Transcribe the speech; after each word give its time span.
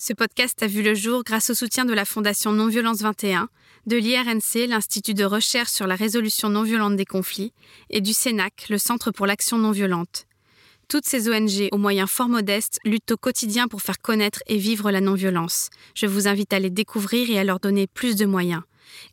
Ce 0.00 0.12
podcast 0.12 0.62
a 0.62 0.68
vu 0.68 0.84
le 0.84 0.94
jour 0.94 1.24
grâce 1.24 1.50
au 1.50 1.54
soutien 1.54 1.84
de 1.84 1.92
la 1.92 2.04
Fondation 2.04 2.52
Non-Violence 2.52 3.00
21, 3.00 3.48
de 3.86 3.96
l'IRNC, 3.96 4.68
l'Institut 4.68 5.12
de 5.12 5.24
recherche 5.24 5.72
sur 5.72 5.88
la 5.88 5.96
résolution 5.96 6.48
non 6.50 6.62
violente 6.62 6.94
des 6.94 7.04
conflits, 7.04 7.52
et 7.90 8.00
du 8.00 8.12
CENAC, 8.12 8.68
le 8.70 8.78
Centre 8.78 9.10
pour 9.10 9.26
l'action 9.26 9.58
non 9.58 9.72
violente. 9.72 10.26
Toutes 10.86 11.04
ces 11.04 11.28
ONG, 11.28 11.68
aux 11.72 11.78
moyens 11.78 12.08
fort 12.08 12.28
modestes, 12.28 12.78
luttent 12.84 13.10
au 13.10 13.16
quotidien 13.16 13.66
pour 13.66 13.82
faire 13.82 13.98
connaître 13.98 14.40
et 14.46 14.56
vivre 14.56 14.92
la 14.92 15.00
non-violence. 15.00 15.68
Je 15.96 16.06
vous 16.06 16.28
invite 16.28 16.52
à 16.52 16.60
les 16.60 16.70
découvrir 16.70 17.28
et 17.28 17.40
à 17.40 17.42
leur 17.42 17.58
donner 17.58 17.88
plus 17.88 18.14
de 18.14 18.24
moyens. 18.24 18.62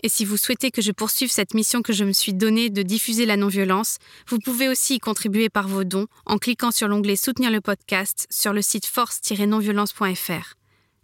Et 0.03 0.07
si 0.07 0.23
vous 0.23 0.37
souhaitez 0.37 0.69
que 0.69 0.83
je 0.83 0.91
poursuive 0.91 1.31
cette 1.31 1.55
mission 1.55 1.81
que 1.81 1.93
je 1.93 2.03
me 2.03 2.13
suis 2.13 2.35
donnée 2.35 2.69
de 2.69 2.83
diffuser 2.83 3.25
la 3.25 3.37
non-violence, 3.37 3.97
vous 4.27 4.37
pouvez 4.37 4.69
aussi 4.69 4.97
y 4.97 4.99
contribuer 4.99 5.49
par 5.49 5.67
vos 5.67 5.83
dons 5.83 6.05
en 6.27 6.37
cliquant 6.37 6.69
sur 6.69 6.87
l'onglet 6.87 7.15
Soutenir 7.15 7.49
le 7.49 7.59
podcast 7.59 8.27
sur 8.29 8.53
le 8.53 8.61
site 8.61 8.85
force-nonviolence.fr. 8.85 10.55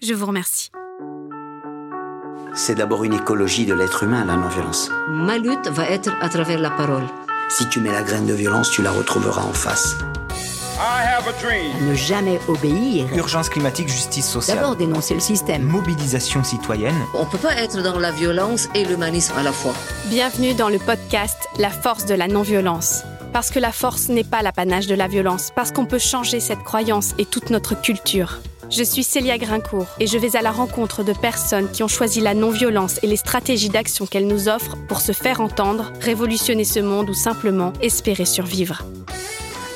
Je 0.01 0.15
vous 0.15 0.25
remercie. 0.25 0.71
C'est 2.55 2.73
d'abord 2.73 3.03
une 3.03 3.13
écologie 3.13 3.67
de 3.67 3.75
l'être 3.75 4.01
humain, 4.01 4.25
la 4.25 4.35
non-violence. 4.35 4.89
Ma 5.07 5.37
lutte 5.37 5.67
va 5.67 5.87
être 5.87 6.09
à 6.21 6.27
travers 6.27 6.57
la 6.57 6.71
parole. 6.71 7.03
Si 7.49 7.69
tu 7.69 7.79
mets 7.79 7.91
la 7.91 8.01
graine 8.01 8.25
de 8.25 8.33
violence, 8.33 8.71
tu 8.71 8.81
la 8.81 8.89
retrouveras 8.89 9.43
en 9.43 9.53
face. 9.53 9.95
Ne 11.81 11.93
jamais 11.93 12.39
obéir. 12.47 13.15
Urgence 13.15 13.49
climatique, 13.49 13.89
justice 13.89 14.27
sociale. 14.27 14.57
D'abord 14.57 14.75
dénoncer 14.75 15.13
le 15.13 15.19
système. 15.19 15.61
Mobilisation 15.61 16.43
citoyenne. 16.43 16.97
On 17.13 17.25
ne 17.25 17.29
peut 17.29 17.37
pas 17.37 17.55
être 17.57 17.83
dans 17.83 17.99
la 17.99 18.09
violence 18.09 18.69
et 18.73 18.83
l'humanisme 18.85 19.37
à 19.37 19.43
la 19.43 19.51
fois. 19.51 19.75
Bienvenue 20.05 20.55
dans 20.55 20.69
le 20.69 20.79
podcast 20.79 21.37
La 21.59 21.69
force 21.69 22.07
de 22.07 22.15
la 22.15 22.27
non-violence. 22.27 23.03
Parce 23.33 23.51
que 23.51 23.59
la 23.59 23.71
force 23.71 24.09
n'est 24.09 24.23
pas 24.23 24.41
l'apanage 24.41 24.87
de 24.87 24.95
la 24.95 25.07
violence, 25.07 25.51
parce 25.55 25.71
qu'on 25.71 25.85
peut 25.85 25.99
changer 25.99 26.39
cette 26.39 26.63
croyance 26.63 27.13
et 27.19 27.25
toute 27.25 27.51
notre 27.51 27.79
culture. 27.79 28.39
Je 28.71 28.83
suis 28.83 29.03
Célia 29.03 29.37
Grincourt 29.37 29.87
et 29.99 30.07
je 30.07 30.17
vais 30.17 30.37
à 30.37 30.41
la 30.41 30.51
rencontre 30.51 31.03
de 31.03 31.11
personnes 31.11 31.69
qui 31.69 31.83
ont 31.83 31.89
choisi 31.89 32.21
la 32.21 32.33
non-violence 32.33 32.99
et 33.03 33.07
les 33.07 33.17
stratégies 33.17 33.67
d'action 33.67 34.05
qu'elle 34.05 34.27
nous 34.27 34.47
offre 34.47 34.77
pour 34.87 35.01
se 35.01 35.11
faire 35.11 35.41
entendre, 35.41 35.91
révolutionner 35.99 36.63
ce 36.63 36.79
monde 36.79 37.09
ou 37.09 37.13
simplement 37.13 37.73
espérer 37.81 38.23
survivre. 38.23 38.85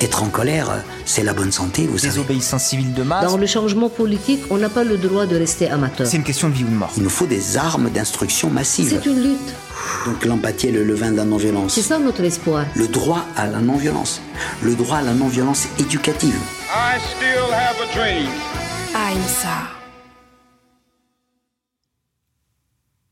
Être 0.00 0.22
en 0.22 0.28
colère, 0.28 0.82
c'est 1.04 1.22
la 1.22 1.34
bonne 1.34 1.52
santé, 1.52 1.86
vous 1.86 1.98
savez. 1.98 2.14
Désobéissance 2.14 2.64
civile 2.64 2.94
de 2.94 3.02
masse. 3.02 3.30
Dans 3.30 3.36
le 3.36 3.46
changement 3.46 3.90
politique, 3.90 4.40
on 4.48 4.56
n'a 4.56 4.70
pas 4.70 4.84
le 4.84 4.96
droit 4.96 5.26
de 5.26 5.36
rester 5.36 5.68
amateur. 5.68 6.06
C'est 6.06 6.16
une 6.16 6.24
question 6.24 6.48
de 6.48 6.54
vie 6.54 6.64
ou 6.64 6.68
de 6.68 6.74
mort. 6.74 6.92
Il 6.96 7.02
nous 7.02 7.10
faut 7.10 7.26
des 7.26 7.58
armes 7.58 7.90
d'instruction 7.90 8.48
massive. 8.48 8.98
C'est 9.02 9.10
une 9.10 9.22
lutte. 9.22 9.54
Donc 10.06 10.24
l'empathie 10.24 10.68
est 10.68 10.72
le 10.72 10.84
levain 10.84 11.10
de 11.12 11.16
la 11.18 11.24
non-violence. 11.24 11.74
C'est 11.74 11.82
ça 11.82 11.98
notre 11.98 12.24
espoir. 12.24 12.64
Le 12.74 12.88
droit 12.88 13.26
à 13.36 13.46
la 13.46 13.58
non-violence. 13.58 14.22
Le 14.62 14.74
droit 14.74 14.98
à 14.98 15.02
la 15.02 15.12
non-violence 15.12 15.66
éducative. 15.78 16.38
I 16.70 16.98
still 16.98 17.52
have 17.52 17.76
a 17.80 17.94
dream. 17.94 18.30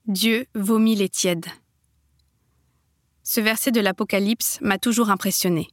Dieu 0.06 0.46
vomit 0.54 0.96
les 0.96 1.08
tièdes. 1.08 1.46
Ce 3.22 3.40
verset 3.40 3.70
de 3.70 3.80
l'Apocalypse 3.80 4.58
m'a 4.60 4.78
toujours 4.78 5.10
impressionné. 5.10 5.68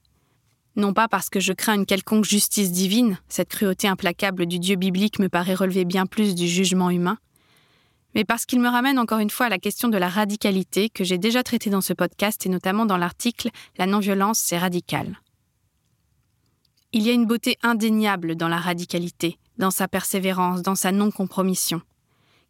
Non 0.76 0.94
pas 0.94 1.08
parce 1.08 1.30
que 1.30 1.40
je 1.40 1.54
crains 1.54 1.74
une 1.74 1.86
quelconque 1.86 2.26
justice 2.26 2.72
divine, 2.72 3.18
cette 3.30 3.50
cruauté 3.50 3.88
implacable 3.88 4.46
du 4.46 4.60
Dieu 4.60 4.76
biblique 4.76 5.20
me 5.20 5.28
paraît 5.28 5.56
relever 5.56 5.86
bien 5.86 6.06
plus 6.06 6.36
du 6.36 6.48
jugement 6.48 6.90
humain, 6.90 7.18
mais 8.14 8.24
parce 8.24 8.46
qu'il 8.46 8.60
me 8.60 8.70
ramène 8.70 9.00
encore 9.00 9.20
une 9.20 9.30
fois 9.30 9.48
à 9.48 9.50
la 9.50 9.58
question 9.58 9.90
de 9.90 9.98
la 9.98 10.10
radicalité 10.10 10.90
que 10.90 11.04
j'ai 11.04 11.18
déjà 11.18 11.44
traitée 11.44 11.70
dans 11.70 11.82
ce 11.82 11.94
podcast 11.94 12.46
et 12.46 12.50
notamment 12.50 12.86
dans 12.86 12.98
l'article 12.98 13.50
La 13.78 13.88
non-violence, 13.88 14.40
c'est 14.40 14.58
radical. 14.58 15.20
Il 16.94 17.04
y 17.04 17.10
a 17.10 17.14
une 17.14 17.26
beauté 17.26 17.58
indéniable 17.64 18.36
dans 18.36 18.50
la 18.50 18.58
radicalité, 18.58 19.38
dans 19.62 19.72
sa 19.72 19.88
persévérance, 19.88 20.64
dans 20.64 20.76
sa 20.76 20.92
non-compromission. 20.92 21.84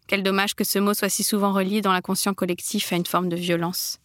Quel 0.07 0.23
dommage 0.23 0.55
que 0.55 0.63
ce 0.63 0.79
mot 0.79 0.93
soit 0.93 1.09
si 1.09 1.25
souvent 1.25 1.51
relié 1.51 1.81
dans 1.81 1.91
l'inconscient 1.91 2.33
collectif 2.33 2.91
à 2.93 2.95
une 2.95 3.05
forme 3.05 3.27
de 3.27 3.35
violence. 3.35 3.99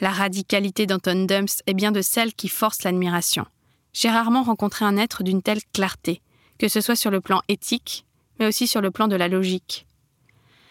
La 0.00 0.10
radicalité 0.10 0.86
d'Anton 0.86 1.26
Dumps 1.26 1.62
est 1.66 1.74
bien 1.74 1.92
de 1.92 2.00
celle 2.00 2.32
qui 2.32 2.48
force 2.48 2.82
l'admiration. 2.82 3.44
J'ai 3.92 4.08
rarement 4.08 4.42
rencontré 4.42 4.86
un 4.86 4.96
être 4.96 5.22
d'une 5.22 5.42
telle 5.42 5.60
clarté, 5.74 6.22
que 6.58 6.66
ce 6.66 6.80
soit 6.80 6.96
sur 6.96 7.10
le 7.10 7.20
plan 7.20 7.42
éthique, 7.48 8.06
mais 8.40 8.46
aussi 8.46 8.66
sur 8.66 8.80
le 8.80 8.90
plan 8.90 9.06
de 9.06 9.16
la 9.16 9.28
logique. 9.28 9.86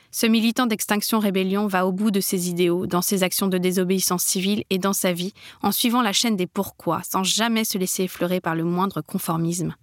Ce 0.10 0.26
militant 0.26 0.66
d'Extinction 0.66 1.20
Rébellion 1.20 1.68
va 1.68 1.86
au 1.86 1.92
bout 1.92 2.10
de 2.10 2.20
ses 2.20 2.50
idéaux, 2.50 2.88
dans 2.88 3.04
ses 3.04 3.22
actions 3.22 3.48
de 3.48 3.60
désobéissance 3.60 4.24
civile 4.24 4.64
et 4.72 4.80
dans 4.80 4.94
sa 4.94 5.14
vie, 5.14 5.34
en 5.62 5.72
suivant 5.72 6.02
la 6.02 6.14
chaîne 6.14 6.36
des 6.36 6.48
pourquoi, 6.48 7.04
sans 7.04 7.24
jamais 7.24 7.64
se 7.64 7.78
laisser 7.78 8.06
effleurer 8.06 8.42
par 8.42 8.56
le 8.56 8.64
moindre 8.64 9.02
conformisme. 9.02 9.76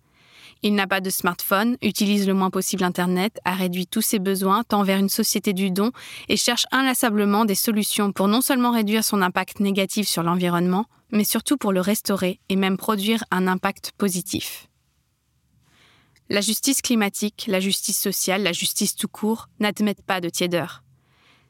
Il 0.63 0.75
n'a 0.75 0.87
pas 0.87 1.01
de 1.01 1.11
smartphone, 1.11 1.77
utilise 1.83 2.27
le 2.27 2.35
moins 2.35 2.51
possible 2.51 2.83
Internet, 2.83 3.39
a 3.45 3.55
réduit 3.55 3.87
tous 3.87 4.03
ses 4.03 4.19
besoins, 4.19 4.65
tend 4.65 4.83
vers 4.83 4.99
une 4.99 5.09
société 5.09 5.53
du 5.53 5.71
don 5.71 5.93
et 6.29 6.37
cherche 6.37 6.67
inlassablement 6.73 7.45
des 7.45 7.55
solutions 7.55 8.13
pour 8.13 8.27
non 8.27 8.41
seulement 8.41 8.73
réduire 8.73 9.05
son 9.05 9.23
impact 9.23 9.61
négatif 9.61 10.09
sur 10.09 10.25
l'environnement, 10.25 10.87
mais 11.13 11.25
surtout 11.25 11.57
pour 11.57 11.73
le 11.73 11.81
restaurer 11.81 12.41
et 12.49 12.57
même 12.57 12.77
produire 12.77 13.23
un 13.31 13.47
impact 13.47 13.93
positif. 13.97 14.69
La 16.29 16.41
justice 16.41 16.83
climatique, 16.83 17.45
la 17.49 17.61
justice 17.61 17.99
sociale, 17.99 18.43
la 18.43 18.53
justice 18.53 18.97
tout 18.97 19.09
court 19.09 19.49
n'admettent 19.61 20.05
pas 20.05 20.21
de 20.21 20.29
tiédeur. 20.29 20.83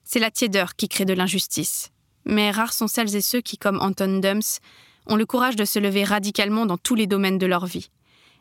C'est 0.05 0.21
la 0.21 0.31
tiédeur 0.31 0.77
qui 0.77 0.89
crée 0.89 1.05
de 1.05 1.15
l'injustice. 1.15 1.91
Mais 2.25 2.51
rares 2.51 2.73
sont 2.73 2.87
celles 2.87 3.17
et 3.17 3.21
ceux 3.21 3.41
qui, 3.41 3.59
comme 3.59 3.81
Anton 3.81 4.21
Dumps, 4.21 4.61
ont 5.07 5.17
le 5.17 5.27
courage 5.27 5.57
de 5.57 5.65
se 5.65 5.79
lever 5.79 6.05
radicalement 6.05 6.67
dans 6.67 6.77
tous 6.77 6.95
les 6.95 7.07
domaines 7.07 7.39
de 7.39 7.47
leur 7.47 7.67
vie. 7.67 7.91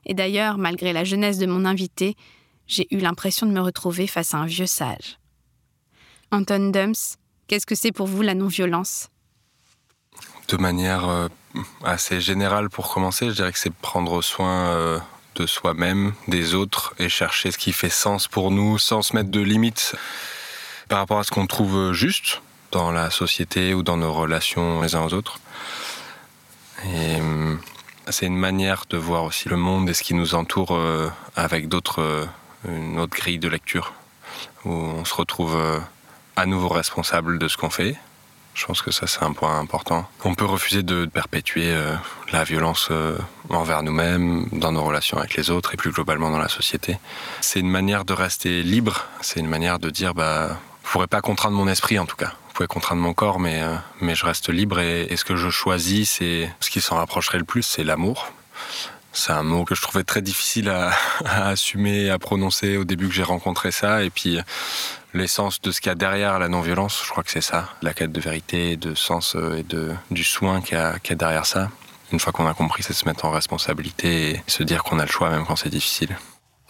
Et 0.06 0.14
d'ailleurs, 0.14 0.58
malgré 0.58 0.94
la 0.94 1.04
jeunesse 1.04 1.38
de 1.38 1.46
mon 1.46 1.66
invité, 1.66 2.16
j'ai 2.68 2.88
eu 2.92 2.98
l'impression 2.98 3.46
de 3.46 3.52
me 3.52 3.62
retrouver 3.62 4.08
face 4.08 4.34
à 4.34 4.38
un 4.38 4.46
vieux 4.46 4.68
sage. 4.68 5.20
Anton 6.32 6.70
Dumps, 6.70 7.18
qu'est-ce 7.48 7.66
que 7.66 7.76
c'est 7.76 7.92
pour 7.92 8.08
vous 8.08 8.22
la 8.22 8.34
non-violence? 8.34 9.10
De 10.50 10.58
manière 10.58 11.08
euh, 11.08 11.28
assez 11.84 12.22
générale 12.22 12.70
pour 12.70 12.94
commencer, 12.94 13.30
je 13.30 13.36
dirais 13.36 13.52
que 13.52 13.60
c'est 13.60 13.74
prendre 13.74 14.22
soin 14.22 14.70
euh, 14.70 15.00
de 15.36 15.46
soi-même, 15.46 16.14
des 16.28 16.56
autres, 16.56 16.94
et 17.00 17.10
chercher 17.10 17.52
ce 17.52 17.58
qui 17.58 17.72
fait 17.72 17.90
sens 17.90 18.28
pour 18.28 18.52
nous 18.52 18.78
sans 18.78 19.02
se 19.02 19.16
mettre 19.16 19.30
de 19.30 19.42
limites 19.42 19.96
par 20.90 21.00
rapport 21.00 21.20
à 21.20 21.24
ce 21.24 21.32
qu'on 21.32 21.48
trouve 21.48 21.94
juste 21.94 22.42
dans 22.72 22.92
la 22.92 23.10
société 23.10 23.74
ou 23.74 23.84
dans 23.84 23.98
nos 23.98 24.14
relations 24.14 24.82
les 24.82 24.96
uns 24.96 25.04
aux 25.04 25.14
autres. 25.14 25.40
Hum, 26.86 27.60
c'est 28.10 28.26
une 28.26 28.38
manière 28.38 28.86
de 28.90 28.98
voir 28.98 29.24
aussi 29.24 29.50
le 29.50 29.58
monde 29.58 29.90
et 29.90 29.94
ce 29.94 30.04
qui 30.04 30.14
nous 30.14 30.36
entoure 30.36 30.76
euh, 30.76 31.10
avec 31.36 31.68
d'autres, 31.68 32.02
euh, 32.02 32.26
une 32.68 33.00
autre 33.00 33.16
grille 33.16 33.40
de 33.40 33.48
lecture, 33.48 33.94
où 34.66 34.72
on 34.72 35.06
se 35.06 35.14
retrouve 35.14 35.56
euh, 35.56 35.80
à 36.36 36.46
nouveau 36.46 36.70
responsable 36.70 37.40
de 37.40 37.48
ce 37.48 37.58
qu'on 37.58 37.70
fait. 37.70 37.96
Je 38.54 38.66
pense 38.66 38.82
que 38.82 38.92
ça, 38.92 39.06
c'est 39.06 39.22
un 39.22 39.34
point 39.34 39.60
important. 39.60 40.10
On 40.24 40.34
peut 40.34 40.46
refuser 40.46 40.82
de 40.82 41.06
perpétuer 41.06 41.76
la 42.32 42.44
violence 42.44 42.90
envers 43.50 43.84
nous-mêmes, 43.84 44.48
dans 44.52 44.72
nos 44.72 44.84
relations 44.84 45.20
avec 45.20 45.36
les 45.36 45.52
autres 45.52 45.76
et 45.76 45.78
plus 45.78 45.92
globalement 45.92 46.32
dans 46.32 46.40
la 46.40 46.48
société. 46.48 46.98
C'est 47.40 47.60
une 47.60 47.70
manière 47.70 48.04
de 48.04 48.14
rester 48.14 48.64
libre, 48.64 49.06
c'est 49.22 49.42
une 49.42 49.48
manière 49.48 49.78
de 49.78 49.92
dire, 49.92 50.16
bah, 50.16 50.58
je 50.88 50.92
pourrais 50.94 51.08
pas 51.08 51.20
contraindre 51.20 51.58
mon 51.58 51.68
esprit 51.68 52.00
en 52.00 52.06
tout 52.06 52.16
cas. 52.16 52.32
Vous 52.48 52.54
pouvez 52.54 52.68
contraindre 52.68 53.02
mon 53.02 53.14
corps, 53.14 53.40
mais, 53.40 53.62
euh, 53.62 53.76
je 54.16 54.26
reste 54.26 54.48
libre 54.48 54.80
et, 54.80 55.14
ce 55.18 55.26
que 55.26 55.36
je 55.36 55.50
choisis, 55.50 56.12
c'est 56.12 56.50
ce 56.62 56.70
qui 56.70 56.80
s'en 56.80 56.96
rapprocherait 56.96 57.40
le 57.40 57.44
plus, 57.44 57.62
c'est 57.62 57.84
l'amour. 57.84 58.32
C'est 59.12 59.34
un 59.34 59.44
mot 59.44 59.66
que 59.66 59.76
je 59.76 59.82
trouvais 59.82 60.06
très 60.06 60.22
difficile 60.22 60.70
à, 61.26 61.50
assumer, 61.50 62.10
à 62.10 62.18
prononcer 62.18 62.78
au 62.78 62.86
début 62.86 63.10
que 63.10 63.14
j'ai 63.14 63.24
rencontré 63.24 63.72
ça. 63.72 64.02
Et 64.04 64.10
puis 64.10 64.40
l'essence 65.14 65.60
de 65.60 65.72
ce 65.72 65.82
qu'il 65.82 65.90
y 65.90 65.92
a 65.92 65.96
derrière 65.96 66.40
la 66.40 66.48
non-violence, 66.48 67.02
je 67.04 67.10
crois 67.10 67.24
que 67.24 67.32
c'est 67.32 67.42
ça. 67.42 67.68
La 67.82 67.94
quête 67.94 68.14
de 68.14 68.22
vérité, 68.22 68.78
de 68.78 68.96
sens 68.96 69.36
euh, 69.36 69.58
et 69.58 69.66
du 70.10 70.24
soin 70.24 70.62
qu'il 70.62 70.78
y 70.78 70.80
a 70.80 71.16
derrière 71.16 71.46
ça. 71.46 71.70
Une 72.14 72.22
fois 72.22 72.32
qu'on 72.32 72.48
a 72.48 72.54
compris, 72.54 72.82
c'est 72.82 72.94
se 72.94 73.04
mettre 73.04 73.26
en 73.26 73.32
responsabilité 73.32 74.30
et 74.30 74.44
se 74.48 74.64
dire 74.64 74.86
qu'on 74.86 75.00
a 75.00 75.06
le 75.06 75.12
choix 75.12 75.30
même 75.30 75.46
quand 75.46 75.58
c'est 75.58 75.70
difficile. 75.70 76.18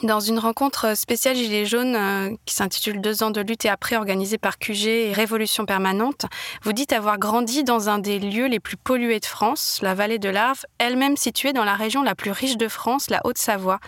Dans 0.03 0.19
une 0.19 0.37
rencontre 0.37 0.95
spéciale 0.95 1.35
Gilets 1.35 1.65
jaunes 1.65 1.95
euh, 1.95 2.35
qui 2.45 2.53
s'intitule 2.53 3.01
Deux 3.01 3.23
ans 3.23 3.31
de 3.31 3.41
lutte 3.41 3.65
et 3.65 3.69
après 3.69 3.95
organisée 3.95 4.37
par 4.37 4.59
QG 4.59 4.85
et 4.85 5.11
Révolution 5.11 5.65
permanente, 5.65 6.27
vous 6.61 6.71
dites 6.71 6.93
avoir 6.93 7.17
grandi 7.17 7.63
dans 7.63 7.89
un 7.89 7.97
des 7.97 8.19
lieux 8.19 8.45
les 8.45 8.59
plus 8.59 8.77
pollués 8.77 9.19
de 9.19 9.25
France, 9.25 9.79
la 9.81 9.95
vallée 9.95 10.19
de 10.19 10.29
l'Arve, 10.29 10.65
elle-même 10.77 11.17
située 11.17 11.51
dans 11.51 11.63
la 11.63 11.73
région 11.73 12.03
la 12.03 12.13
plus 12.13 12.29
riche 12.29 12.57
de 12.57 12.67
France, 12.67 13.09
la 13.09 13.21
Haute-Savoie. 13.25 13.79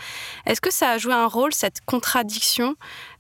Est-ce 0.48 0.62
que 0.62 0.74
ça 0.74 0.90
a 0.90 0.98
joué 0.98 1.14
un 1.14 1.28
rôle, 1.28 1.54
cette 1.54 1.82
contradiction, 1.86 2.74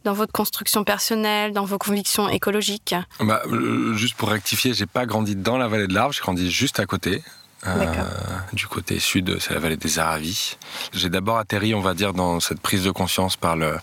dans 0.04 0.13
votre 0.13 0.31
construction 0.31 0.84
personnelle, 0.84 1.54
dans 1.54 1.66
vos 1.66 1.78
convictions 1.78 2.28
écologiques? 2.28 2.96
Bah, 3.19 3.44
euh, 3.46 3.94
Juste 3.94 4.16
pour 4.16 4.30
rectifier, 4.30 4.74
j'ai 4.74 4.88
pas 4.88 5.06
grandi 5.06 5.36
dans 5.36 5.60
la 5.60 5.68
vallée 5.68 5.88
de 5.88 5.94
l'Arve, 5.94 6.13
j'ai 6.13 6.22
grandi 6.22 6.50
juste 6.50 6.80
à 6.80 6.88
côté. 6.88 7.22
Euh, 7.68 7.86
du 8.54 8.68
côté 8.68 9.00
sud, 9.00 9.38
c'est 9.40 9.54
la 9.54 9.60
vallée 9.60 9.78
des 9.78 10.00
Aravis. 10.00 10.58
J'ai 10.94 11.10
d'abord 11.10 11.38
atterri, 11.38 11.74
on 11.76 11.82
va 11.82 11.94
dire, 11.94 12.14
dans 12.14 12.40
cette 12.40 12.62
prise 12.62 12.84
de 12.84 12.92
conscience 12.92 13.36
par 13.36 13.56
le, 13.56 13.78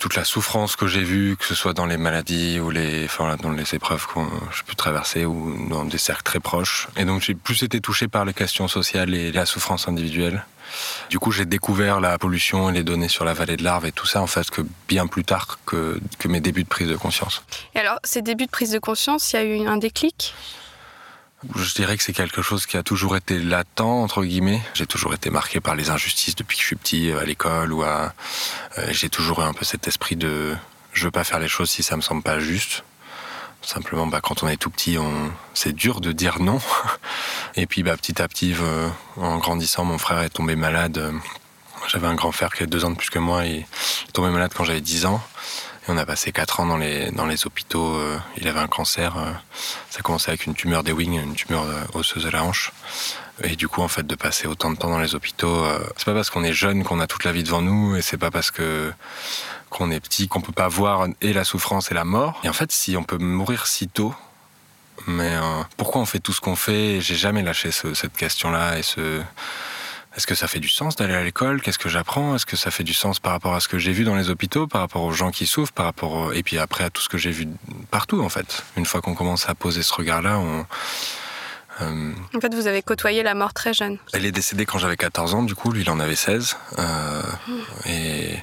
toute 0.00 0.16
la 0.16 0.24
souffrance 0.24 0.76
que 0.76 0.86
j'ai 0.86 1.04
vue, 1.04 1.36
que 1.36 1.44
ce 1.44 1.54
soit 1.54 1.72
dans 1.72 1.86
les 1.86 1.96
maladies 1.96 2.58
ou 2.60 2.70
les, 2.70 3.04
enfin, 3.04 3.36
dans 3.40 3.52
les 3.52 3.74
épreuves 3.74 4.06
que 4.06 4.20
j'ai 4.54 4.62
pu 4.64 4.76
traverser 4.76 5.24
ou 5.24 5.68
dans 5.68 5.84
des 5.84 5.98
cercles 5.98 6.24
très 6.24 6.40
proches. 6.40 6.88
Et 6.96 7.04
donc 7.04 7.22
j'ai 7.22 7.34
plus 7.34 7.62
été 7.62 7.80
touché 7.80 8.08
par 8.08 8.24
les 8.24 8.34
questions 8.34 8.68
sociales 8.68 9.14
et 9.14 9.32
la 9.32 9.46
souffrance 9.46 9.88
individuelle. 9.88 10.44
Du 11.08 11.18
coup, 11.18 11.30
j'ai 11.30 11.44
découvert 11.44 12.00
la 12.00 12.18
pollution 12.18 12.68
et 12.68 12.72
les 12.72 12.82
données 12.82 13.08
sur 13.08 13.24
la 13.24 13.32
vallée 13.32 13.56
de 13.56 13.62
l'Arve 13.62 13.86
et 13.86 13.92
tout 13.92 14.06
ça, 14.06 14.20
en 14.20 14.26
fait, 14.26 14.50
que 14.50 14.62
bien 14.88 15.06
plus 15.06 15.24
tard 15.24 15.58
que, 15.66 16.00
que 16.18 16.26
mes 16.26 16.40
débuts 16.40 16.64
de 16.64 16.68
prise 16.68 16.88
de 16.88 16.96
conscience. 16.96 17.42
Et 17.74 17.78
alors, 17.78 17.98
ces 18.02 18.22
débuts 18.22 18.46
de 18.46 18.50
prise 18.50 18.72
de 18.72 18.78
conscience, 18.78 19.32
il 19.32 19.36
y 19.36 19.38
a 19.38 19.44
eu 19.44 19.66
un 19.66 19.76
déclic? 19.76 20.34
Je 21.56 21.74
dirais 21.74 21.96
que 21.96 22.02
c'est 22.02 22.12
quelque 22.12 22.42
chose 22.42 22.66
qui 22.66 22.76
a 22.76 22.82
toujours 22.82 23.16
été 23.16 23.38
latent, 23.38 23.80
entre 23.80 24.24
guillemets. 24.24 24.62
J'ai 24.74 24.86
toujours 24.86 25.14
été 25.14 25.30
marqué 25.30 25.60
par 25.60 25.74
les 25.74 25.90
injustices 25.90 26.36
depuis 26.36 26.56
que 26.56 26.62
je 26.62 26.66
suis 26.66 26.76
petit 26.76 27.12
à 27.12 27.24
l'école 27.24 27.72
ou. 27.72 27.84
Euh, 27.84 28.08
j'ai 28.90 29.08
toujours 29.08 29.40
eu 29.40 29.44
un 29.44 29.52
peu 29.52 29.64
cet 29.64 29.86
esprit 29.88 30.16
de 30.16 30.54
je 30.92 31.04
veux 31.04 31.10
pas 31.10 31.24
faire 31.24 31.38
les 31.38 31.48
choses 31.48 31.70
si 31.70 31.82
ça 31.82 31.96
me 31.96 32.02
semble 32.02 32.22
pas 32.22 32.38
juste. 32.38 32.84
Simplement, 33.62 34.06
bah, 34.06 34.20
quand 34.22 34.42
on 34.42 34.48
est 34.48 34.58
tout 34.58 34.70
petit, 34.70 34.98
c'est 35.54 35.72
dur 35.72 36.00
de 36.00 36.12
dire 36.12 36.38
non. 36.40 36.60
Et 37.56 37.66
puis, 37.66 37.82
bah, 37.82 37.96
petit 37.96 38.20
à 38.20 38.28
petit, 38.28 38.54
euh, 38.60 38.88
en 39.16 39.38
grandissant, 39.38 39.84
mon 39.84 39.96
frère 39.96 40.20
est 40.20 40.28
tombé 40.28 40.54
malade. 40.54 41.14
J'avais 41.88 42.06
un 42.06 42.14
grand 42.14 42.32
frère 42.32 42.50
qui 42.50 42.62
a 42.62 42.66
deux 42.66 42.84
ans 42.84 42.90
de 42.90 42.96
plus 42.96 43.10
que 43.10 43.18
moi 43.18 43.46
et 43.46 43.50
il 43.50 44.08
est 44.08 44.12
tombé 44.12 44.30
malade 44.30 44.52
quand 44.54 44.64
j'avais 44.64 44.80
10 44.80 45.06
ans. 45.06 45.22
On 45.86 45.98
a 45.98 46.06
passé 46.06 46.32
quatre 46.32 46.60
ans 46.60 46.66
dans 46.66 46.78
les, 46.78 47.10
dans 47.10 47.26
les 47.26 47.46
hôpitaux. 47.46 47.94
Euh, 47.96 48.18
il 48.38 48.48
avait 48.48 48.60
un 48.60 48.68
cancer. 48.68 49.16
Euh, 49.18 49.30
ça 49.90 49.98
a 49.98 50.02
commencé 50.02 50.30
avec 50.30 50.46
une 50.46 50.54
tumeur 50.54 50.82
des 50.82 50.92
wings, 50.92 51.20
une 51.20 51.34
tumeur 51.34 51.66
osseuse 51.94 52.24
de 52.24 52.30
la 52.30 52.42
hanche. 52.42 52.72
Et 53.42 53.56
du 53.56 53.68
coup, 53.68 53.82
en 53.82 53.88
fait, 53.88 54.06
de 54.06 54.14
passer 54.14 54.46
autant 54.46 54.70
de 54.70 54.76
temps 54.76 54.88
dans 54.88 54.98
les 54.98 55.14
hôpitaux, 55.14 55.64
c'est 55.96 56.04
pas 56.04 56.14
parce 56.14 56.30
qu'on 56.30 56.44
est 56.44 56.52
jeune 56.52 56.84
qu'on 56.84 57.00
a 57.00 57.08
toute 57.08 57.24
la 57.24 57.32
vie 57.32 57.42
devant 57.42 57.62
nous, 57.62 57.96
et 57.96 58.02
c'est 58.02 58.16
pas 58.16 58.30
parce 58.30 58.52
que 58.52 58.92
qu'on 59.70 59.90
est 59.90 59.98
petit 59.98 60.28
qu'on 60.28 60.40
peut 60.40 60.52
pas 60.52 60.68
voir 60.68 61.08
et 61.20 61.32
la 61.32 61.42
souffrance 61.42 61.90
et 61.90 61.94
la 61.94 62.04
mort. 62.04 62.40
Et 62.44 62.48
en 62.48 62.52
fait, 62.52 62.70
si 62.70 62.96
on 62.96 63.02
peut 63.02 63.18
mourir 63.18 63.66
si 63.66 63.88
tôt, 63.88 64.14
mais 65.08 65.36
pourquoi 65.76 66.00
on 66.00 66.06
fait 66.06 66.20
tout 66.20 66.32
ce 66.32 66.40
qu'on 66.40 66.54
fait? 66.54 67.00
J'ai 67.00 67.16
jamais 67.16 67.42
lâché 67.42 67.72
cette 67.72 68.16
question-là 68.16 68.78
et 68.78 68.82
ce 68.82 69.20
est-ce 70.16 70.26
que 70.26 70.34
ça 70.34 70.46
fait 70.46 70.60
du 70.60 70.68
sens 70.68 70.96
d'aller 70.96 71.14
à 71.14 71.24
l'école? 71.24 71.60
Qu'est-ce 71.60 71.78
que 71.78 71.88
j'apprends? 71.88 72.36
Est-ce 72.36 72.46
que 72.46 72.56
ça 72.56 72.70
fait 72.70 72.84
du 72.84 72.94
sens 72.94 73.18
par 73.18 73.32
rapport 73.32 73.54
à 73.54 73.60
ce 73.60 73.68
que 73.68 73.78
j'ai 73.78 73.92
vu 73.92 74.04
dans 74.04 74.14
les 74.14 74.30
hôpitaux, 74.30 74.66
par 74.66 74.80
rapport 74.80 75.02
aux 75.02 75.12
gens 75.12 75.30
qui 75.30 75.46
souffrent, 75.46 75.72
par 75.72 75.86
rapport 75.86 76.32
et 76.32 76.42
puis 76.42 76.58
après 76.58 76.84
à 76.84 76.90
tout 76.90 77.02
ce 77.02 77.08
que 77.08 77.18
j'ai 77.18 77.30
vu 77.30 77.48
partout 77.90 78.22
en 78.22 78.28
fait. 78.28 78.64
Une 78.76 78.86
fois 78.86 79.00
qu'on 79.00 79.14
commence 79.14 79.48
à 79.48 79.54
poser 79.54 79.82
ce 79.82 79.92
regard-là, 79.92 80.38
on 80.38 80.66
euh, 81.80 82.12
En 82.34 82.40
fait, 82.40 82.54
vous 82.54 82.66
avez 82.66 82.82
côtoyé 82.82 83.22
la 83.22 83.34
mort 83.34 83.52
très 83.52 83.72
jeune. 83.72 83.98
Elle 84.12 84.26
est 84.26 84.32
décédée 84.32 84.66
quand 84.66 84.78
j'avais 84.78 84.96
14 84.96 85.34
ans, 85.34 85.42
du 85.42 85.54
coup, 85.54 85.72
lui, 85.72 85.82
il 85.82 85.90
en 85.90 85.98
avait 85.98 86.14
16. 86.14 86.56
Euh, 86.78 87.22
et 87.86 88.36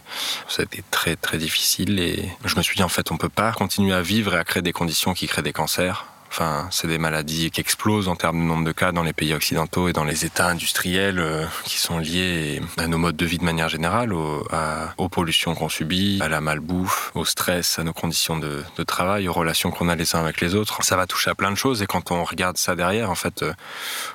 ça 0.47 0.63
a 0.63 0.65
été 0.65 0.83
très, 0.91 1.15
très 1.15 1.37
difficile. 1.37 1.99
Et 1.99 2.29
je 2.43 2.55
me 2.55 2.61
suis 2.61 2.75
dit, 2.75 2.83
en 2.83 2.89
fait, 2.89 3.11
on 3.11 3.17
peut 3.17 3.29
pas 3.29 3.51
continuer 3.53 3.93
à 3.93 4.01
vivre 4.01 4.35
et 4.35 4.37
à 4.37 4.43
créer 4.43 4.61
des 4.61 4.73
conditions 4.73 5.13
qui 5.13 5.27
créent 5.27 5.41
des 5.41 5.53
cancers. 5.53 6.05
Enfin, 6.31 6.69
c'est 6.71 6.87
des 6.87 6.97
maladies 6.97 7.51
qui 7.51 7.59
explosent 7.59 8.07
en 8.07 8.15
termes 8.15 8.39
de 8.39 8.45
nombre 8.45 8.63
de 8.63 8.71
cas 8.71 8.93
dans 8.93 9.03
les 9.03 9.11
pays 9.11 9.33
occidentaux 9.33 9.89
et 9.89 9.93
dans 9.93 10.05
les 10.05 10.23
États 10.23 10.47
industriels 10.47 11.19
euh, 11.19 11.45
qui 11.65 11.77
sont 11.77 11.99
liés 11.99 12.61
à 12.77 12.87
nos 12.87 12.97
modes 12.97 13.17
de 13.17 13.25
vie 13.25 13.37
de 13.37 13.43
manière 13.43 13.67
générale, 13.67 14.13
aux 14.13 15.09
pollutions 15.09 15.55
qu'on 15.55 15.67
subit, 15.67 16.19
à 16.21 16.29
la 16.29 16.39
malbouffe, 16.39 17.11
au 17.15 17.25
stress, 17.25 17.79
à 17.79 17.83
nos 17.83 17.91
conditions 17.91 18.37
de, 18.37 18.63
travail, 18.87 19.27
aux 19.27 19.33
relations 19.33 19.71
qu'on 19.71 19.89
a 19.89 19.95
les 19.97 20.15
uns 20.15 20.21
avec 20.21 20.39
les 20.39 20.55
autres. 20.55 20.81
Ça 20.83 20.95
va 20.95 21.05
toucher 21.05 21.29
à 21.29 21.35
plein 21.35 21.51
de 21.51 21.57
choses 21.57 21.81
et 21.81 21.85
quand 21.85 22.11
on 22.11 22.23
regarde 22.23 22.55
ça 22.55 22.77
derrière, 22.77 23.11
en 23.11 23.15
fait, 23.15 23.43
euh, 23.43 23.51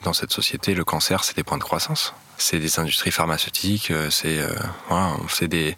dans 0.03 0.15
cette 0.15 0.33
société, 0.33 0.75
le 0.75 0.85
cancer, 0.85 1.23
c'est 1.23 1.37
des 1.37 1.45
points 1.45 1.59
de 1.59 1.65
croissance 1.65 2.15
c'est 2.39 2.59
des 2.59 2.79
industries 2.79 3.11
pharmaceutiques, 3.11 3.91
euh, 3.91 4.11
c'est 4.11 4.39
euh, 4.39 4.53
voilà, 4.89 5.17
des, 5.43 5.77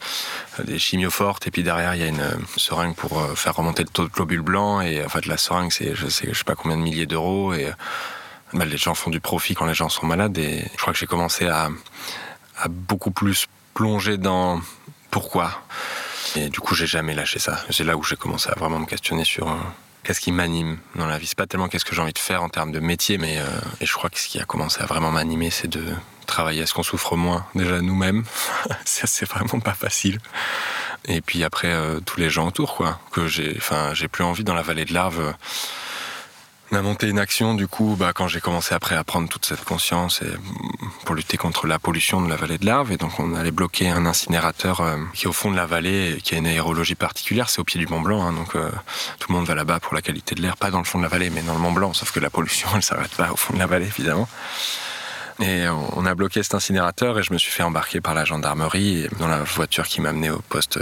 des 0.65 0.79
chimios 0.79 1.11
fortes 1.11 1.47
et 1.47 1.51
puis 1.51 1.63
derrière 1.63 1.95
il 1.95 2.01
y 2.01 2.05
a 2.05 2.09
une 2.09 2.21
euh, 2.21 2.37
seringue 2.57 2.95
pour 2.95 3.25
faire 3.37 3.55
remonter 3.55 3.83
le 3.83 3.89
taux 3.89 4.05
de 4.05 4.13
globules 4.13 4.43
blancs 4.43 4.85
et 4.85 5.05
en 5.05 5.09
fait 5.09 5.27
la 5.27 5.37
seringue 5.37 5.73
c'est 5.73 5.95
je 5.95 6.09
sais 6.09 6.29
je 6.33 6.39
sais 6.39 6.45
pas 6.45 6.55
combien 6.55 6.77
de 6.77 6.83
milliers 6.83 7.07
d'euros 7.07 7.55
et 7.55 7.73
bah, 8.53 8.65
les 8.65 8.77
gens 8.77 8.95
font 8.95 9.11
du 9.11 9.21
profit 9.21 9.55
quand 9.55 9.67
les 9.67 9.75
gens 9.75 9.89
sont 9.89 10.07
malades 10.07 10.37
et 10.39 10.65
je 10.73 10.79
crois 10.79 10.93
que 10.93 10.99
j'ai 10.99 11.07
commencé 11.07 11.47
à, 11.47 11.69
à 12.59 12.69
beaucoup 12.69 13.11
plus 13.11 13.47
plonger 13.75 14.17
dans 14.17 14.61
pourquoi. 15.11 15.63
Et 16.37 16.49
du 16.49 16.61
coup 16.61 16.75
j'ai 16.75 16.87
jamais 16.87 17.15
lâché 17.15 17.39
ça. 17.39 17.65
C'est 17.71 17.85
là 17.85 17.97
où 17.97 18.03
j'ai 18.03 18.17
commencé 18.17 18.51
à 18.51 18.55
vraiment 18.55 18.79
me 18.79 18.87
questionner 18.87 19.25
sur 19.25 19.47
qu'est-ce 20.09 20.21
qui 20.21 20.33
m'anime 20.33 20.79
dans 20.97 21.05
la 21.05 21.19
vie? 21.19 21.27
C'est 21.27 21.37
pas 21.37 21.47
tellement 21.47 21.69
qu'est-ce 21.69 21.85
que 21.85 21.95
j'ai 21.95 22.01
envie 22.01 22.15
de 22.15 22.19
faire 22.19 22.43
en 22.43 22.49
termes 22.49 22.73
de 22.73 22.81
métier 22.81 23.19
mais 23.19 23.37
et 23.83 23.85
je 23.85 23.93
crois 23.93 24.09
que 24.09 24.19
ce 24.19 24.27
qui 24.27 24.41
a 24.41 24.45
commencé 24.47 24.81
à 24.81 24.87
vraiment 24.87 25.11
m'animer 25.11 25.51
c'est 25.51 25.69
de 25.69 25.85
travailler 26.27 26.63
à 26.63 26.67
ce 26.67 26.73
qu'on 26.73 26.83
souffre 26.83 27.15
moins 27.15 27.45
déjà 27.55 27.83
nous-mêmes. 27.83 28.25
ça 28.87 29.07
c'est 29.07 29.29
vraiment 29.29 29.61
pas 29.61 29.75
facile. 29.75 30.19
Et 31.05 31.21
puis 31.21 31.45
après 31.45 31.69
euh, 31.69 32.01
tous 32.01 32.19
les 32.21 32.31
gens 32.31 32.47
autour 32.47 32.75
quoi. 32.75 33.01
Que 33.13 33.27
j'ai, 33.27 33.55
enfin 33.59 33.93
j'ai 33.93 34.09
plus 34.09 34.25
envie 34.25 34.45
dans 34.45 34.55
la 34.55 34.63
vallée 34.63 34.87
de 34.87 34.95
l'Arve. 34.95 35.21
Euh, 35.21 35.33
on 36.71 36.77
a 36.77 36.83
monté 36.83 37.09
une 37.09 37.19
action 37.19 37.55
du 37.55 37.67
coup 37.67 37.97
bah, 37.99 38.13
quand 38.15 38.29
j'ai 38.29 38.41
commencé 38.41 38.75
après 38.75 38.95
à 38.97 39.05
prendre 39.05 39.29
toute 39.29 39.47
cette 39.47 39.65
conscience 39.65 40.23
mm, 40.23 41.05
pour 41.05 41.15
lutter 41.15 41.37
contre 41.37 41.67
la 41.67 41.79
pollution 41.79 42.21
de 42.21 42.29
la 42.29 42.37
vallée 42.37 42.59
de 42.59 42.67
l'Arve 42.67 42.93
et 42.93 42.97
donc 42.97 43.19
on 43.21 43.35
allait 43.35 43.51
bloquer 43.51 43.89
un 43.89 44.07
incinérateur 44.07 44.81
euh, 44.81 44.97
qui 45.15 45.25
est 45.25 45.29
au 45.29 45.33
fond 45.33 45.51
de 45.51 45.57
la 45.57 45.67
vallée 45.67 46.17
et 46.17 46.21
qui 46.21 46.35
a 46.35 46.39
une 46.39 46.47
aérologie 46.47 46.95
particulière 46.95 47.51
c'est 47.51 47.61
au 47.61 47.65
pied 47.65 47.81
du 47.81 47.87
Mont 47.87 48.01
Blanc 48.01 48.23
hein, 48.23 48.33
donc 48.33 48.53
tout 48.53 49.33
le 49.33 49.35
monde 49.35 49.47
va 49.47 49.55
là-bas 49.55 49.81
pour 49.81 49.95
la 49.95 50.03
qualité 50.03 50.35
de 50.35 50.43
l'air 50.43 50.57
pas 50.57 50.71
dans 50.71 50.79
le 50.79 50.85
fond 50.85 50.99
de 50.99 51.05
la 51.05 51.09
vallée 51.09 51.31
mais 51.31 51.43
dans 51.43 51.55
le 51.55 51.61
Mont 51.61 51.73
Blanc 51.73 51.93
sauf 51.93 52.13
que 52.13 52.21
la 52.21 52.31
pollution 52.31 52.69
elle 52.75 52.83
s'arrête 52.83 53.15
pas 53.15 53.33
au 53.33 53.37
fond 53.37 53.55
de 53.55 53.59
la 53.59 53.67
vallée 53.67 53.87
évidemment 53.87 54.29
et 55.41 55.69
on 55.69 56.05
a 56.05 56.15
bloqué 56.17 56.43
cet 56.43 56.55
incinérateur 56.55 57.17
et 57.19 57.23
je 57.23 57.33
me 57.33 57.39
suis 57.39 57.53
fait 57.53 57.63
embarquer 57.63 58.01
par 58.01 58.13
la 58.13 58.25
gendarmerie 58.25 59.07
dans 59.21 59.29
la 59.29 59.45
voiture 59.45 59.87
qui 59.87 60.01
m'amenait 60.01 60.31
au 60.31 60.41
poste. 60.41 60.81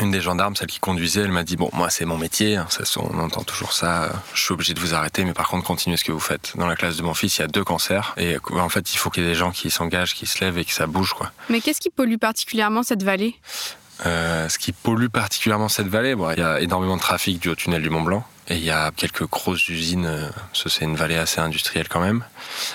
Une 0.00 0.10
des 0.10 0.20
gendarmes, 0.20 0.56
celle 0.56 0.66
qui 0.66 0.80
conduisait, 0.80 1.20
elle 1.22 1.30
m'a 1.32 1.44
dit 1.44 1.56
Bon, 1.56 1.70
moi, 1.72 1.88
c'est 1.90 2.04
mon 2.04 2.18
métier, 2.18 2.56
hein, 2.56 2.66
on 2.96 3.18
entend 3.20 3.42
toujours 3.42 3.72
ça, 3.72 4.10
je 4.34 4.42
suis 4.42 4.52
obligé 4.52 4.74
de 4.74 4.80
vous 4.80 4.94
arrêter, 4.94 5.24
mais 5.24 5.34
par 5.34 5.48
contre, 5.48 5.64
continuez 5.64 5.96
ce 5.96 6.04
que 6.04 6.12
vous 6.12 6.20
faites. 6.20 6.52
Dans 6.56 6.66
la 6.66 6.74
classe 6.76 6.96
de 6.96 7.02
mon 7.02 7.14
fils, 7.14 7.38
il 7.38 7.42
y 7.42 7.44
a 7.44 7.48
deux 7.48 7.64
cancers, 7.64 8.14
et 8.16 8.36
en 8.52 8.68
fait, 8.68 8.92
il 8.92 8.96
faut 8.98 9.10
qu'il 9.10 9.22
y 9.22 9.26
ait 9.26 9.28
des 9.30 9.34
gens 9.36 9.52
qui 9.52 9.70
s'engagent, 9.70 10.14
qui 10.14 10.26
se 10.26 10.42
lèvent 10.44 10.58
et 10.58 10.64
que 10.64 10.72
ça 10.72 10.86
bouge. 10.86 11.12
quoi. 11.14 11.30
Mais 11.48 11.60
qu'est-ce 11.60 11.80
qui 11.80 11.90
pollue 11.90 12.16
particulièrement 12.16 12.82
cette 12.82 13.02
vallée? 13.02 13.36
Euh, 14.06 14.48
Ce 14.48 14.58
qui 14.58 14.72
pollue 14.72 15.06
particulièrement 15.06 15.68
cette 15.68 15.86
vallée, 15.86 16.16
bon, 16.16 16.30
il 16.32 16.40
y 16.40 16.42
a 16.42 16.60
énormément 16.60 16.96
de 16.96 17.00
trafic 17.00 17.38
du 17.40 17.48
haut 17.50 17.54
tunnel 17.54 17.82
du 17.82 17.90
Mont 17.90 18.02
Blanc. 18.02 18.26
Et 18.48 18.56
il 18.56 18.64
y 18.64 18.70
a 18.70 18.90
quelques 18.90 19.26
grosses 19.28 19.68
usines, 19.68 20.06
euh, 20.06 20.28
c'est 20.52 20.84
une 20.84 20.96
vallée 20.96 21.16
assez 21.16 21.40
industrielle 21.40 21.88
quand 21.88 22.00
même. 22.00 22.24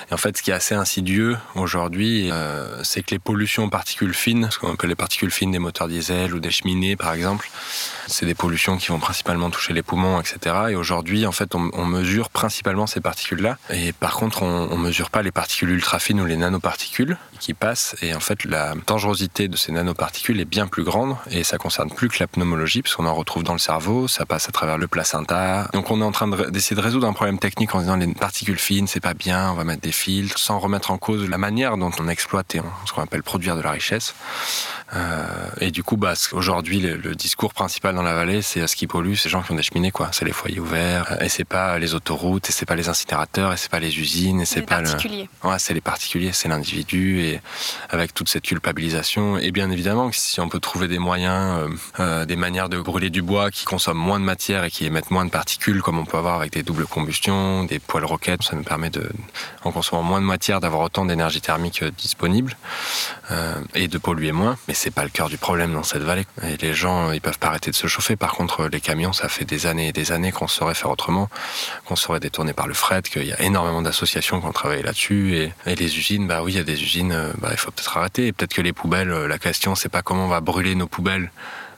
Et 0.09 0.13
en 0.13 0.17
fait, 0.17 0.35
ce 0.35 0.41
qui 0.41 0.49
est 0.49 0.53
assez 0.53 0.73
insidieux 0.73 1.37
aujourd'hui, 1.53 2.31
euh, 2.31 2.83
c'est 2.83 3.03
que 3.03 3.11
les 3.11 3.19
pollutions 3.19 3.65
aux 3.65 3.69
particules 3.69 4.15
fines, 4.15 4.49
ce 4.51 4.57
qu'on 4.57 4.73
appelle 4.73 4.89
les 4.89 4.95
particules 4.95 5.29
fines 5.29 5.51
des 5.51 5.59
moteurs 5.59 5.87
diesel 5.87 6.33
ou 6.33 6.39
des 6.39 6.49
cheminées 6.49 6.95
par 6.95 7.13
exemple, 7.13 7.49
c'est 8.07 8.25
des 8.25 8.33
pollutions 8.33 8.77
qui 8.77 8.87
vont 8.87 8.99
principalement 8.99 9.51
toucher 9.51 9.73
les 9.73 9.83
poumons, 9.83 10.19
etc. 10.19 10.55
Et 10.69 10.75
aujourd'hui, 10.75 11.27
en 11.27 11.31
fait, 11.31 11.53
on, 11.53 11.85
mesure 11.89 12.29
principalement 12.29 12.87
ces 12.87 13.01
particules-là. 13.01 13.57
Et 13.71 13.93
par 13.93 14.15
contre, 14.15 14.43
on, 14.43 14.69
on 14.71 14.77
mesure 14.77 15.09
pas 15.09 15.21
les 15.21 15.31
particules 15.31 15.69
ultra 15.69 15.99
fines 15.99 16.21
ou 16.21 16.25
les 16.25 16.37
nanoparticules 16.37 17.17
qui 17.39 17.53
passent. 17.53 17.95
Et 18.01 18.13
en 18.13 18.19
fait, 18.19 18.45
la 18.45 18.75
dangerosité 18.85 19.47
de 19.47 19.55
ces 19.55 19.71
nanoparticules 19.71 20.39
est 20.39 20.45
bien 20.45 20.67
plus 20.67 20.83
grande. 20.83 21.15
Et 21.31 21.43
ça 21.43 21.57
concerne 21.57 21.89
plus 21.89 22.09
que 22.09 22.17
la 22.19 22.27
pneumologie, 22.27 22.81
parce 22.81 22.95
qu'on 22.95 23.05
en 23.05 23.15
retrouve 23.15 23.43
dans 23.43 23.53
le 23.53 23.59
cerveau, 23.59 24.07
ça 24.07 24.25
passe 24.25 24.49
à 24.49 24.51
travers 24.51 24.77
le 24.77 24.87
placenta, 24.87 25.58
donc 25.73 25.91
on 25.91 26.01
est 26.01 26.03
en 26.03 26.11
train 26.11 26.27
d'essayer 26.27 26.75
de, 26.75 26.81
résoudre 26.81 27.07
un 27.07 27.13
problème 27.13 27.39
technique 27.39 27.73
en 27.75 27.79
disant 27.79 27.95
les 27.95 28.07
particules 28.13 28.57
fines, 28.59 28.87
c'est 28.87 28.99
pas 28.99 29.13
bien, 29.13 29.51
on 29.51 29.55
va 29.55 29.63
mettre 29.63 29.81
des 29.81 29.91
filtres, 29.91 30.37
sans 30.37 30.59
remettre 30.59 30.91
en 30.91 30.97
cause 30.97 31.27
la 31.29 31.37
manière 31.37 31.77
dont 31.77 31.91
on 31.99 32.07
exploite 32.07 32.55
et 32.55 32.61
ce 32.85 32.93
qu'on 32.93 33.01
appelle 33.01 33.23
produire 33.23 33.55
de 33.55 33.61
la 33.61 33.71
richesse. 33.71 34.15
Euh, 34.95 35.49
et 35.59 35.71
du 35.71 35.83
coup, 35.83 35.97
bah, 35.97 36.13
aujourd'hui, 36.31 36.79
le, 36.79 37.15
discours 37.15 37.53
principal 37.53 37.95
dans 37.95 38.01
la 38.01 38.13
vallée, 38.13 38.41
c'est 38.41 38.65
ce 38.65 38.75
qui 38.75 38.87
pollue, 38.87 39.15
c'est 39.15 39.25
les 39.25 39.31
gens 39.31 39.41
qui 39.41 39.51
ont 39.51 39.55
des 39.55 39.63
cheminées, 39.63 39.91
quoi. 39.91 40.09
C'est 40.11 40.25
les 40.25 40.31
foyers 40.31 40.59
ouverts, 40.59 41.17
et 41.21 41.29
c'est 41.29 41.43
pas 41.43 41.77
les 41.79 41.93
autoroutes, 41.93 42.49
et 42.49 42.51
c'est 42.51 42.65
pas 42.65 42.75
les 42.75 42.89
incinérateurs, 42.89 43.53
et 43.53 43.57
c'est 43.57 43.69
pas 43.69 43.79
les 43.79 43.99
usines, 43.99 44.41
et 44.41 44.45
c'est 44.45 44.61
pas 44.61 44.81
le. 44.81 44.89
Ouais, 45.43 45.59
c'est 45.59 45.73
les 45.73 45.81
particuliers, 45.81 46.31
c'est 46.33 46.47
l'individu, 46.47 47.21
et 47.21 47.41
avec 47.89 48.13
toute 48.13 48.29
cette 48.29 48.43
culpabilisation. 48.43 49.37
Et 49.37 49.51
bien 49.51 49.69
évidemment, 49.69 50.09
si 50.11 50.39
on 50.39 50.49
peut 50.49 50.59
trouver 50.59 50.87
des 50.87 50.99
moyens, 50.99 51.59
euh, 51.59 51.69
euh, 51.99 52.25
des 52.25 52.35
manières 52.35 52.69
de 52.69 52.79
brûler 52.79 53.09
du 53.09 53.21
bois 53.21 53.51
qui 53.51 53.65
consomment 53.65 53.97
moins 53.97 54.19
de 54.19 54.25
matière 54.25 54.63
et 54.63 54.71
qui 54.71 54.85
émettent 54.85 55.11
moins 55.11 55.25
de 55.25 55.31
particules, 55.31 55.81
comme 55.81 55.97
on 55.97 56.05
peut 56.05 56.17
avoir 56.17 56.35
avec 56.35 56.51
des 56.51 56.63
doubles 56.63 56.85
combustions, 56.85 57.63
des 57.65 57.79
poêles 57.79 58.05
roquettes, 58.05 58.43
ça 58.43 58.55
nous 58.55 58.63
permet 58.63 58.89
de, 58.89 59.09
en 59.63 59.71
consommant 59.71 60.03
moins 60.03 60.21
de 60.21 60.25
matière, 60.25 60.59
d'avoir 60.59 60.81
autant 60.81 61.05
d'énergie 61.05 61.41
thermique 61.41 61.83
disponible 61.97 62.55
et 63.75 63.87
de 63.87 63.97
polluer 63.97 64.31
moins. 64.31 64.57
Mais 64.67 64.73
c'est 64.73 64.91
pas 64.91 65.03
le 65.03 65.09
cœur 65.09 65.29
du 65.29 65.37
problème 65.37 65.73
dans 65.73 65.83
cette 65.83 66.01
vallée. 66.01 66.25
Et 66.43 66.57
les 66.57 66.73
gens, 66.73 67.11
ils 67.11 67.21
peuvent 67.21 67.39
pas 67.39 67.47
arrêter 67.47 67.71
de 67.71 67.75
se 67.75 67.87
chauffer. 67.87 68.15
Par 68.15 68.33
contre, 68.33 68.67
les 68.67 68.81
camions, 68.81 69.13
ça 69.13 69.29
fait 69.29 69.45
des 69.45 69.65
années 69.65 69.89
et 69.89 69.91
des 69.91 70.11
années 70.11 70.31
qu'on 70.31 70.47
saurait 70.47 70.73
faire 70.73 70.89
autrement, 70.89 71.29
qu'on 71.85 71.95
saurait 71.95 72.19
détourner 72.19 72.53
par 72.53 72.67
le 72.67 72.73
fret, 72.73 73.01
qu'il 73.01 73.25
y 73.25 73.33
a 73.33 73.41
énormément 73.41 73.81
d'associations 73.81 74.39
qui 74.39 74.47
ont 74.47 74.51
travaillé 74.51 74.81
là-dessus. 74.81 75.35
Et, 75.35 75.75
les 75.75 75.97
usines, 75.97 76.27
bah 76.27 76.41
oui, 76.43 76.53
il 76.53 76.57
y 76.57 76.59
a 76.59 76.63
des 76.63 76.81
usines, 76.81 77.11
euh, 77.11 77.31
bah, 77.37 77.49
il 77.51 77.57
faut 77.57 77.71
peut-être 77.71 77.97
arrêter. 77.97 78.31
peut-être 78.33 78.53
que 78.53 78.61
les 78.61 78.73
poubelles, 78.73 79.11
euh, 79.11 79.27
la 79.27 79.37
question, 79.37 79.75
c'est 79.75 79.89
pas 79.89 80.01
comment 80.01 80.25
on 80.25 80.29
va 80.29 80.41
brûler 80.41 80.75
nos 80.75 80.87
poubelles 80.87 81.31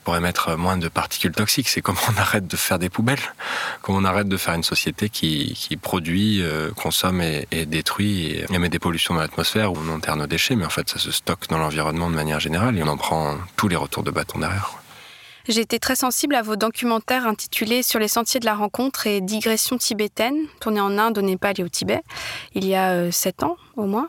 pour 0.04 0.16
émettre 0.16 0.56
moins 0.56 0.76
de 0.76 0.88
particules 0.88 1.32
toxiques. 1.32 1.68
C'est 1.68 1.80
comment 1.80 2.00
on 2.14 2.20
arrête 2.20 2.46
de 2.46 2.56
faire 2.56 2.78
des 2.78 2.88
poubelles, 2.88 3.34
comment 3.80 3.98
on 3.98 4.04
arrête 4.04 4.28
de 4.28 4.36
faire 4.36 4.54
une 4.54 4.62
société 4.62 5.08
qui, 5.08 5.54
qui 5.54 5.76
produit, 5.76 6.42
euh, 6.42 6.70
consomme 6.72 7.20
et, 7.20 7.46
détruit 7.66 8.26
et 8.26 8.46
émet 8.52 8.68
des 8.68 8.78
pollutions 8.78 9.14
dans 9.14 9.20
l'atmosphère 9.20 9.72
où 9.72 9.76
on 9.78 9.88
enterre 9.94 10.16
nos 10.16 10.26
déchets, 10.26 10.56
mais 10.56 10.64
en 10.64 10.70
fait 10.70 10.88
ça 10.88 10.98
se 10.98 11.10
stocke 11.10 11.48
dans 11.48 11.58
l'environnement 11.58 12.10
de 12.10 12.14
manière 12.14 12.40
générale 12.40 12.78
et 12.78 12.82
on 12.82 12.88
en 12.88 12.96
prend 12.96 13.36
tous 13.56 13.68
les 13.68 13.76
retours 13.76 14.02
de 14.02 14.10
bâton 14.10 14.38
derrière. 14.38 14.72
J'ai 15.48 15.60
été 15.60 15.80
très 15.80 15.96
sensible 15.96 16.36
à 16.36 16.42
vos 16.42 16.54
documentaires 16.54 17.26
intitulés 17.26 17.82
Sur 17.82 17.98
les 17.98 18.06
sentiers 18.06 18.38
de 18.38 18.44
la 18.44 18.54
rencontre 18.54 19.08
et 19.08 19.20
Digression 19.20 19.76
tibétaine, 19.76 20.36
tournés 20.60 20.80
en 20.80 20.98
Inde, 20.98 21.18
au 21.18 21.22
Népal 21.22 21.54
et 21.58 21.64
au 21.64 21.68
Tibet, 21.68 22.02
il 22.54 22.64
y 22.64 22.76
a 22.76 22.92
euh, 22.92 23.10
sept 23.10 23.42
ans 23.42 23.56
au 23.76 23.86
moins. 23.86 24.08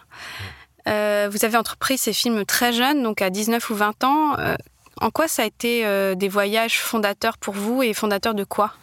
Euh, 0.88 1.30
vous 1.32 1.46
avez 1.46 1.58
entrepris 1.58 1.98
ces 1.98 2.14
films 2.14 2.46
très 2.46 2.74
jeunes, 2.74 3.02
donc 3.02 3.22
à 3.22 3.30
19 3.30 3.68
ou 3.70 3.76
20 3.76 4.04
ans. 4.04 4.38
Euh, 4.38 4.56
en 5.02 5.10
quoi 5.12 5.28
ça 5.28 5.44
a 5.44 5.46
été 5.46 5.86
euh, 5.86 6.16
des 6.16 6.30
voyages 6.30 6.80
fondateurs 6.80 7.38
pour 7.38 7.54
vous 7.54 7.84
et 7.84 7.94
fondateurs 7.94 8.34
de 8.34 8.44
quoi? 8.44 8.74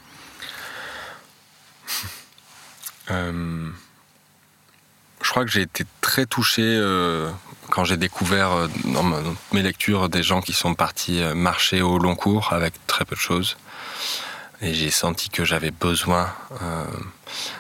Je 3.09 3.73
crois 5.29 5.45
que 5.45 5.50
j'ai 5.50 5.62
été 5.62 5.85
très 6.00 6.26
touché 6.26 6.62
quand 7.69 7.83
j'ai 7.83 7.97
découvert 7.97 8.69
dans 8.85 9.02
mes 9.52 9.62
lectures 9.62 10.09
des 10.09 10.23
gens 10.23 10.40
qui 10.40 10.52
sont 10.52 10.75
partis 10.75 11.21
marcher 11.35 11.83
au 11.83 11.99
long 11.99 12.14
cours 12.14 12.52
avec 12.52 12.75
très 12.87 13.05
peu 13.05 13.17
de 13.17 13.21
choses. 13.21 13.57
Et 14.62 14.75
j'ai 14.75 14.90
senti 14.90 15.29
que 15.29 15.45
j'avais 15.45 15.73
besoin. 15.73 16.33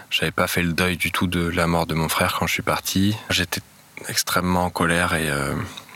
j'avais 0.08 0.30
pas 0.30 0.46
fait 0.46 0.62
le 0.62 0.72
deuil 0.72 0.96
du 0.96 1.10
tout 1.10 1.26
de 1.26 1.48
la 1.48 1.66
mort 1.66 1.86
de 1.86 1.94
mon 1.94 2.08
frère 2.08 2.36
quand 2.38 2.46
je 2.46 2.52
suis 2.52 2.62
parti. 2.62 3.16
J'étais 3.28 3.60
extrêmement 4.08 4.66
en 4.66 4.70
colère 4.70 5.14
et 5.14 5.28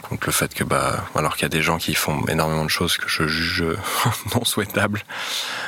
euh, 0.04 0.08
contre 0.08 0.26
le 0.26 0.32
fait 0.32 0.54
que, 0.54 0.64
bah, 0.64 1.04
alors 1.14 1.34
qu'il 1.34 1.42
y 1.42 1.46
a 1.46 1.50
des 1.50 1.62
gens 1.62 1.78
qui 1.78 1.94
font 1.94 2.24
énormément 2.26 2.64
de 2.64 2.70
choses 2.70 2.96
que 2.96 3.08
je 3.08 3.26
juge 3.26 3.64
non 4.34 4.44
souhaitables, 4.44 5.02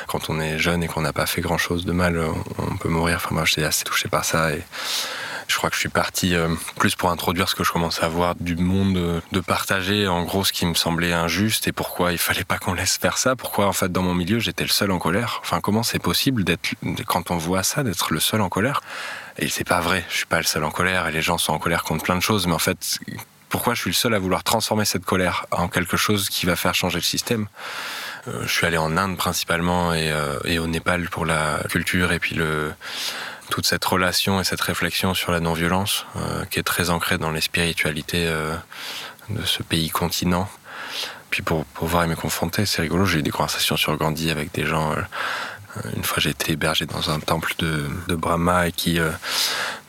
quand 0.07 0.29
on 0.29 0.39
est 0.39 0.59
jeune 0.59 0.83
et 0.83 0.87
qu'on 0.87 1.01
n'a 1.01 1.13
pas 1.13 1.25
fait 1.25 1.41
grand 1.41 1.57
chose 1.57 1.85
de 1.85 1.91
mal, 1.91 2.21
on 2.57 2.77
peut 2.77 2.89
mourir. 2.89 3.17
Enfin, 3.17 3.29
moi, 3.33 3.45
j'étais 3.45 3.63
assez 3.63 3.83
touché 3.83 4.09
par 4.09 4.25
ça 4.25 4.51
et 4.51 4.63
je 5.47 5.55
crois 5.55 5.69
que 5.69 5.75
je 5.75 5.79
suis 5.79 5.89
parti 5.89 6.35
euh, 6.35 6.49
plus 6.77 6.95
pour 6.95 7.09
introduire 7.09 7.47
ce 7.49 7.55
que 7.55 7.63
je 7.63 7.71
commençais 7.71 8.03
à 8.03 8.09
voir 8.09 8.35
du 8.35 8.55
monde, 8.55 9.21
de 9.31 9.39
partager 9.39 10.07
en 10.07 10.23
gros 10.23 10.43
ce 10.43 10.51
qui 10.51 10.65
me 10.65 10.73
semblait 10.73 11.13
injuste 11.13 11.67
et 11.67 11.71
pourquoi 11.71 12.11
il 12.11 12.17
fallait 12.17 12.43
pas 12.43 12.57
qu'on 12.57 12.73
laisse 12.73 12.97
faire 12.97 13.17
ça, 13.17 13.35
pourquoi 13.35 13.67
en 13.67 13.73
fait 13.73 13.91
dans 13.91 14.01
mon 14.01 14.13
milieu 14.13 14.39
j'étais 14.39 14.63
le 14.63 14.69
seul 14.69 14.91
en 14.91 14.99
colère. 14.99 15.39
Enfin, 15.41 15.61
comment 15.61 15.83
c'est 15.83 15.99
possible 15.99 16.43
d'être, 16.43 16.69
quand 17.05 17.31
on 17.31 17.37
voit 17.37 17.63
ça, 17.63 17.83
d'être 17.83 18.11
le 18.11 18.19
seul 18.19 18.41
en 18.41 18.49
colère? 18.49 18.81
Et 19.39 19.47
c'est 19.47 19.67
pas 19.67 19.79
vrai, 19.79 20.03
je 20.09 20.17
suis 20.17 20.25
pas 20.25 20.37
le 20.37 20.43
seul 20.43 20.63
en 20.63 20.71
colère 20.71 21.07
et 21.07 21.11
les 21.11 21.21
gens 21.21 21.37
sont 21.37 21.53
en 21.53 21.59
colère 21.59 21.83
contre 21.83 22.03
plein 22.03 22.15
de 22.15 22.21
choses, 22.21 22.47
mais 22.47 22.53
en 22.53 22.59
fait, 22.59 22.99
pourquoi 23.49 23.73
je 23.73 23.81
suis 23.81 23.89
le 23.89 23.95
seul 23.95 24.13
à 24.13 24.19
vouloir 24.19 24.43
transformer 24.43 24.85
cette 24.85 25.05
colère 25.05 25.45
en 25.51 25.67
quelque 25.67 25.97
chose 25.97 26.29
qui 26.29 26.45
va 26.45 26.55
faire 26.55 26.75
changer 26.75 26.97
le 26.97 27.03
système 27.03 27.47
euh, 28.27 28.43
Je 28.45 28.51
suis 28.51 28.65
allé 28.65 28.77
en 28.77 28.97
Inde 28.97 29.17
principalement 29.17 29.93
et, 29.93 30.11
euh, 30.11 30.39
et, 30.45 30.59
au 30.59 30.67
Népal 30.67 31.09
pour 31.09 31.25
la 31.25 31.59
culture 31.69 32.11
et 32.11 32.19
puis 32.19 32.39
toute 33.49 33.65
cette 33.65 33.85
relation 33.85 34.41
et 34.41 34.43
cette 34.43 34.61
réflexion 34.61 35.13
sur 35.13 35.31
la 35.31 35.39
non-violence 35.39 36.05
euh, 36.17 36.45
qui 36.45 36.59
est 36.59 36.63
très 36.63 36.89
ancrée 36.89 37.17
dans 37.17 37.31
les 37.31 37.41
spiritualités 37.41 38.29
de 39.29 39.45
ce 39.45 39.63
pays 39.63 39.89
continent. 39.89 40.49
Puis 41.29 41.41
pour, 41.41 41.65
pour 41.65 41.87
voir 41.87 42.03
et 42.05 42.07
me 42.07 42.15
confronter, 42.15 42.65
c'est 42.65 42.81
rigolo, 42.81 43.05
j'ai 43.05 43.19
eu 43.19 43.23
des 43.23 43.31
conversations 43.31 43.75
sur 43.75 43.95
Gandhi 43.97 44.31
avec 44.31 44.53
des 44.53 44.65
gens 44.65 44.95
une 45.95 46.03
fois, 46.03 46.17
j'ai 46.19 46.31
été 46.31 46.53
hébergé 46.53 46.85
dans 46.85 47.09
un 47.09 47.19
temple 47.19 47.53
de, 47.59 48.15
Brahma 48.15 48.67
et 48.67 48.71
qui, 48.71 48.99
euh, 48.99 49.11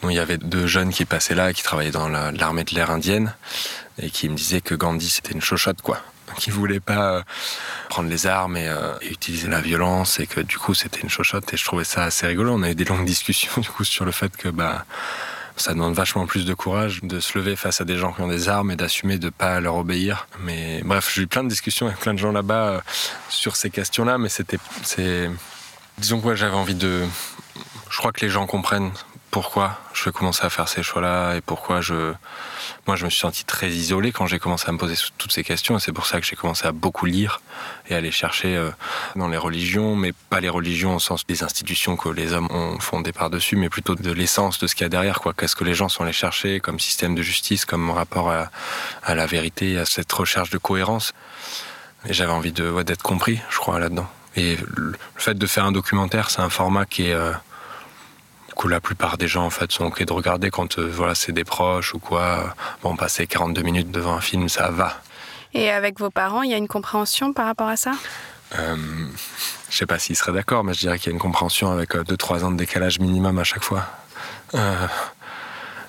il 0.05 0.13
y 0.13 0.19
avait 0.19 0.39
deux 0.39 0.67
jeunes 0.67 0.91
qui 0.91 1.05
passaient 1.05 1.35
là, 1.35 1.53
qui 1.53 1.63
travaillaient 1.63 1.91
dans 1.91 2.09
l'armée 2.09 2.65
de 2.65 2.75
l'air 2.75 2.91
indienne 2.91 3.35
et 4.01 4.11
qui 4.11 4.29
me 4.29 4.37
disaient 4.37 4.61
que 4.61 4.75
Gandhi 4.75 5.11
c'était 5.11 5.33
une 5.33 5.41
chochotte 5.41 5.83
quoi, 5.83 6.01
qui 6.37 6.51
voulait 6.51 6.81
pas 6.81 7.15
euh, 7.15 7.23
prendre 7.89 8.09
les 8.09 8.27
armes 8.27 8.57
euh, 8.57 8.95
et, 9.01 9.11
utiliser 9.11 9.49
la 9.49 9.61
violence 9.61 10.21
et 10.21 10.27
que 10.27 10.41
du 10.41 10.59
coup 10.59 10.75
c'était 10.75 11.01
une 11.01 11.11
chochotte 11.11 11.53
et 11.53 11.57
je 11.57 11.65
trouvais 11.65 11.85
ça 11.85 12.05
assez 12.05 12.27
rigolo. 12.27 12.53
On 12.55 12.63
a 12.63 12.71
eu 12.71 12.75
des 12.75 12.85
longues 12.85 13.05
discussions 13.05 13.51
du 13.61 13.69
coup 13.69 13.85
sur 13.85 14.05
le 14.05 14.13
fait 14.13 14.37
que 14.37 14.49
bah 14.49 14.85
ça 15.57 15.73
demande 15.73 15.95
vachement 15.95 16.27
plus 16.27 16.45
de 16.45 16.55
courage 16.55 17.01
de 17.03 17.19
se 17.19 17.37
lever 17.37 17.57
face 17.57 17.81
à 17.81 17.85
des 17.85 17.97
gens 17.97 18.13
qui 18.13 18.21
ont 18.21 18.29
des 18.29 18.49
armes 18.49 18.71
et 18.71 18.77
d'assumer 18.77 19.19
de 19.19 19.29
pas 19.29 19.59
leur 19.59 19.75
obéir. 19.75 20.29
Mais 20.41 20.83
bref, 20.85 21.11
j'ai 21.13 21.23
eu 21.23 21.27
plein 21.27 21.43
de 21.43 21.49
discussions 21.49 21.87
avec 21.87 21.99
plein 21.99 22.15
de 22.15 22.19
gens 22.19 22.31
là-bas 22.31 22.83
sur 23.29 23.57
ces 23.57 23.69
questions-là, 23.69 24.19
mais 24.19 24.29
c'était, 24.29 24.59
c'est, 24.85 25.29
Disons 25.99 26.21
que 26.21 26.35
j'avais 26.35 26.55
envie 26.55 26.75
de. 26.75 27.05
Je 27.91 27.99
crois 27.99 28.13
que 28.13 28.21
les 28.25 28.31
gens 28.31 28.47
comprennent 28.47 28.93
pourquoi 29.31 29.79
je 29.93 30.11
commencer 30.11 30.45
à 30.45 30.51
faire 30.51 30.69
ces 30.69 30.83
choix-là 30.83 31.35
et 31.35 31.41
pourquoi 31.41 31.81
je. 31.81 32.13
Moi, 32.87 32.97
je 32.97 33.05
me 33.05 33.11
suis 33.11 33.21
senti 33.21 33.45
très 33.45 33.69
isolé 33.69 34.13
quand 34.13 34.27
j'ai 34.27 34.39
commencé 34.39 34.69
à 34.69 34.73
me 34.73 34.79
poser 34.79 34.95
toutes 35.19 35.33
ces 35.33 35.45
questions 35.45 35.77
et 35.77 35.81
c'est 35.81 35.93
pour 35.93 36.07
ça 36.07 36.21
que 36.21 36.27
j'ai 36.27 36.37
commencé 36.37 36.67
à 36.67 36.73
beaucoup 36.73 37.05
lire 37.05 37.41
et 37.89 37.95
à 37.95 37.99
aller 37.99 38.11
chercher 38.11 38.57
euh, 38.57 38.71
dans 39.17 39.29
les 39.29 39.37
religions, 39.37 39.97
mais 39.97 40.13
pas 40.31 40.41
les 40.41 40.49
religions 40.49 40.97
au 40.97 40.99
sens 40.99 41.27
des 41.27 41.43
institutions 41.43 41.97
que 41.97 42.09
les 42.09 42.33
hommes 42.33 42.49
ont 42.51 42.79
fondées 42.79 43.13
par-dessus, 43.13 43.57
mais 43.57 43.69
plutôt 43.69 43.95
de 43.95 44.13
l'essence 44.13 44.59
de 44.59 44.67
ce 44.67 44.75
qu'il 44.75 44.85
y 44.85 44.87
a 44.87 44.89
derrière, 44.89 45.21
quoi. 45.21 45.35
Qu'est-ce 45.35 45.57
que 45.57 45.65
les 45.65 45.75
gens 45.75 45.89
sont 45.89 46.05
allés 46.05 46.13
chercher 46.13 46.61
comme 46.61 46.79
système 46.79 47.15
de 47.15 47.23
justice, 47.23 47.65
comme 47.65 47.91
rapport 47.91 48.31
à, 48.31 48.51
à 49.03 49.15
la 49.15 49.27
vérité, 49.27 49.79
à 49.79 49.85
cette 49.85 50.13
recherche 50.13 50.51
de 50.51 50.59
cohérence. 50.59 51.13
Et 52.07 52.15
j'avais 52.15 52.33
envie 52.33 52.53
de, 52.53 52.83
d'être 52.83 53.03
compris, 53.03 53.41
je 53.51 53.59
crois, 53.59 53.79
là-dedans. 53.79 54.09
Et 54.39 54.57
le 54.77 54.95
fait 55.17 55.35
de 55.35 55.47
faire 55.49 55.65
un 55.65 55.73
documentaire, 55.73 56.31
c'est 56.31 56.41
un 56.41 56.49
format 56.49 56.87
qui 56.87 57.09
est 57.09 57.13
euh, 57.13 57.33
que 58.57 58.69
la 58.69 58.81
plupart 58.81 59.19
des 59.19 59.27
gens 59.27 59.45
en 59.45 59.51
fait 59.51 59.73
sont 59.73 59.87
ok 59.87 60.05
de 60.05 60.13
regarder 60.13 60.51
quand 60.51 60.79
euh, 60.79 60.89
voilà 60.89 61.17
c'est 61.17 61.33
des 61.33 61.43
proches 61.43 61.93
ou 61.95 61.99
quoi. 61.99 62.55
Bon, 62.83 62.95
passer 62.95 63.27
42 63.27 63.63
minutes 63.63 63.91
devant 63.91 64.15
un 64.15 64.21
film, 64.21 64.49
ça 64.49 64.71
va. 64.71 65.01
Et 65.55 65.71
avec 65.71 65.99
vos 65.99 66.11
parents, 66.11 66.43
il 66.43 66.53
y 66.53 66.55
a 66.55 66.57
une 66.57 66.69
compréhension 66.69 67.33
par 67.33 67.47
rapport 67.47 67.67
à 67.67 67.77
ça? 67.77 67.95
Euh, 68.61 68.77
Je 69.71 69.77
sais 69.77 69.87
pas 69.87 69.99
s'ils 69.99 70.15
seraient 70.15 70.33
d'accord, 70.33 70.63
mais 70.63 70.73
je 70.73 70.81
dirais 70.81 71.01
qu'il 71.01 71.09
y 71.09 71.13
a 71.13 71.15
une 71.15 71.21
compréhension 71.21 71.73
avec 71.73 71.97
2-3 71.97 72.45
ans 72.45 72.53
de 72.53 72.57
décalage 72.57 73.01
minimum 73.01 73.41
à 73.41 73.45
chaque 73.45 73.65
fois. 73.65 73.87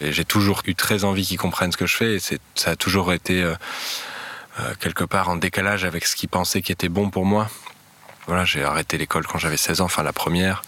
et 0.01 0.12
j'ai 0.12 0.25
toujours 0.25 0.63
eu 0.65 0.74
très 0.74 1.03
envie 1.03 1.24
qu'ils 1.24 1.38
comprennent 1.38 1.72
ce 1.72 1.77
que 1.77 1.86
je 1.86 1.96
fais. 1.96 2.15
Et 2.15 2.20
ça 2.56 2.72
a 2.72 2.75
toujours 2.75 3.13
été 3.13 3.46
quelque 4.79 5.03
part 5.03 5.29
en 5.29 5.36
décalage 5.36 5.86
avec 5.86 6.06
ce 6.08 6.15
qu'ils 6.15 6.29
pensaient 6.29 6.62
qui 6.62 6.72
était 6.72 6.89
bon 6.89 7.10
pour 7.12 7.25
moi. 7.25 7.48
Voilà, 8.29 8.45
j'ai 8.45 8.63
arrêté 8.63 9.00
l'école 9.00 9.25
quand 9.25 9.39
j'avais 9.39 9.57
16 9.57 9.81
ans, 9.81 9.86
enfin 9.86 10.03
la 10.03 10.13
première. 10.13 10.62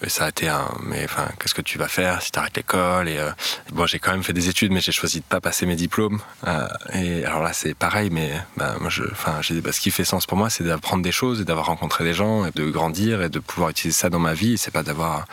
Et 0.00 0.08
ça 0.08 0.24
a 0.24 0.28
été 0.30 0.48
un. 0.48 0.66
Mais 0.82 1.04
enfin, 1.04 1.28
qu'est-ce 1.38 1.52
que 1.52 1.60
tu 1.60 1.76
vas 1.76 1.88
faire 1.88 2.22
si 2.22 2.32
tu 2.32 2.38
arrêtes 2.38 2.56
l'école 2.56 3.06
Et 3.06 3.18
euh, 3.18 3.30
bon, 3.70 3.84
j'ai 3.84 3.98
quand 3.98 4.12
même 4.12 4.22
fait 4.22 4.32
des 4.32 4.48
études, 4.48 4.72
mais 4.72 4.80
j'ai 4.80 4.92
choisi 4.92 5.18
de 5.20 5.24
pas 5.24 5.42
passer 5.42 5.66
mes 5.66 5.76
diplômes. 5.76 6.20
Euh, 6.46 6.66
et 6.94 7.26
alors 7.26 7.42
là, 7.42 7.52
c'est 7.52 7.74
pareil, 7.74 8.08
mais 8.10 8.32
bah, 8.56 8.76
je, 8.88 9.02
enfin, 9.12 9.40
bah, 9.62 9.72
ce 9.72 9.80
qui 9.80 9.90
fait 9.90 10.06
sens 10.06 10.24
pour 10.24 10.38
moi, 10.38 10.48
c'est 10.48 10.64
d'apprendre 10.64 11.02
des 11.02 11.12
choses 11.12 11.42
et 11.42 11.44
d'avoir 11.44 11.66
rencontré 11.66 12.02
des 12.02 12.14
gens, 12.14 12.46
et 12.46 12.50
de 12.50 12.70
grandir 12.70 13.20
et 13.20 13.28
de 13.28 13.40
pouvoir 13.40 13.68
utiliser 13.68 13.98
ça 13.98 14.08
dans 14.08 14.18
ma 14.18 14.32
vie. 14.32 14.56
C'est 14.56 14.70
pas 14.70 14.82
d'avoir 14.82 15.26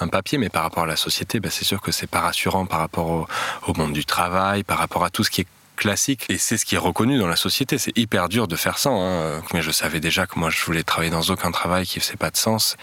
un 0.00 0.08
papier, 0.08 0.36
mais 0.36 0.50
par 0.50 0.62
rapport 0.62 0.82
à 0.82 0.86
la 0.86 0.96
société, 0.96 1.40
bah, 1.40 1.48
c'est 1.50 1.64
sûr 1.64 1.80
que 1.80 1.90
c'est 1.90 2.06
pas 2.06 2.20
rassurant 2.20 2.66
par 2.66 2.80
rapport 2.80 3.08
au, 3.08 3.26
au 3.66 3.72
monde 3.72 3.94
du 3.94 4.04
travail, 4.04 4.62
par 4.62 4.76
rapport 4.76 5.04
à 5.04 5.08
tout 5.08 5.24
ce 5.24 5.30
qui 5.30 5.40
est 5.40 5.46
classique 5.78 6.26
et 6.28 6.36
c'est 6.36 6.58
ce 6.58 6.66
qui 6.66 6.74
est 6.74 6.78
reconnu 6.78 7.18
dans 7.18 7.26
la 7.26 7.36
société. 7.36 7.78
C'est 7.78 7.96
hyper 7.96 8.28
dur 8.28 8.48
de 8.48 8.56
faire 8.56 8.76
ça, 8.76 8.90
hein. 8.90 9.42
mais 9.54 9.62
je 9.62 9.70
savais 9.70 10.00
déjà 10.00 10.26
que 10.26 10.38
moi 10.38 10.50
je 10.50 10.62
voulais 10.64 10.82
travailler 10.82 11.10
dans 11.10 11.22
aucun 11.22 11.50
travail 11.50 11.86
qui 11.86 12.00
faisait 12.00 12.16
pas 12.16 12.30
de 12.30 12.36
sens. 12.36 12.76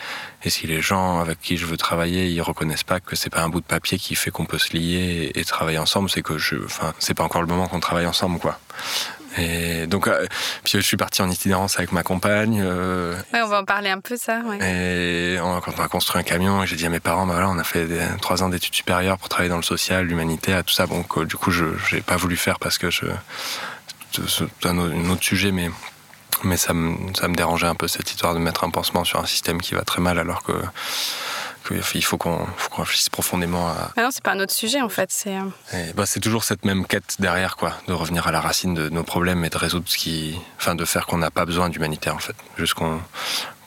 Et 0.43 0.49
si 0.49 0.65
les 0.65 0.81
gens 0.81 1.19
avec 1.19 1.39
qui 1.39 1.57
je 1.57 1.65
veux 1.65 1.77
travailler, 1.77 2.27
ils 2.29 2.41
reconnaissent 2.41 2.83
pas 2.83 2.99
que 2.99 3.15
c'est 3.15 3.29
pas 3.29 3.41
un 3.41 3.49
bout 3.49 3.61
de 3.61 3.65
papier 3.65 3.99
qui 3.99 4.15
fait 4.15 4.31
qu'on 4.31 4.45
peut 4.45 4.57
se 4.57 4.73
lier 4.73 5.31
et, 5.35 5.45
travailler 5.45 5.77
ensemble, 5.77 6.09
c'est 6.09 6.23
que 6.23 6.37
je, 6.37 6.55
enfin, 6.63 6.93
c'est 6.99 7.13
pas 7.13 7.23
encore 7.23 7.41
le 7.41 7.47
moment 7.47 7.67
qu'on 7.67 7.79
travaille 7.79 8.07
ensemble, 8.07 8.39
quoi. 8.39 8.59
Et 9.37 9.87
donc, 9.87 10.07
euh, 10.07 10.25
puis 10.63 10.73
je 10.73 10.79
suis 10.79 10.97
parti 10.97 11.21
en 11.21 11.29
itinérance 11.29 11.77
avec 11.77 11.91
ma 11.91 12.03
compagne. 12.03 12.61
Euh, 12.63 13.15
on 13.33 13.47
va 13.47 13.61
en 13.61 13.65
parler 13.65 13.89
un 13.89 13.99
peu 13.99 14.17
ça. 14.17 14.39
Ouais. 14.45 14.57
Et 14.61 15.37
quand 15.39 15.73
on 15.77 15.83
a 15.83 15.87
construit 15.87 16.19
un 16.19 16.23
camion, 16.23 16.65
j'ai 16.65 16.75
dit 16.75 16.85
à 16.85 16.89
mes 16.89 16.99
parents, 16.99 17.25
bah 17.25 17.33
voilà, 17.33 17.49
on 17.49 17.57
a 17.57 17.63
fait 17.63 17.87
trois 18.21 18.43
ans 18.43 18.49
d'études 18.49 18.75
supérieures 18.75 19.17
pour 19.17 19.29
travailler 19.29 19.49
dans 19.49 19.57
le 19.57 19.63
social, 19.63 20.05
l'humanitaire, 20.05 20.63
tout 20.63 20.73
ça. 20.73 20.85
Bon, 20.85 21.03
du 21.23 21.35
coup, 21.35 21.51
je 21.51 21.65
n'ai 21.93 22.01
pas 22.01 22.17
voulu 22.17 22.37
faire 22.37 22.59
parce 22.59 22.77
que 22.77 22.89
je, 22.89 23.05
c'est 24.27 24.65
un, 24.65 24.77
autre 24.77 25.23
sujet, 25.23 25.51
mais 25.51 25.69
mais 26.43 26.57
ça 26.57 26.73
me, 26.73 27.13
ça 27.13 27.27
me 27.27 27.35
dérangeait 27.35 27.67
un 27.67 27.75
peu 27.75 27.87
cette 27.87 28.09
histoire 28.11 28.33
de 28.33 28.39
mettre 28.39 28.63
un 28.63 28.69
pansement 28.69 29.03
sur 29.03 29.19
un 29.19 29.25
système 29.25 29.61
qui 29.61 29.73
va 29.73 29.83
très 29.83 30.01
mal 30.01 30.19
alors 30.19 30.43
que 30.43 30.53
il 31.71 32.03
faut 32.03 32.17
qu'on 32.17 32.47
réfléchisse 32.77 33.09
profondément 33.09 33.67
à. 33.67 33.91
Mais 33.97 34.03
non, 34.03 34.09
c'est 34.11 34.23
pas 34.23 34.31
un 34.31 34.39
autre 34.39 34.53
sujet 34.53 34.81
en 34.81 34.89
fait. 34.89 35.09
C'est. 35.11 35.35
Euh, 35.37 35.93
bah, 35.95 36.05
c'est 36.05 36.19
toujours 36.19 36.43
cette 36.43 36.65
même 36.65 36.85
quête 36.85 37.15
derrière, 37.19 37.55
quoi, 37.55 37.73
de 37.87 37.93
revenir 37.93 38.27
à 38.27 38.31
la 38.31 38.41
racine 38.41 38.73
de 38.73 38.89
nos 38.89 39.03
problèmes 39.03 39.43
et 39.45 39.49
de 39.49 39.57
résoudre 39.57 39.85
ce 39.87 39.97
qui, 39.97 40.37
enfin, 40.57 40.75
de 40.75 40.85
faire 40.85 41.05
qu'on 41.05 41.17
n'a 41.17 41.31
pas 41.31 41.45
besoin 41.45 41.69
d'humanitaire 41.69 42.15
en 42.15 42.19
fait, 42.19 42.35
juste 42.57 42.73
qu'on 42.73 42.99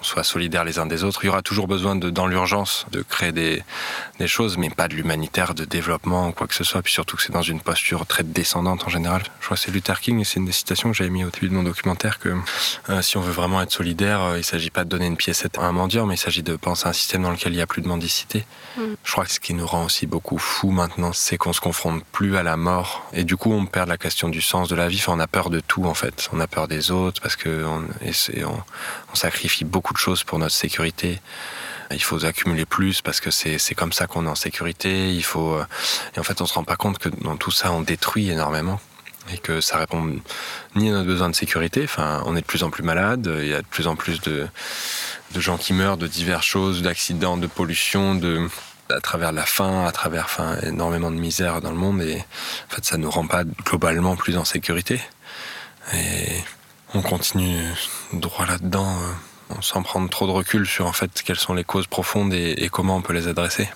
soit 0.00 0.25
solidaires 0.25 0.64
les 0.64 0.78
uns 0.78 0.87
des 0.87 1.05
autres. 1.05 1.21
Il 1.25 1.26
y 1.26 1.31
aura 1.31 1.43
toujours 1.43 1.69
besoin, 1.69 1.97
de, 1.97 2.11
dans 2.11 2.26
l'urgence, 2.26 2.87
de 2.93 3.02
créer 3.02 3.33
des, 3.33 3.62
des, 4.19 4.28
choses, 4.28 4.57
mais 4.59 4.71
pas 4.71 4.88
de 4.88 4.95
l'humanitaire, 4.95 5.55
de 5.55 5.64
développement 5.64 6.28
ou 6.28 6.33
quoi 6.33 6.47
que 6.47 6.55
ce 6.55 6.64
soit. 6.64 6.83
Puis 6.83 6.93
surtout 6.93 7.17
que 7.17 7.23
c'est 7.23 7.33
dans 7.33 7.43
une 7.43 7.61
posture 7.61 8.07
très 8.07 8.23
descendante 8.23 8.85
en 8.87 8.88
général. 8.88 9.23
Je 9.40 9.47
crois 9.47 9.57
que 9.57 9.62
c'est 9.62 9.71
Luther 9.71 10.00
King 10.00 10.21
et 10.21 10.25
c'est 10.25 10.38
une 10.38 10.47
des 10.47 10.52
citations 10.52 10.90
que 10.90 10.97
j'avais 10.97 11.11
mis 11.11 11.25
au 11.25 11.31
début 11.31 11.49
de 11.49 11.55
mon 11.55 11.62
documentaire 11.62 12.19
que 12.19 12.35
euh, 12.90 13.02
si 13.02 13.17
on 13.17 13.21
veut 13.21 13.33
vraiment 13.33 13.61
être 13.62 13.73
solidaire, 13.73 14.23
euh, 14.23 14.35
il 14.35 14.38
ne 14.38 14.43
s'agit 14.43 14.71
pas 14.71 14.85
de 14.85 14.88
donner 14.88 15.07
une 15.07 15.17
piécette 15.17 15.59
à 15.59 15.62
un 15.62 15.73
mendiant, 15.73 16.07
mais 16.07 16.14
il 16.14 16.19
s'agit 16.19 16.43
de 16.43 16.57
penser 16.57 16.87
à 16.87 16.90
un 16.90 16.93
système 16.93 17.23
dans 17.23 17.31
lequel 17.31 17.52
il 17.52 17.57
n'y 17.57 17.62
a 17.62 17.67
plus 17.67 17.83
de 17.83 17.88
mendicité. 17.88 18.45
Mm. 18.76 18.83
Je 19.05 19.12
crois 19.12 19.25
que 19.25 19.33
ce 19.33 19.40
qui 19.40 19.55
nous 19.55 19.67
rend 19.67 19.85
aussi 19.85 20.07
beaucoup 20.07 20.38
fous 20.38 20.71
maintenant, 20.71 21.12
c'est 21.12 21.37
qu'on 21.37 21.52
se 21.52 21.61
confronte 21.61 22.05
plus 22.12 22.37
à 22.37 22.43
la 22.43 22.57
mort. 22.57 23.09
Et 23.12 23.25
du 23.25 23.37
coup, 23.37 23.52
on 23.52 23.67
perd 23.67 23.88
la 23.88 23.97
question 23.97 24.28
du 24.28 24.40
sens 24.40 24.69
de 24.69 24.76
la 24.76 24.88
vie. 24.88 24.99
Enfin, 24.99 25.14
on 25.17 25.21
a 25.21 25.26
peur 25.26 25.50
de 25.50 25.61
tout 25.61 25.85
en 25.85 25.95
fait. 25.95 26.28
On 26.33 26.40
a 26.40 26.47
peur 26.47 26.69
des 26.69 26.90
autres 26.90 27.21
parce 27.21 27.37
que 27.37 27.64
on, 27.64 27.85
on, 28.45 28.62
on 29.07 29.07
sacrifie 29.18 29.64
beaucoup 29.64 29.92
de 29.92 29.98
choses 29.98 30.25
pour 30.25 30.38
notre 30.38 30.54
sécurité. 30.54 31.20
Il 31.90 32.02
faut 32.02 32.25
accumuler 32.25 32.66
plus 32.66 33.00
parce 33.00 33.20
que 33.20 33.30
c'est 33.30 33.75
comme 33.75 33.92
ça 33.92 34.06
qu'on 34.06 34.26
est 34.26 34.30
en 34.30 34.34
sécurité. 34.34 35.14
Il 35.14 35.25
faut 35.25 35.54
euh, 35.54 35.64
et 36.16 36.20
en 36.20 36.22
fait 36.22 36.40
on 36.40 36.46
se 36.46 36.54
rend 36.54 36.64
pas 36.64 36.76
compte 36.76 36.98
que 36.98 37.08
dans 37.08 37.37
tout 37.37 37.50
ça 37.50 37.72
on 37.72 37.80
détruit 37.80 38.30
énormément 38.30 38.80
et 39.32 39.38
que 39.38 39.60
ça 39.60 39.78
répond 39.78 40.20
ni 40.75 40.88
à 40.88 40.92
notre 40.92 41.06
besoin 41.06 41.30
de 41.30 41.34
sécurité. 41.34 41.82
Enfin, 41.84 42.22
on 42.26 42.37
est 42.37 42.40
de 42.40 42.46
plus 42.46 42.62
en 42.62 42.70
plus 42.70 42.82
malade. 42.82 43.30
Il 43.40 43.48
y 43.48 43.54
a 43.54 43.62
de 43.62 43.66
plus 43.66 43.87
en 43.87 43.96
plus 43.96 44.20
de, 44.20 44.46
de 45.32 45.40
gens 45.40 45.58
qui 45.58 45.72
meurent 45.72 45.98
de 45.98 46.06
diverses 46.06 46.46
choses, 46.46 46.82
d'accidents, 46.82 47.37
de 47.37 47.46
pollution, 47.46 48.14
de 48.14 48.48
à 48.90 49.00
travers 49.00 49.32
la 49.32 49.44
faim, 49.44 49.84
à 49.87 49.92
travers 49.92 50.25
enfin, 50.25 50.56
énormément 50.62 51.10
de 51.10 51.16
misère 51.16 51.60
dans 51.60 51.70
le 51.70 51.76
monde 51.76 52.00
et 52.00 52.16
en 52.70 52.75
fait 52.75 52.84
ça 52.84 52.96
nous 52.96 53.10
rend 53.10 53.26
pas 53.26 53.44
globalement 53.44 54.16
plus 54.16 54.38
en 54.38 54.44
sécurité. 54.44 55.00
Et 55.94 56.42
on 56.95 57.02
continue 57.02 57.59
droit 58.12 58.47
là-dedans 58.47 58.97
euh, 59.50 59.54
sans 59.61 59.83
prendre 59.83 60.09
trop 60.09 60.26
de 60.26 60.33
recul 60.33 60.66
sur 60.66 60.87
en 60.87 60.92
fait 60.92 61.23
quelles 61.23 61.38
sont 61.38 61.54
les 61.54 61.64
causes 61.64 61.87
profondes 61.87 62.33
et, 62.35 62.68
comment 62.71 62.97
on 62.97 63.02
peut 63.02 63.12
les 63.12 63.28
adresser. 63.28 63.68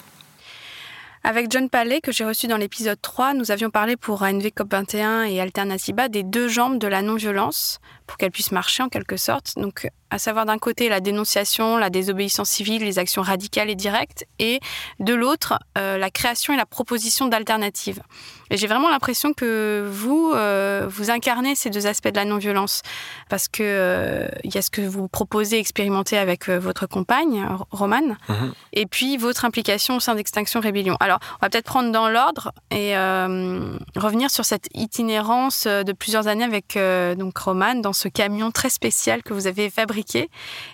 Avec 1.24 1.52
John 1.52 1.70
Palais, 1.70 2.00
que 2.00 2.10
j'ai 2.10 2.24
reçu 2.24 2.48
dans 2.48 2.56
l'épisode 2.56 3.00
3, 3.00 3.34
nous 3.34 3.52
avions 3.52 3.70
parlé 3.70 3.96
pour 3.96 4.22
ANV 4.24 4.48
COP21 4.48 5.30
et 5.30 5.40
Alternativa 5.40 6.08
des 6.08 6.24
deux 6.24 6.48
jambes 6.48 6.78
de 6.78 6.88
la 6.88 7.00
non-violence, 7.00 7.78
pour 8.08 8.16
qu'elles 8.16 8.32
puissent 8.32 8.50
marcher 8.50 8.82
en 8.82 8.88
quelque 8.88 9.16
sorte. 9.16 9.52
Donc, 9.56 9.88
à 10.12 10.18
savoir 10.18 10.44
d'un 10.44 10.58
côté 10.58 10.90
la 10.90 11.00
dénonciation, 11.00 11.78
la 11.78 11.88
désobéissance 11.88 12.50
civile, 12.50 12.84
les 12.84 12.98
actions 12.98 13.22
radicales 13.22 13.70
et 13.70 13.74
directes, 13.74 14.26
et 14.38 14.60
de 15.00 15.14
l'autre, 15.14 15.58
euh, 15.78 15.96
la 15.96 16.10
création 16.10 16.52
et 16.52 16.56
la 16.58 16.66
proposition 16.66 17.28
d'alternatives. 17.28 18.02
Et 18.50 18.58
j'ai 18.58 18.66
vraiment 18.66 18.90
l'impression 18.90 19.32
que 19.32 19.88
vous, 19.90 20.32
euh, 20.34 20.86
vous 20.86 21.10
incarnez 21.10 21.54
ces 21.54 21.70
deux 21.70 21.86
aspects 21.86 22.08
de 22.08 22.16
la 22.16 22.26
non-violence, 22.26 22.82
parce 23.30 23.48
que 23.48 23.62
euh, 23.62 24.28
il 24.44 24.54
y 24.54 24.58
a 24.58 24.62
ce 24.62 24.68
que 24.70 24.82
vous 24.82 25.08
proposez, 25.08 25.58
expérimenter 25.58 26.18
avec 26.18 26.50
votre 26.50 26.86
compagne, 26.86 27.46
Romane, 27.70 28.18
Mhm. 28.28 28.52
et 28.74 28.84
puis 28.84 29.16
votre 29.16 29.46
implication 29.46 29.96
au 29.96 30.00
sein 30.00 30.14
d'Extinction 30.14 30.60
Rébellion. 30.60 30.98
Alors, 31.00 31.20
on 31.40 31.46
va 31.46 31.48
peut-être 31.48 31.64
prendre 31.64 31.90
dans 31.90 32.10
l'ordre 32.10 32.52
et 32.70 32.98
euh, 32.98 33.78
revenir 33.96 34.30
sur 34.30 34.44
cette 34.44 34.68
itinérance 34.74 35.66
de 35.66 35.92
plusieurs 35.92 36.26
années 36.26 36.44
avec 36.44 36.76
euh, 36.76 37.14
donc 37.14 37.38
Romane 37.38 37.80
dans 37.80 37.94
ce 37.94 38.08
camion 38.08 38.50
très 38.50 38.68
spécial 38.68 39.22
que 39.22 39.32
vous 39.32 39.46
avez 39.46 39.70
fabriqué 39.70 40.01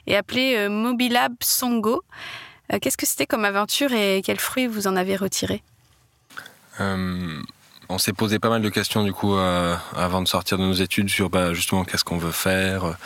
et 0.06 0.16
appelé 0.16 0.54
euh, 0.56 0.68
Mobilab 0.68 1.34
Songo. 1.40 2.02
Euh, 2.72 2.78
Qu'est-ce 2.80 2.96
que 2.96 3.06
c'était 3.06 3.26
comme 3.26 3.44
aventure 3.44 3.92
et 3.92 4.22
quels 4.24 4.40
fruits 4.40 4.66
vous 4.66 4.86
en 4.86 4.96
avez 4.96 5.16
retirés? 5.16 5.62
Euh, 6.80 7.40
on 7.88 7.98
s'est 7.98 8.12
posé 8.12 8.38
pas 8.38 8.50
mal 8.50 8.62
de 8.62 8.68
questions 8.68 9.02
du 9.02 9.12
coup 9.12 9.34
avant 9.34 10.20
de 10.20 10.28
sortir 10.28 10.58
de 10.58 10.62
nos 10.62 10.74
études 10.74 11.08
sur 11.08 11.30
bah, 11.30 11.54
justement 11.54 11.84
qu'est-ce 11.84 12.04
qu'on 12.04 12.18
veut 12.18 12.30
faire. 12.32 12.96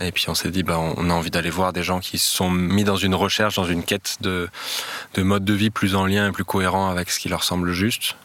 Et 0.00 0.10
puis 0.10 0.24
on 0.28 0.34
s'est 0.34 0.50
dit 0.50 0.64
bah, 0.64 0.78
on 0.78 1.08
a 1.08 1.14
envie 1.14 1.30
d'aller 1.30 1.50
voir 1.50 1.72
des 1.72 1.84
gens 1.84 2.00
qui 2.00 2.18
se 2.18 2.28
sont 2.28 2.50
mis 2.50 2.82
dans 2.82 2.96
une 2.96 3.14
recherche, 3.14 3.54
dans 3.54 3.64
une 3.64 3.84
quête 3.84 4.16
de, 4.20 4.48
de 5.14 5.22
mode 5.22 5.44
de 5.44 5.54
vie 5.54 5.70
plus 5.70 5.94
en 5.94 6.04
lien 6.04 6.28
et 6.28 6.32
plus 6.32 6.44
cohérent 6.44 6.90
avec 6.90 7.10
ce 7.10 7.20
qui 7.20 7.28
leur 7.28 7.44
semble 7.44 7.72
juste. 7.72 8.16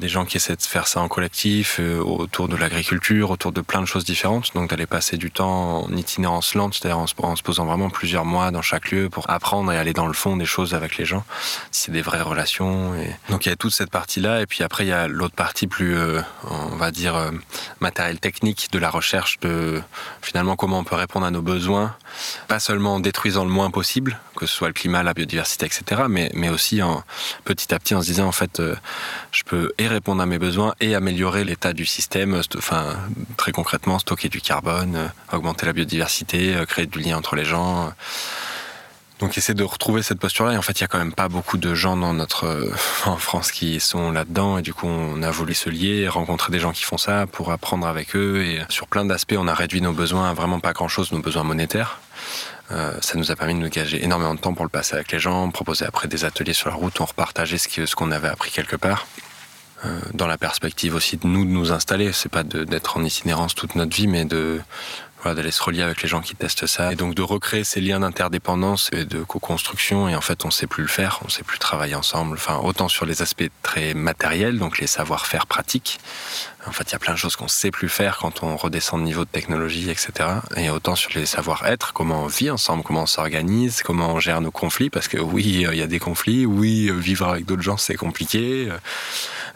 Des 0.00 0.08
gens 0.08 0.24
qui 0.24 0.38
essaient 0.38 0.56
de 0.56 0.62
faire 0.62 0.88
ça 0.88 1.00
en 1.00 1.08
collectif, 1.08 1.76
euh, 1.78 1.98
autour 2.00 2.48
de 2.48 2.56
l'agriculture, 2.56 3.30
autour 3.30 3.52
de 3.52 3.60
plein 3.60 3.82
de 3.82 3.86
choses 3.86 4.04
différentes. 4.04 4.54
Donc 4.54 4.70
d'aller 4.70 4.86
passer 4.86 5.18
du 5.18 5.30
temps 5.30 5.84
en 5.84 5.92
itinérance 5.94 6.54
lente, 6.54 6.72
c'est-à-dire 6.74 6.98
en, 6.98 7.06
se- 7.06 7.42
posant 7.42 7.66
vraiment 7.66 7.90
plusieurs 7.90 8.24
mois 8.24 8.50
dans 8.50 8.62
chaque 8.62 8.90
lieu 8.92 9.10
pour 9.10 9.28
apprendre 9.28 9.70
et 9.72 9.76
aller 9.76 9.92
dans 9.92 10.06
le 10.06 10.14
fond 10.14 10.38
des 10.38 10.46
choses 10.46 10.72
avec 10.74 10.96
les 10.96 11.04
gens. 11.04 11.22
C'est 11.70 11.92
des 11.92 12.00
vraies 12.00 12.22
relations. 12.22 12.94
Et... 12.94 13.14
Donc 13.28 13.44
il 13.44 13.50
y 13.50 13.52
a 13.52 13.56
toute 13.56 13.74
cette 13.74 13.90
partie-là. 13.90 14.40
Et 14.40 14.46
puis 14.46 14.64
après, 14.64 14.86
il 14.86 14.88
y 14.88 14.92
a 14.92 15.06
l'autre 15.06 15.34
partie 15.34 15.66
plus, 15.66 15.94
euh, 15.94 16.22
on 16.48 16.76
va 16.76 16.90
dire, 16.92 17.14
euh, 17.14 17.30
matériel 17.80 18.18
technique 18.18 18.68
de 18.72 18.78
la 18.78 18.88
recherche 18.88 19.38
de 19.40 19.82
finalement 20.22 20.56
comment 20.56 20.78
on 20.78 20.84
peut 20.84 20.96
répondre 20.96 21.26
à 21.26 21.30
nos 21.30 21.42
besoins. 21.42 21.94
Pas 22.48 22.58
seulement 22.58 22.94
en 22.94 23.00
détruisant 23.00 23.44
le 23.44 23.50
moins 23.50 23.70
possible, 23.70 24.18
que 24.34 24.46
ce 24.46 24.54
soit 24.54 24.68
le 24.68 24.74
climat, 24.74 25.02
la 25.02 25.12
biodiversité, 25.12 25.66
etc. 25.66 26.04
Mais, 26.08 26.30
mais 26.32 26.48
aussi 26.48 26.82
en, 26.82 27.04
petit 27.44 27.74
à 27.74 27.78
petit 27.78 27.94
en 27.94 28.00
se 28.00 28.06
disant, 28.06 28.26
en 28.26 28.32
fait, 28.32 28.62
je 29.30 29.42
peux 29.44 29.72
répondre 29.94 30.22
à 30.22 30.26
mes 30.26 30.38
besoins 30.38 30.74
et 30.80 30.94
améliorer 30.94 31.44
l'état 31.44 31.72
du 31.72 31.84
système. 31.86 32.40
st- 32.40 32.56
Enfin, 32.58 32.96
très 33.36 33.52
concrètement, 33.52 33.98
stocker 33.98 34.28
du 34.28 34.40
carbone, 34.40 34.96
euh, 34.96 35.36
augmenter 35.36 35.66
la 35.66 35.72
biodiversité, 35.72 36.54
euh, 36.54 36.64
créer 36.66 36.86
du 36.86 36.98
lien 37.00 37.16
entre 37.18 37.36
les 37.36 37.44
gens. 37.44 37.86
euh. 37.86 37.90
Donc 39.20 39.36
essayer 39.36 39.52
de 39.54 39.64
retrouver 39.64 40.02
cette 40.02 40.18
posture-là. 40.18 40.54
Et 40.54 40.56
en 40.56 40.62
fait, 40.62 40.78
il 40.78 40.80
y 40.80 40.84
a 40.84 40.86
quand 40.86 40.96
même 40.98 41.12
pas 41.12 41.28
beaucoup 41.28 41.58
de 41.58 41.74
gens 41.74 41.94
dans 41.96 42.14
notre 42.14 42.72
en 43.06 43.16
France 43.18 43.52
qui 43.52 43.78
sont 43.78 44.10
là-dedans. 44.12 44.56
Et 44.58 44.62
du 44.62 44.72
coup, 44.72 44.86
on 44.86 45.22
a 45.22 45.30
voulu 45.30 45.52
se 45.54 45.68
lier, 45.68 46.08
rencontrer 46.08 46.50
des 46.52 46.58
gens 46.58 46.72
qui 46.72 46.84
font 46.84 46.96
ça 46.98 47.26
pour 47.26 47.52
apprendre 47.52 47.86
avec 47.86 48.16
eux. 48.16 48.42
Et 48.42 48.60
sur 48.70 48.86
plein 48.86 49.04
d'aspects, 49.04 49.34
on 49.38 49.46
a 49.46 49.54
réduit 49.54 49.82
nos 49.82 49.92
besoins 49.92 50.30
à 50.30 50.32
vraiment 50.34 50.58
pas 50.60 50.72
grand-chose, 50.72 51.12
nos 51.12 51.18
besoins 51.20 51.44
monétaires. 51.44 52.00
Ça 53.00 53.14
nous 53.16 53.32
a 53.32 53.36
permis 53.36 53.54
de 53.54 53.58
nous 53.58 53.68
gager 53.68 54.04
énormément 54.04 54.32
de 54.34 54.38
temps 54.38 54.54
pour 54.54 54.64
le 54.64 54.68
passer 54.70 54.94
avec 54.94 55.10
les 55.10 55.18
gens, 55.18 55.50
proposer 55.50 55.84
après 55.84 56.06
des 56.06 56.24
ateliers 56.24 56.52
sur 56.52 56.68
la 56.68 56.76
route, 56.76 57.00
on 57.00 57.04
repartageait 57.04 57.58
ce 57.58 57.96
qu'on 57.96 58.12
avait 58.12 58.28
appris 58.28 58.52
quelque 58.52 58.76
part. 58.76 59.08
Euh, 59.84 60.00
dans 60.12 60.26
la 60.26 60.38
perspective 60.38 60.94
aussi 60.94 61.16
de 61.16 61.26
nous 61.26 61.44
de 61.44 61.50
nous 61.50 61.72
installer, 61.72 62.12
c'est 62.12 62.28
pas 62.28 62.42
d'être 62.42 62.96
en 62.96 63.04
itinérance 63.04 63.54
toute 63.54 63.74
notre 63.74 63.94
vie, 63.94 64.06
mais 64.06 64.24
de 64.24 64.60
voilà, 65.22 65.34
d'aller 65.34 65.50
se 65.50 65.62
relier 65.62 65.82
avec 65.82 66.02
les 66.02 66.08
gens 66.08 66.20
qui 66.20 66.34
testent 66.34 66.66
ça. 66.66 66.92
Et 66.92 66.96
donc 66.96 67.14
de 67.14 67.22
recréer 67.22 67.64
ces 67.64 67.80
liens 67.80 68.00
d'interdépendance 68.00 68.90
et 68.92 69.04
de 69.04 69.22
co-construction. 69.22 70.08
Et 70.08 70.16
en 70.16 70.20
fait 70.20 70.44
on 70.44 70.50
sait 70.50 70.66
plus 70.66 70.82
le 70.82 70.88
faire, 70.88 71.20
on 71.24 71.28
sait 71.28 71.42
plus 71.42 71.58
travailler 71.58 71.94
ensemble, 71.94 72.36
enfin 72.36 72.58
autant 72.62 72.88
sur 72.88 73.06
les 73.06 73.22
aspects 73.22 73.50
très 73.62 73.94
matériels, 73.94 74.58
donc 74.58 74.78
les 74.78 74.86
savoir-faire 74.86 75.46
pratiques. 75.46 75.98
En 76.66 76.72
fait, 76.72 76.84
il 76.90 76.92
y 76.92 76.94
a 76.94 76.98
plein 76.98 77.14
de 77.14 77.18
choses 77.18 77.36
qu'on 77.36 77.48
sait 77.48 77.70
plus 77.70 77.88
faire 77.88 78.18
quand 78.18 78.42
on 78.42 78.56
redescend 78.56 79.00
de 79.00 79.04
niveau 79.04 79.24
de 79.24 79.30
technologie, 79.30 79.90
etc. 79.90 80.28
Et 80.56 80.68
autant 80.68 80.94
sur 80.94 81.10
les 81.14 81.24
savoir-être, 81.24 81.92
comment 81.94 82.24
on 82.24 82.26
vit 82.26 82.50
ensemble, 82.50 82.82
comment 82.82 83.02
on 83.02 83.06
s'organise, 83.06 83.82
comment 83.82 84.12
on 84.12 84.20
gère 84.20 84.40
nos 84.40 84.50
conflits, 84.50 84.90
parce 84.90 85.08
que 85.08 85.18
oui, 85.18 85.64
euh, 85.66 85.72
il 85.72 85.78
y 85.78 85.82
a 85.82 85.86
des 85.86 85.98
conflits, 85.98 86.44
oui, 86.44 86.88
euh, 86.88 86.94
vivre 86.94 87.28
avec 87.28 87.46
d'autres 87.46 87.62
gens 87.62 87.78
c'est 87.78 87.96
compliqué. 87.96 88.68
euh, 88.70 88.76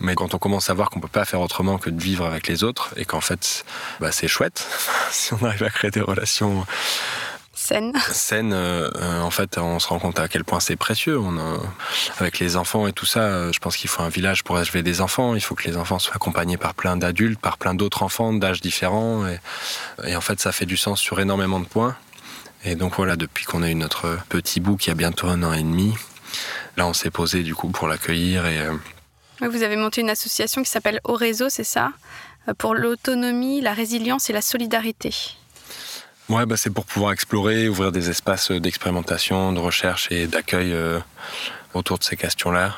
mais 0.01 0.15
quand 0.15 0.35
on 0.35 0.39
commence 0.39 0.71
à 0.71 0.75
voir 0.75 0.91
qu'on 0.91 1.01
peut 1.01 1.09
pas 1.09 1.25
faire 1.25 1.41
autrement 1.41 1.79
que 1.79 1.91
de 1.91 2.03
vivre 2.03 2.25
avec 2.25 2.49
les 2.49 2.65
autres 2.65 2.95
et 2.97 3.05
qu'en 3.05 3.21
fait, 3.21 3.65
bah, 4.01 4.11
c'est 4.11 4.29
chouette 4.29 4.67
si 5.11 5.35
on 5.35 5.45
arrive 5.45 5.63
à 5.63 5.71
créer 5.71 5.91
des 5.91 6.01
relations 6.01 6.67
Scène. 7.65 7.93
saines. 8.13 8.53
euh, 8.53 8.91
euh, 8.97 9.21
en 9.23 9.31
fait, 9.31 9.57
on 9.59 9.79
se 9.79 9.89
rend 9.89 9.99
compte 9.99 10.19
à 10.19 10.29
quel 10.29 10.45
point 10.45 10.61
c'est 10.61 10.77
précieux. 10.77 11.19
On 11.19 11.39
a- 11.39 11.61
avec 12.19 12.39
les 12.39 12.57
enfants 12.57 12.87
et 12.87 12.93
tout 12.93 13.07
ça, 13.07 13.21
euh, 13.21 13.53
je 13.53 13.59
pense 13.59 13.77
qu'il 13.77 13.89
faut 13.89 14.03
un 14.03 14.09
village 14.11 14.45
pour 14.45 14.59
élever 14.59 14.83
des 14.83 15.01
enfants. 15.01 15.35
Il 15.35 15.41
faut 15.41 15.55
que 15.55 15.65
les 15.67 15.77
enfants 15.77 15.99
soient 15.99 16.15
accompagnés 16.17 16.59
par 16.59 16.75
plein 16.75 16.97
d'adultes, 16.97 17.41
par 17.41 17.57
plein 17.57 17.75
d'autres 17.75 18.03
enfants 18.03 18.33
d'âges 18.35 18.61
différents. 18.61 19.27
Et, 19.27 19.39
et 20.07 20.15
en 20.15 20.21
fait, 20.21 20.41
ça 20.41 20.53
fait 20.53 20.67
du 20.67 20.77
sens 20.77 21.01
sur 21.01 21.21
énormément 21.21 21.59
de 21.61 21.65
points. 21.67 21.97
Et 22.65 22.75
donc 22.77 22.97
voilà, 22.97 23.17
depuis 23.17 23.45
qu'on 23.47 23.63
a 23.63 23.71
eu 23.71 23.75
notre 23.75 24.19
petit 24.29 24.61
bout 24.61 24.77
qui 24.77 24.91
a 24.91 24.95
bientôt 24.95 25.29
un 25.29 25.43
an 25.43 25.53
et 25.53 25.63
demi, 25.63 25.95
là, 26.77 26.87
on 26.87 26.93
s'est 26.93 27.11
posé 27.11 27.43
du 27.43 27.55
coup 27.55 27.69
pour 27.71 27.89
l'accueillir 27.89 28.47
et 28.47 28.59
euh, 28.59 28.73
Oui, 29.41 29.49
Vous 29.49 29.63
avez 29.63 29.77
monté 29.77 30.01
une 30.03 30.11
association 30.11 30.63
qui 30.63 30.71
s'appelle 30.71 31.01
Au 31.05 31.15
Réseau, 31.15 31.49
c'est 31.49 31.65
ça? 31.65 31.93
Euh, 32.49 32.53
Pour 32.57 32.75
l'autonomie, 32.75 33.61
la 33.63 33.73
résilience 33.75 34.29
et 34.31 34.33
la 34.35 34.43
solidarité. 34.43 35.15
Ouais, 36.29 36.47
bah 36.47 36.57
c'est 36.57 36.71
pour 36.71 36.87
pouvoir 36.87 37.13
explorer, 37.13 37.69
ouvrir 37.69 37.93
des 37.93 38.09
espaces 38.09 38.51
d'expérimentation, 38.51 39.53
de 39.53 39.61
recherche 39.61 40.11
et 40.11 40.27
d'accueil 40.27 40.73
euh, 40.73 40.99
autour 41.75 41.99
de 41.99 42.05
ces 42.05 42.17
questions-là. 42.17 42.75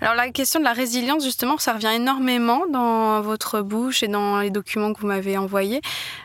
Alors 0.00 0.14
la 0.14 0.30
question 0.30 0.58
de 0.58 0.64
la 0.64 0.72
résilience, 0.72 1.24
justement, 1.24 1.56
ça 1.58 1.74
revient 1.74 1.92
énormément 1.94 2.64
dans 2.70 3.20
votre 3.20 3.60
bouche 3.62 4.02
et 4.02 4.08
dans 4.08 4.40
les 4.40 4.50
documents 4.50 4.92
que 4.92 5.00
vous 5.00 5.06
m'avez 5.06 5.38
envoyés. 5.38 5.80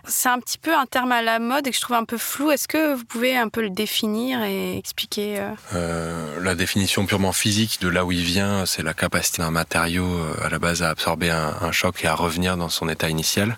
C'est 0.05 0.29
un 0.29 0.39
petit 0.39 0.57
peu 0.57 0.75
un 0.75 0.85
terme 0.85 1.11
à 1.11 1.21
la 1.21 1.39
mode 1.39 1.67
et 1.67 1.71
que 1.71 1.75
je 1.75 1.81
trouve 1.81 1.95
un 1.95 2.05
peu 2.05 2.17
flou. 2.17 2.51
Est-ce 2.51 2.67
que 2.67 2.95
vous 2.95 3.05
pouvez 3.05 3.37
un 3.37 3.49
peu 3.49 3.61
le 3.61 3.69
définir 3.69 4.43
et 4.43 4.77
expliquer 4.77 5.39
euh, 5.39 5.49
Euh, 5.73 6.39
la 6.41 6.55
définition 6.55 7.05
purement 7.05 7.33
physique 7.33 7.79
de 7.81 7.87
là 7.87 8.03
où 8.05 8.11
il 8.11 8.23
vient, 8.23 8.65
c'est 8.65 8.83
la 8.83 8.93
capacité 8.93 9.41
d'un 9.41 9.51
matériau 9.51 10.05
euh, 10.05 10.45
à 10.45 10.49
la 10.49 10.59
base 10.59 10.81
à 10.81 10.89
absorber 10.89 11.29
un, 11.29 11.53
un 11.61 11.71
choc 11.71 12.03
et 12.03 12.07
à 12.07 12.15
revenir 12.15 12.57
dans 12.57 12.69
son 12.69 12.89
état 12.89 13.09
initial. 13.09 13.57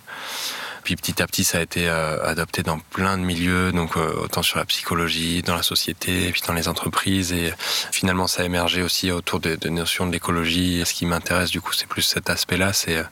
Puis 0.88 0.95
petit 0.95 1.21
à 1.21 1.28
petit, 1.28 1.43
ça 1.43 1.58
a 1.58 1.62
été 1.62 1.89
euh, 1.89 2.23
adopté 2.23 2.63
dans 2.63 2.80
plein 2.80 3.17
de 3.17 3.21
milieux, 3.21 3.73
donc 3.73 3.97
euh, 3.97 4.23
autant 4.23 4.41
sur 4.41 4.58
la 4.58 4.63
psychologie, 4.63 5.41
dans 5.41 5.54
la 5.54 5.62
société, 5.62 6.32
puis 6.32 6.41
dans 6.47 6.54
les 6.54 6.69
entreprises. 6.69 7.34
Et 7.34 7.54
finalement, 7.91 8.26
ça 8.26 8.43
a 8.43 8.45
émergé 8.45 8.82
aussi 8.82 9.12
autour 9.12 9.41
des, 9.41 9.58
notions 9.69 10.08
de 10.08 10.13
l'écologie. 10.13 10.82
Ce 10.86 10.93
qui 10.93 11.06
m'intéresse, 11.06 11.52
du 11.52 11.60
coup, 11.60 11.73
c'est 11.73 11.89
plus 11.89 12.04
cet 12.04 12.30
aspect-là, 12.30 12.71
c'est 12.71 12.95
euh, 12.95 13.04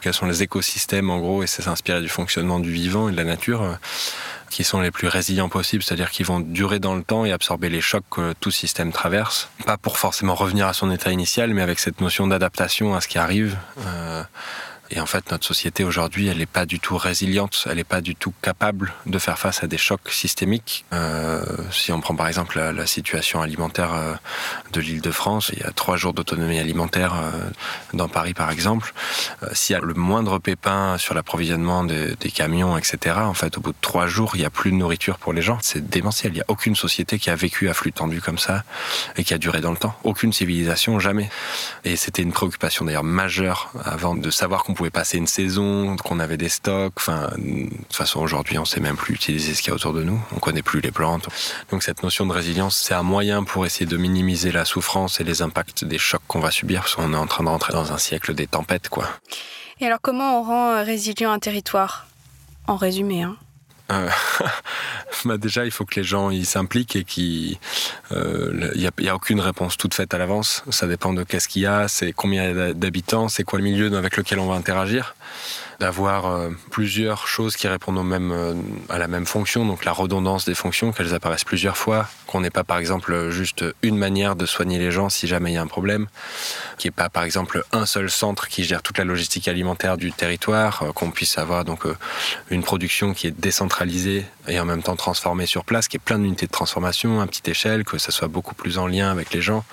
quels 0.00 0.12
sont 0.12 0.26
les 0.26 0.42
écosystèmes, 0.42 1.08
en 1.08 1.20
gros, 1.20 1.44
et 1.44 1.46
c'est 1.46 1.62
s'inspirer 1.62 2.00
du 2.00 2.08
fonctionnement 2.08 2.58
du 2.58 2.72
vivant 2.72 3.08
et 3.08 3.12
de 3.12 3.16
la 3.16 3.22
nature. 3.22 3.78
qui 4.50 4.64
sont 4.64 4.80
les 4.80 4.90
plus 4.90 5.06
résilients 5.06 5.50
possibles, 5.50 5.84
c'est-à-dire 5.84 6.10
qui 6.10 6.24
vont 6.24 6.40
durer 6.40 6.80
dans 6.80 6.96
le 6.96 7.04
temps 7.04 7.24
et 7.24 7.30
absorber 7.32 7.68
les 7.68 7.82
chocs 7.82 8.06
que 8.10 8.32
tout 8.40 8.50
système 8.50 8.90
traverse. 8.92 9.50
Pas 9.66 9.76
pour 9.76 9.98
forcément 9.98 10.34
revenir 10.34 10.66
à 10.66 10.72
son 10.72 10.90
état 10.90 11.12
initial, 11.12 11.54
mais 11.54 11.62
avec 11.62 11.78
cette 11.78 12.00
notion 12.00 12.26
d'adaptation 12.26 12.96
à 12.96 13.00
ce 13.00 13.06
qui 13.06 13.18
arrive. 13.18 13.56
Et 14.90 15.00
en 15.00 15.06
fait, 15.06 15.30
notre 15.30 15.46
société 15.46 15.84
aujourd'hui, 15.84 16.28
elle 16.28 16.38
n'est 16.38 16.46
pas 16.46 16.64
du 16.64 16.80
tout 16.80 16.96
résiliente, 16.96 17.66
elle 17.68 17.76
n'est 17.76 17.84
pas 17.84 18.00
du 18.00 18.16
tout 18.16 18.32
capable 18.40 18.94
de 19.06 19.18
faire 19.18 19.38
face 19.38 19.62
à 19.62 19.66
des 19.66 19.76
chocs 19.76 20.10
systémiques. 20.10 20.86
Euh, 20.94 21.44
si 21.70 21.92
on 21.92 22.00
prend 22.00 22.14
par 22.14 22.26
exemple 22.26 22.58
la, 22.58 22.86
situation 22.86 23.42
alimentaire 23.42 23.92
euh, 23.92 24.14
de 24.72 24.80
l'île 24.80 25.02
de 25.02 25.10
France, 25.10 25.50
il 25.52 25.60
y 25.60 25.62
a 25.62 25.72
trois 25.72 25.96
jours 25.96 26.14
d'autonomie 26.14 26.58
alimentaire 26.58 27.14
euh, 27.14 27.30
dans 27.92 28.08
Paris 28.08 28.32
par 28.32 28.50
exemple. 28.50 28.94
S'il 29.52 29.74
y 29.74 29.76
a 29.76 29.82
le 29.82 29.92
moindre 29.92 30.38
pépin 30.38 30.96
sur 30.96 31.12
l'approvisionnement 31.12 31.84
des, 31.84 32.16
des 32.16 32.30
camions, 32.30 32.78
etc., 32.78 33.16
en 33.18 33.34
fait, 33.34 33.58
au 33.58 33.60
bout 33.60 33.72
de 33.72 33.78
trois 33.80 34.06
jours, 34.06 34.32
il 34.34 34.40
n'y 34.40 34.46
a 34.46 34.50
plus 34.50 34.70
de 34.70 34.76
nourriture 34.76 35.18
pour 35.18 35.34
les 35.34 35.42
gens. 35.42 35.58
C'est 35.60 35.86
démentiel. 35.86 36.32
Il 36.32 36.36
n'y 36.36 36.40
a 36.40 36.46
aucune 36.48 36.76
société 36.76 37.18
qui 37.18 37.28
a 37.28 37.34
vécu 37.34 37.68
à 37.68 37.74
flux 37.74 37.92
tendu 37.92 38.22
comme 38.22 38.38
ça 38.38 38.64
et 39.16 39.24
qui 39.24 39.34
a 39.34 39.38
duré 39.38 39.60
dans 39.60 39.70
le 39.70 39.76
temps. 39.76 39.94
Aucune 40.04 40.32
civilisation, 40.32 40.98
jamais. 40.98 41.28
Et 41.84 41.96
c'était 41.96 42.22
une 42.22 42.32
préoccupation 42.32 42.84
d'ailleurs 42.86 43.04
majeure 43.04 43.70
avant 43.84 44.14
de 44.14 44.30
savoir 44.30 44.64
qu'on 44.64 44.74
pouvait 44.78 44.90
passer 44.90 45.18
une 45.18 45.26
saison, 45.26 45.96
qu'on 45.96 46.20
avait 46.20 46.36
des 46.36 46.48
stocks. 46.48 46.92
Enfin, 46.96 47.30
de 47.36 47.68
toute 47.68 47.96
façon, 47.96 48.20
aujourd'hui, 48.20 48.58
on 48.58 48.64
sait 48.64 48.78
même 48.78 48.96
plus 48.96 49.14
utiliser 49.14 49.52
ce 49.54 49.60
qu'il 49.60 49.70
y 49.70 49.72
a 49.72 49.74
autour 49.74 49.92
de 49.92 50.04
nous. 50.04 50.20
On 50.36 50.38
connaît 50.38 50.62
plus 50.62 50.80
les 50.80 50.92
plantes. 50.92 51.28
Donc, 51.72 51.82
cette 51.82 52.04
notion 52.04 52.26
de 52.26 52.32
résilience, 52.32 52.78
c'est 52.78 52.94
un 52.94 53.02
moyen 53.02 53.42
pour 53.42 53.66
essayer 53.66 53.86
de 53.86 53.96
minimiser 53.96 54.52
la 54.52 54.64
souffrance 54.64 55.20
et 55.20 55.24
les 55.24 55.42
impacts 55.42 55.84
des 55.84 55.98
chocs 55.98 56.22
qu'on 56.28 56.38
va 56.38 56.52
subir, 56.52 56.82
parce 56.82 56.94
qu'on 56.94 57.12
est 57.12 57.16
en 57.16 57.26
train 57.26 57.42
de 57.42 57.48
rentrer 57.48 57.72
dans 57.72 57.92
un 57.92 57.98
siècle 57.98 58.34
des 58.34 58.46
tempêtes, 58.46 58.88
quoi. 58.88 59.08
Et 59.80 59.86
alors, 59.86 59.98
comment 60.00 60.38
on 60.38 60.44
rend 60.44 60.84
résilient 60.84 61.32
un 61.32 61.40
territoire? 61.40 62.06
En 62.68 62.76
résumé, 62.76 63.24
hein. 63.24 63.36
Euh, 63.90 64.08
bah 65.24 65.38
déjà, 65.38 65.64
il 65.64 65.70
faut 65.70 65.84
que 65.84 65.94
les 65.96 66.04
gens 66.04 66.30
ils 66.30 66.46
s'impliquent 66.46 66.96
et 66.96 67.04
qu'il 67.04 67.58
euh, 68.12 68.72
n'y 68.76 68.86
a, 68.86 69.12
a, 69.12 69.14
aucune 69.14 69.40
réponse 69.40 69.76
toute 69.76 69.94
faite 69.94 70.14
à 70.14 70.18
l'avance. 70.18 70.64
Ça 70.70 70.86
dépend 70.86 71.12
de 71.12 71.22
qu'est-ce 71.22 71.48
qu'il 71.48 71.62
y 71.62 71.66
a, 71.66 71.88
c'est 71.88 72.12
combien 72.12 72.72
d'habitants, 72.74 73.28
c'est 73.28 73.44
quoi 73.44 73.58
le 73.58 73.64
milieu 73.64 73.94
avec 73.96 74.16
lequel 74.16 74.38
on 74.38 74.46
va 74.46 74.56
interagir 74.56 75.14
d'avoir 75.78 76.26
euh, 76.26 76.50
plusieurs 76.70 77.28
choses 77.28 77.54
qui 77.54 77.68
répondent 77.68 77.98
au 77.98 78.02
même, 78.02 78.32
euh, 78.32 78.54
à 78.88 78.98
la 78.98 79.06
même 79.06 79.26
fonction, 79.26 79.64
donc 79.64 79.84
la 79.84 79.92
redondance 79.92 80.44
des 80.44 80.54
fonctions, 80.54 80.90
qu'elles 80.90 81.14
apparaissent 81.14 81.44
plusieurs 81.44 81.76
fois, 81.76 82.08
qu'on 82.26 82.40
n'ait 82.40 82.50
pas 82.50 82.64
par 82.64 82.78
exemple 82.78 83.30
juste 83.30 83.64
une 83.82 83.96
manière 83.96 84.34
de 84.34 84.44
soigner 84.44 84.78
les 84.78 84.90
gens 84.90 85.08
si 85.08 85.28
jamais 85.28 85.52
il 85.52 85.54
y 85.54 85.56
a 85.56 85.62
un 85.62 85.68
problème, 85.68 86.08
qu'il 86.78 86.88
n'y 86.88 86.94
ait 86.94 87.02
pas 87.02 87.08
par 87.08 87.22
exemple 87.22 87.64
un 87.72 87.86
seul 87.86 88.10
centre 88.10 88.48
qui 88.48 88.64
gère 88.64 88.82
toute 88.82 88.98
la 88.98 89.04
logistique 89.04 89.46
alimentaire 89.46 89.96
du 89.96 90.10
territoire, 90.10 90.82
euh, 90.82 90.92
qu'on 90.92 91.12
puisse 91.12 91.38
avoir 91.38 91.64
donc 91.64 91.84
une 92.50 92.62
production 92.62 93.14
qui 93.14 93.28
est 93.28 93.40
décentralisée 93.40 93.77
et 94.48 94.60
en 94.60 94.64
même 94.64 94.82
temps 94.82 94.96
transformée 94.96 95.46
sur 95.46 95.64
place, 95.64 95.88
qui 95.88 95.96
est 95.96 96.00
plein 96.00 96.18
d'unités 96.18 96.46
de 96.46 96.52
transformation 96.52 97.20
à 97.20 97.26
petite 97.26 97.48
échelle, 97.48 97.84
que 97.84 97.98
ça 97.98 98.10
soit 98.10 98.28
beaucoup 98.28 98.54
plus 98.54 98.78
en 98.78 98.86
lien 98.86 99.10
avec 99.10 99.32
les 99.32 99.40
gens 99.40 99.64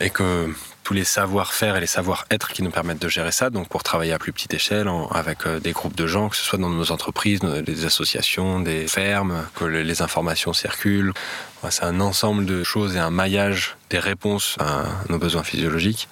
et 0.00 0.10
que 0.10 0.52
tous 0.84 0.94
les 0.94 1.04
savoir-faire 1.04 1.76
et 1.76 1.80
les 1.80 1.86
savoir-être 1.86 2.48
qui 2.48 2.62
nous 2.62 2.70
permettent 2.70 3.02
de 3.02 3.08
gérer 3.08 3.32
ça, 3.32 3.50
donc 3.50 3.68
pour 3.68 3.82
travailler 3.82 4.12
à 4.12 4.18
plus 4.18 4.32
petite 4.32 4.54
échelle, 4.54 4.88
avec 5.12 5.46
euh, 5.46 5.60
des 5.60 5.72
groupes 5.72 5.94
de 5.94 6.06
gens, 6.06 6.28
que 6.28 6.36
ce 6.36 6.42
soit 6.42 6.58
dans 6.58 6.70
nos 6.70 6.90
entreprises, 6.90 7.40
des 7.40 7.84
associations, 7.84 8.60
des 8.60 8.88
fermes, 8.88 9.46
que 9.54 9.64
les 9.64 10.02
informations 10.02 10.52
circulent. 10.52 11.12
C'est 11.68 11.84
un 11.84 12.00
ensemble 12.00 12.46
de 12.46 12.64
choses 12.64 12.96
et 12.96 12.98
un 12.98 13.10
maillage 13.10 13.76
des 13.90 13.98
réponses 13.98 14.56
à 14.58 14.84
nos 15.10 15.18
besoins 15.18 15.42
physiologiques. 15.42 16.08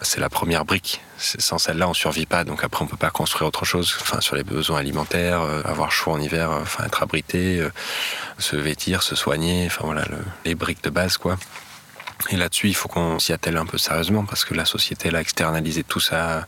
C'est 0.00 0.20
la 0.20 0.28
première 0.28 0.64
brique. 0.64 1.00
Sans 1.18 1.58
celle-là, 1.58 1.88
on 1.88 1.94
survit 1.94 2.26
pas. 2.26 2.44
Donc 2.44 2.62
après, 2.62 2.84
on 2.84 2.86
peut 2.86 2.96
pas 2.96 3.10
construire 3.10 3.48
autre 3.48 3.64
chose. 3.64 3.96
Enfin, 4.00 4.20
sur 4.20 4.36
les 4.36 4.44
besoins 4.44 4.78
alimentaires, 4.78 5.42
euh, 5.42 5.62
avoir 5.64 5.90
chaud 5.90 6.12
en 6.12 6.20
hiver, 6.20 6.50
euh, 6.50 6.60
enfin 6.62 6.84
être 6.84 7.02
abrité, 7.02 7.66
se 8.38 8.56
vêtir, 8.56 9.02
se 9.02 9.16
soigner. 9.16 9.66
Enfin 9.66 9.82
voilà, 9.84 10.04
les 10.44 10.54
briques 10.54 10.84
de 10.84 10.90
base, 10.90 11.16
quoi. 11.16 11.36
Et 12.30 12.36
là-dessus, 12.36 12.68
il 12.68 12.74
faut 12.74 12.88
qu'on 12.88 13.18
s'y 13.18 13.32
attelle 13.32 13.56
un 13.56 13.64
peu 13.64 13.78
sérieusement 13.78 14.24
parce 14.24 14.44
que 14.44 14.52
la 14.52 14.64
société 14.64 15.14
a 15.14 15.20
externalisé 15.20 15.84
tout 15.84 16.00
ça 16.00 16.46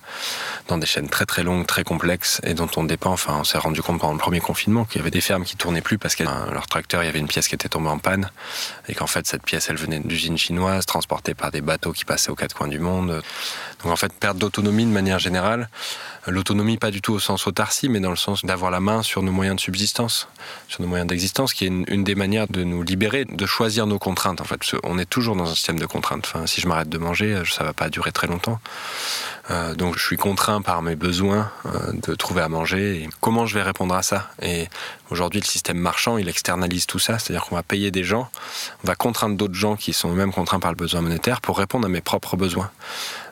dans 0.69 0.79
des 0.79 0.87
chaînes 0.87 1.09
très 1.09 1.27
très 1.27 1.43
longues, 1.43 1.67
très 1.67 1.85
complexes 1.85 2.41
et 2.43 2.55
dont 2.55 2.69
on 2.77 2.85
dépend. 2.85 3.13
Enfin, 3.13 3.39
on 3.41 3.45
s'est 3.45 3.59
rendu 3.59 3.81
compte 3.81 4.01
pendant 4.01 4.13
le 4.13 4.19
premier 4.19 4.41
confinement 4.41 4.85
qu'il 4.85 4.99
y 4.99 5.01
avait 5.01 5.11
des 5.11 5.21
fermes 5.21 5.45
qui 5.45 5.57
tournaient 5.57 5.81
plus 5.81 5.99
parce 5.99 6.17
que 6.17 6.25
leur 6.25 6.67
tracteur, 6.67 7.03
il 7.03 7.07
y 7.07 7.09
avait 7.09 7.19
une 7.19 7.29
pièce 7.29 7.49
qui 7.49 7.55
était 7.55 7.69
tombée 7.69 7.89
en 7.89 7.99
panne 7.99 8.31
et 8.89 8.95
qu'en 8.95 9.07
fait 9.07 9.27
cette 9.27 9.45
pièce, 9.45 9.69
elle 9.71 9.77
venait 9.77 10.01
d'usine 10.01 10.37
chinoise, 10.37 10.87
transportée 10.87 11.35
par 11.35 11.51
des 11.51 11.61
bateaux 11.61 11.93
qui 11.93 12.05
passaient 12.05 12.31
aux 12.31 12.37
quatre 12.37 12.55
coins 12.55 12.69
du 12.69 12.79
monde. 12.79 13.23
Donc 13.83 13.93
en 13.93 13.97
fait, 13.97 14.13
perte 14.13 14.39
d'autonomie 14.39 14.85
de 14.85 14.91
manière 14.91 15.19
générale. 15.19 15.69
L'autonomie 16.27 16.77
pas 16.77 16.91
du 16.91 17.01
tout 17.01 17.15
au 17.15 17.19
sens 17.19 17.47
autarcie, 17.47 17.89
mais 17.89 18.01
dans 18.01 18.11
le 18.11 18.17
sens 18.17 18.45
d'avoir 18.45 18.71
la 18.71 18.81
main 18.81 19.03
sur 19.03 19.23
nos 19.23 19.33
moyens 19.33 19.57
de 19.57 19.61
subsistance, 19.61 20.29
sur 20.69 20.83
nos 20.83 20.89
moyens 20.89 21.09
d'existence, 21.09 21.55
qui 21.55 21.65
est 21.65 21.69
une, 21.69 22.05
des 22.05 22.15
manières 22.15 22.47
de 22.49 22.63
nous 22.63 22.83
libérer, 22.83 23.25
de 23.25 23.47
choisir 23.47 23.87
nos 23.87 23.99
contraintes. 23.99 24.41
En 24.41 24.45
fait, 24.45 24.61
on 24.85 24.99
est 24.99 25.09
toujours 25.09 25.35
dans 25.35 25.51
un 25.51 25.55
système 25.55 25.79
de 25.79 25.87
contraintes. 25.87 26.31
Si 26.47 26.61
je 26.61 26.69
m'arrête 26.69 26.91
de 26.91 26.99
manger, 26.99 27.43
ça 27.51 27.65
va 27.65 27.73
pas 27.73 27.89
durer 27.89 28.13
très 28.13 28.27
longtemps. 28.27 28.61
Euh, 29.51 29.75
donc 29.75 29.97
je 29.99 30.05
suis 30.05 30.17
contraint 30.17 30.63
par 30.63 30.83
mes 30.83 30.97
besoins 30.97 31.51
euh, 31.67 31.93
de 31.93 32.15
trouver 32.15 32.43
à 32.43 32.49
manger. 32.49 33.09
Comment 33.21 33.47
je 33.47 33.55
vais 33.55 33.63
répondre 33.63 33.95
à 33.95 34.03
ça? 34.03 34.31
Et 34.43 34.69
aujourd'hui, 35.11 35.41
le 35.41 35.47
système 35.47 35.79
marchand, 35.79 36.19
il 36.19 36.29
externalise 36.29 36.87
tout 36.87 36.99
ça, 36.99 37.19
c'est-à-dire 37.19 37.45
qu'on 37.45 37.57
va 37.57 37.63
payer 37.63 37.91
des 37.91 38.05
gens, 38.05 38.31
on 38.85 38.87
va 38.87 38.95
contraindre 38.95 39.37
d'autres 39.37 39.55
gens 39.55 39.77
qui 39.77 39.93
sont 39.93 40.11
eux-mêmes 40.11 40.33
contraints 40.33 40.61
par 40.61 40.71
le 40.71 40.77
besoin 40.77 41.01
monétaire 41.01 41.41
pour 41.41 41.59
répondre 41.59 41.87
à 41.87 41.89
mes 41.89 42.01
propres 42.01 42.37
besoins, 42.37 42.71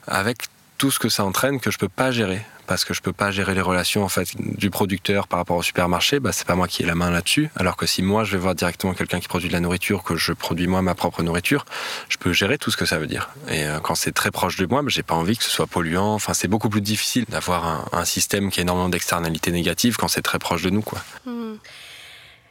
avec 0.09 0.43
tout 0.77 0.91
ce 0.91 0.99
que 0.99 1.09
ça 1.09 1.25
entraîne 1.25 1.59
que 1.59 1.71
je 1.71 1.77
peux 1.77 1.89
pas 1.89 2.11
gérer 2.11 2.41
parce 2.69 2.85
que 2.85 2.93
je 2.93 3.01
peux 3.01 3.13
pas 3.13 3.31
gérer 3.31 3.55
les 3.55 3.61
relations 3.61 4.03
en 4.03 4.09
fait 4.09 4.29
du 4.37 4.69
producteur 4.69 5.27
par 5.27 5.39
rapport 5.39 5.57
au 5.57 5.63
supermarché, 5.63 6.19
bah 6.19 6.31
c'est 6.31 6.45
pas 6.45 6.53
moi 6.53 6.67
qui 6.67 6.83
ai 6.83 6.85
la 6.85 6.93
main 6.93 7.09
là-dessus. 7.09 7.49
Alors 7.55 7.75
que 7.75 7.87
si 7.87 8.03
moi 8.03 8.23
je 8.23 8.33
vais 8.33 8.37
voir 8.37 8.53
directement 8.53 8.93
quelqu'un 8.93 9.19
qui 9.19 9.27
produit 9.27 9.47
de 9.47 9.53
la 9.53 9.59
nourriture, 9.59 10.03
que 10.03 10.15
je 10.15 10.33
produis 10.33 10.67
moi 10.67 10.83
ma 10.83 10.93
propre 10.93 11.23
nourriture, 11.23 11.65
je 12.09 12.17
peux 12.17 12.31
gérer 12.31 12.59
tout 12.59 12.69
ce 12.69 12.77
que 12.77 12.85
ça 12.85 12.99
veut 12.99 13.07
dire. 13.07 13.31
Et 13.47 13.65
euh, 13.65 13.79
quand 13.79 13.95
c'est 13.95 14.11
très 14.11 14.29
proche 14.29 14.55
de 14.57 14.67
moi, 14.67 14.83
bah, 14.83 14.89
j'ai 14.89 15.01
pas 15.01 15.15
envie 15.15 15.35
que 15.35 15.43
ce 15.43 15.49
soit 15.49 15.65
polluant. 15.65 16.13
Enfin, 16.13 16.35
c'est 16.35 16.47
beaucoup 16.47 16.69
plus 16.69 16.81
difficile 16.81 17.25
d'avoir 17.27 17.89
un, 17.91 18.05
système 18.05 18.51
qui 18.51 18.59
a 18.59 18.61
énormément 18.61 18.89
d'externalités 18.89 19.51
négatives 19.51 19.97
quand 19.97 20.07
c'est 20.07 20.21
très 20.21 20.37
proche 20.37 20.61
de 20.61 20.69
nous, 20.69 20.81
quoi. 20.81 20.99
Hmm. 21.25 21.55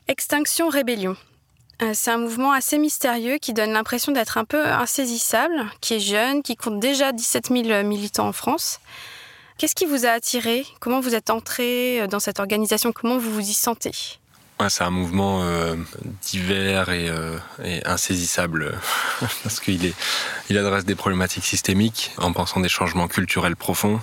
Extinction 0.08 0.68
Rébellion. 0.68 1.16
Euh, 1.80 1.92
c'est 1.94 2.10
un 2.10 2.18
mouvement 2.18 2.52
assez 2.52 2.76
mystérieux 2.76 3.38
qui 3.38 3.52
donne 3.52 3.72
l'impression 3.72 4.10
d'être 4.10 4.36
un 4.36 4.44
peu 4.44 4.66
insaisissable, 4.66 5.66
qui 5.80 5.94
est 5.94 6.00
jeune, 6.00 6.42
qui 6.42 6.56
compte 6.56 6.80
déjà 6.80 7.12
17 7.12 7.48
000 7.48 7.84
militants 7.84 8.26
en 8.26 8.32
France. 8.32 8.80
Qu'est-ce 9.58 9.76
qui 9.76 9.86
vous 9.86 10.04
a 10.04 10.10
attiré? 10.10 10.66
Comment 10.80 11.00
vous 11.00 11.14
êtes 11.14 11.30
entré 11.30 12.00
euh, 12.00 12.06
dans 12.06 12.20
cette 12.20 12.40
organisation? 12.40 12.92
Comment 12.92 13.18
vous 13.18 13.32
vous 13.32 13.48
y 13.48 13.54
sentez? 13.54 13.92
C'est 14.68 14.82
un 14.82 14.90
mouvement 14.90 15.42
euh, 15.42 15.76
divers 16.22 16.90
et, 16.90 17.08
euh, 17.08 17.38
insaisissable 17.84 18.78
parce 19.42 19.60
qu'il 19.60 19.92
il 20.50 20.58
adresse 20.58 20.84
des 20.84 20.96
problématiques 20.96 21.44
systémiques 21.44 22.12
en 22.18 22.32
pensant 22.32 22.60
des 22.60 22.68
changements 22.68 23.08
culturels 23.08 23.56
profonds. 23.56 24.00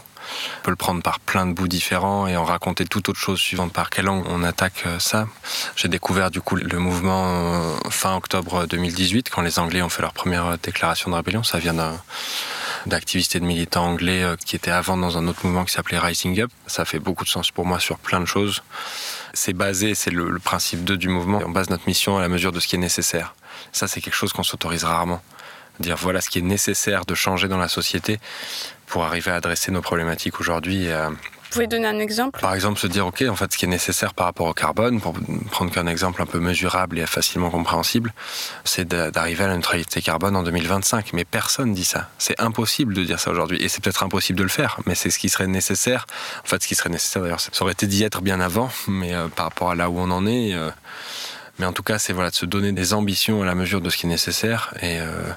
On 0.60 0.64
peut 0.64 0.72
le 0.72 0.76
prendre 0.76 1.02
par 1.02 1.20
plein 1.20 1.46
de 1.46 1.54
bouts 1.54 1.68
différents 1.68 2.28
et 2.28 2.36
en 2.36 2.46
raconter 2.46 2.86
toute 2.86 3.10
autre 3.10 3.20
chose 3.20 3.40
suivant 3.40 3.70
par 3.70 3.90
quel 3.90 4.10
angle 4.10 4.28
on 4.30 4.44
attaque 4.44 4.84
euh, 4.86 5.00
ça. 5.00 5.28
J'ai 5.76 5.88
découvert 5.88 6.32
du 6.32 6.42
coup 6.42 6.56
le 6.56 6.80
mouvement 6.80 7.26
euh, 7.28 7.76
fin 7.90 8.16
octobre 8.16 8.66
2018 8.66 9.30
quand 9.30 9.42
les 9.42 9.60
Anglais 9.60 9.82
ont 9.82 9.90
fait 9.90 10.02
leur 10.02 10.14
première 10.14 10.58
déclaration 10.58 11.12
de 11.12 11.16
rébellion. 11.16 11.44
Ça 11.44 11.60
vient 11.60 11.74
d'un 11.74 12.00
d'activistes 12.86 13.36
et 13.36 13.40
de 13.40 13.46
militants 13.46 13.86
anglais 13.86 14.24
euh, 14.24 14.36
qui 14.36 14.56
étaient 14.56 14.72
avant 14.72 14.98
dans 14.98 15.18
un 15.18 15.28
autre 15.28 15.40
mouvement 15.44 15.66
qui 15.66 15.74
s'appelait 15.74 16.00
Rising 16.00 16.40
Up. 16.42 16.52
Ça 16.68 16.86
fait 16.86 17.00
beaucoup 17.00 17.24
de 17.24 17.30
sens 17.30 17.52
pour 17.52 17.66
moi 17.66 17.80
sur 17.80 17.98
plein 17.98 18.20
de 18.20 18.26
choses. 18.26 18.64
C'est 19.34 19.54
basé, 19.54 19.96
c'est 19.96 20.12
le, 20.12 20.40
principe 20.40 20.84
2 20.84 20.98
du 20.98 21.10
mouvement. 21.10 21.42
On 21.46 21.50
base 21.50 21.70
notre 21.70 21.88
mission 21.88 22.18
à 22.18 22.22
la 22.22 22.30
mesure 22.30 22.52
de 22.52 22.60
ce 22.60 22.68
qui 22.68 22.76
est 22.76 22.80
nécessaire. 22.80 23.36
Ça, 23.72 23.88
c'est 23.88 24.02
quelque 24.02 24.16
chose 24.16 24.34
qu'on 24.34 24.44
s'autorise 24.44 24.84
rarement. 24.84 25.22
Dire 25.80 25.98
voilà 25.98 26.22
ce 26.22 26.30
qui 26.30 26.40
est 26.40 26.44
nécessaire 26.44 27.06
de 27.06 27.16
changer 27.16 27.48
dans 27.48 27.58
la 27.58 27.68
société 27.68 28.20
pour 28.88 29.04
arriver 29.04 29.32
à 29.32 29.36
adresser 29.36 29.72
nos 29.72 29.82
problématiques 29.82 30.40
aujourd'hui 30.40 30.88
pouvez 31.56 31.68
donner 31.68 31.88
un 31.88 32.00
exemple? 32.00 32.40
Par 32.40 32.54
exemple, 32.54 32.80
se 32.80 32.88
dire, 32.88 33.08
OK, 33.08 33.24
en 33.28 33.36
fait, 33.36 33.52
ce 33.52 33.58
qui 33.58 33.66
est 33.66 33.70
nécessaire 33.70 34.14
par 34.14 34.26
rapport 34.26 34.48
au 34.48 34.54
carbone, 34.54 35.00
pour 35.00 35.14
prendre 35.52 35.72
qu'un 35.72 35.88
exemple 35.88 36.22
un 36.22 36.26
peu 36.26 36.40
mesurable 36.40 37.00
et 37.00 37.06
facilement 37.06 37.50
compréhensible, 37.50 38.14
c'est 38.66 38.88
d'arriver 38.88 39.46
à 39.46 39.48
la 39.48 39.56
neutralité 39.56 40.02
carbone 40.02 40.36
en 40.36 40.44
2025. 40.44 41.14
Mais 41.14 41.26
personne 41.26 41.74
dit 41.74 41.86
ça. 41.86 42.10
C'est 42.18 42.40
impossible 42.42 42.94
de 42.94 43.04
dire 43.04 43.20
ça 43.20 43.32
aujourd'hui. 43.32 43.64
Et 43.64 43.70
c'est 43.70 43.82
peut-être 43.82 44.04
impossible 44.04 44.38
de 44.38 44.44
le 44.44 44.50
faire, 44.50 44.80
mais 44.86 44.96
c'est 44.96 45.10
ce 45.10 45.18
qui 45.18 45.30
serait 45.30 45.48
nécessaire. 45.48 46.06
En 46.44 46.48
fait, 46.48 46.62
ce 46.62 46.68
qui 46.68 46.76
serait 46.76 46.90
nécessaire, 46.90 47.22
d'ailleurs, 47.22 47.40
ça 47.40 47.50
aurait 47.62 47.74
été 47.74 47.88
d'y 47.88 48.04
être 48.04 48.22
bien 48.22 48.40
avant, 48.42 48.70
mais 48.88 49.14
euh, 49.14 49.28
par 49.30 49.46
rapport 49.46 49.72
à 49.72 49.76
là 49.76 49.90
où 49.90 49.98
on 50.00 50.12
en 50.12 50.28
est. 50.28 50.54
Euh, 50.54 50.70
mais 51.58 51.66
en 51.66 51.72
tout 51.72 51.84
cas, 51.84 52.00
c'est 52.00 52.12
voilà, 52.12 52.32
de 52.32 52.36
se 52.36 52.46
donner 52.46 52.74
des 52.74 52.94
ambitions 52.94 53.42
à 53.42 53.46
la 53.46 53.56
mesure 53.56 53.80
de 53.80 53.90
ce 53.90 53.98
qui 53.98 54.06
est 54.06 54.10
nécessaire. 54.10 54.74
Et. 54.82 55.00
Euh, 55.00 55.32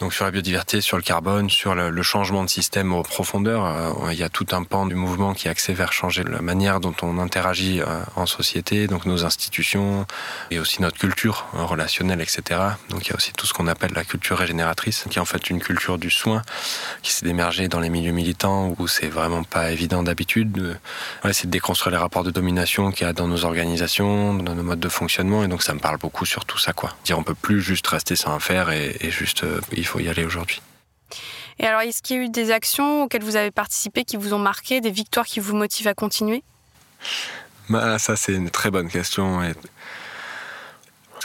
donc 0.00 0.14
sur 0.14 0.24
la 0.24 0.30
biodiversité, 0.30 0.80
sur 0.80 0.96
le 0.96 1.02
carbone, 1.02 1.50
sur 1.50 1.74
le, 1.74 2.02
changement 2.02 2.42
de 2.42 2.48
système 2.48 2.94
en 2.94 3.02
profondeur, 3.02 3.66
euh, 3.66 4.12
il 4.12 4.18
y 4.18 4.22
a 4.22 4.30
tout 4.30 4.46
un 4.52 4.64
pan 4.64 4.86
du 4.86 4.94
mouvement 4.94 5.34
qui 5.34 5.46
est 5.46 5.50
axé 5.50 5.74
vers 5.74 5.92
changer 5.92 6.24
la 6.24 6.40
manière 6.40 6.80
dont 6.80 6.94
on 7.02 7.18
interagit 7.18 7.82
euh, 7.82 8.00
en 8.16 8.24
société, 8.24 8.86
donc 8.86 9.04
nos 9.04 9.26
institutions 9.26 10.06
et 10.50 10.58
aussi 10.58 10.80
notre 10.80 10.98
culture 10.98 11.46
euh, 11.54 11.64
relationnelle, 11.64 12.22
etc. 12.22 12.60
Donc 12.88 13.06
il 13.06 13.10
y 13.10 13.12
a 13.12 13.16
aussi 13.16 13.32
tout 13.34 13.46
ce 13.46 13.52
qu'on 13.52 13.66
appelle 13.66 13.92
la 13.94 14.04
culture 14.04 14.38
régénératrice, 14.38 15.04
qui 15.10 15.18
est 15.18 15.20
en 15.20 15.26
fait 15.26 15.50
une 15.50 15.60
culture 15.60 15.98
du 15.98 16.10
soin 16.10 16.42
qui 17.02 17.12
s'est 17.12 17.26
émergée 17.26 17.68
dans 17.68 17.80
les 17.80 17.90
milieux 17.90 18.12
militants 18.12 18.74
où 18.78 18.88
c'est 18.88 19.08
vraiment 19.08 19.44
pas 19.44 19.70
évident 19.70 20.02
d'habitude. 20.02 20.50
De, 20.50 20.76
c'est 21.32 21.46
de 21.46 21.50
déconstruire 21.50 21.92
les 21.92 22.00
rapports 22.00 22.24
de 22.24 22.30
domination 22.30 22.90
qu'il 22.90 23.06
y 23.06 23.10
a 23.10 23.12
dans 23.12 23.28
nos 23.28 23.44
organisations, 23.44 24.32
dans 24.32 24.54
nos 24.54 24.62
modes 24.62 24.80
de 24.80 24.88
fonctionnement, 24.88 25.44
et 25.44 25.48
donc 25.48 25.62
ça 25.62 25.74
me 25.74 25.78
parle 25.78 25.98
beaucoup 25.98 26.24
sur 26.24 26.46
tout 26.46 26.58
ça, 26.58 26.72
quoi. 26.72 26.96
Dire 27.04 27.18
on 27.18 27.22
peut 27.22 27.34
plus 27.34 27.60
juste 27.60 27.86
rester 27.86 28.16
sans 28.16 28.40
faire 28.40 28.70
et, 28.70 28.96
et 29.00 29.10
juste 29.10 29.44
faut 29.90 30.00
y 30.00 30.08
aller 30.08 30.24
aujourd'hui. 30.24 30.62
Et 31.58 31.66
alors, 31.66 31.80
est-ce 31.82 32.02
qu'il 32.02 32.16
y 32.16 32.20
a 32.20 32.22
eu 32.22 32.28
des 32.30 32.50
actions 32.52 33.02
auxquelles 33.02 33.24
vous 33.24 33.36
avez 33.36 33.50
participé 33.50 34.04
qui 34.04 34.16
vous 34.16 34.32
ont 34.32 34.38
marqué, 34.38 34.80
des 34.80 34.90
victoires 34.90 35.26
qui 35.26 35.40
vous 35.40 35.54
motivent 35.54 35.88
à 35.88 35.94
continuer? 35.94 36.42
Bah, 37.68 37.98
Ça, 37.98 38.16
c'est 38.16 38.32
une 38.32 38.50
très 38.50 38.70
bonne 38.70 38.88
question. 38.88 39.40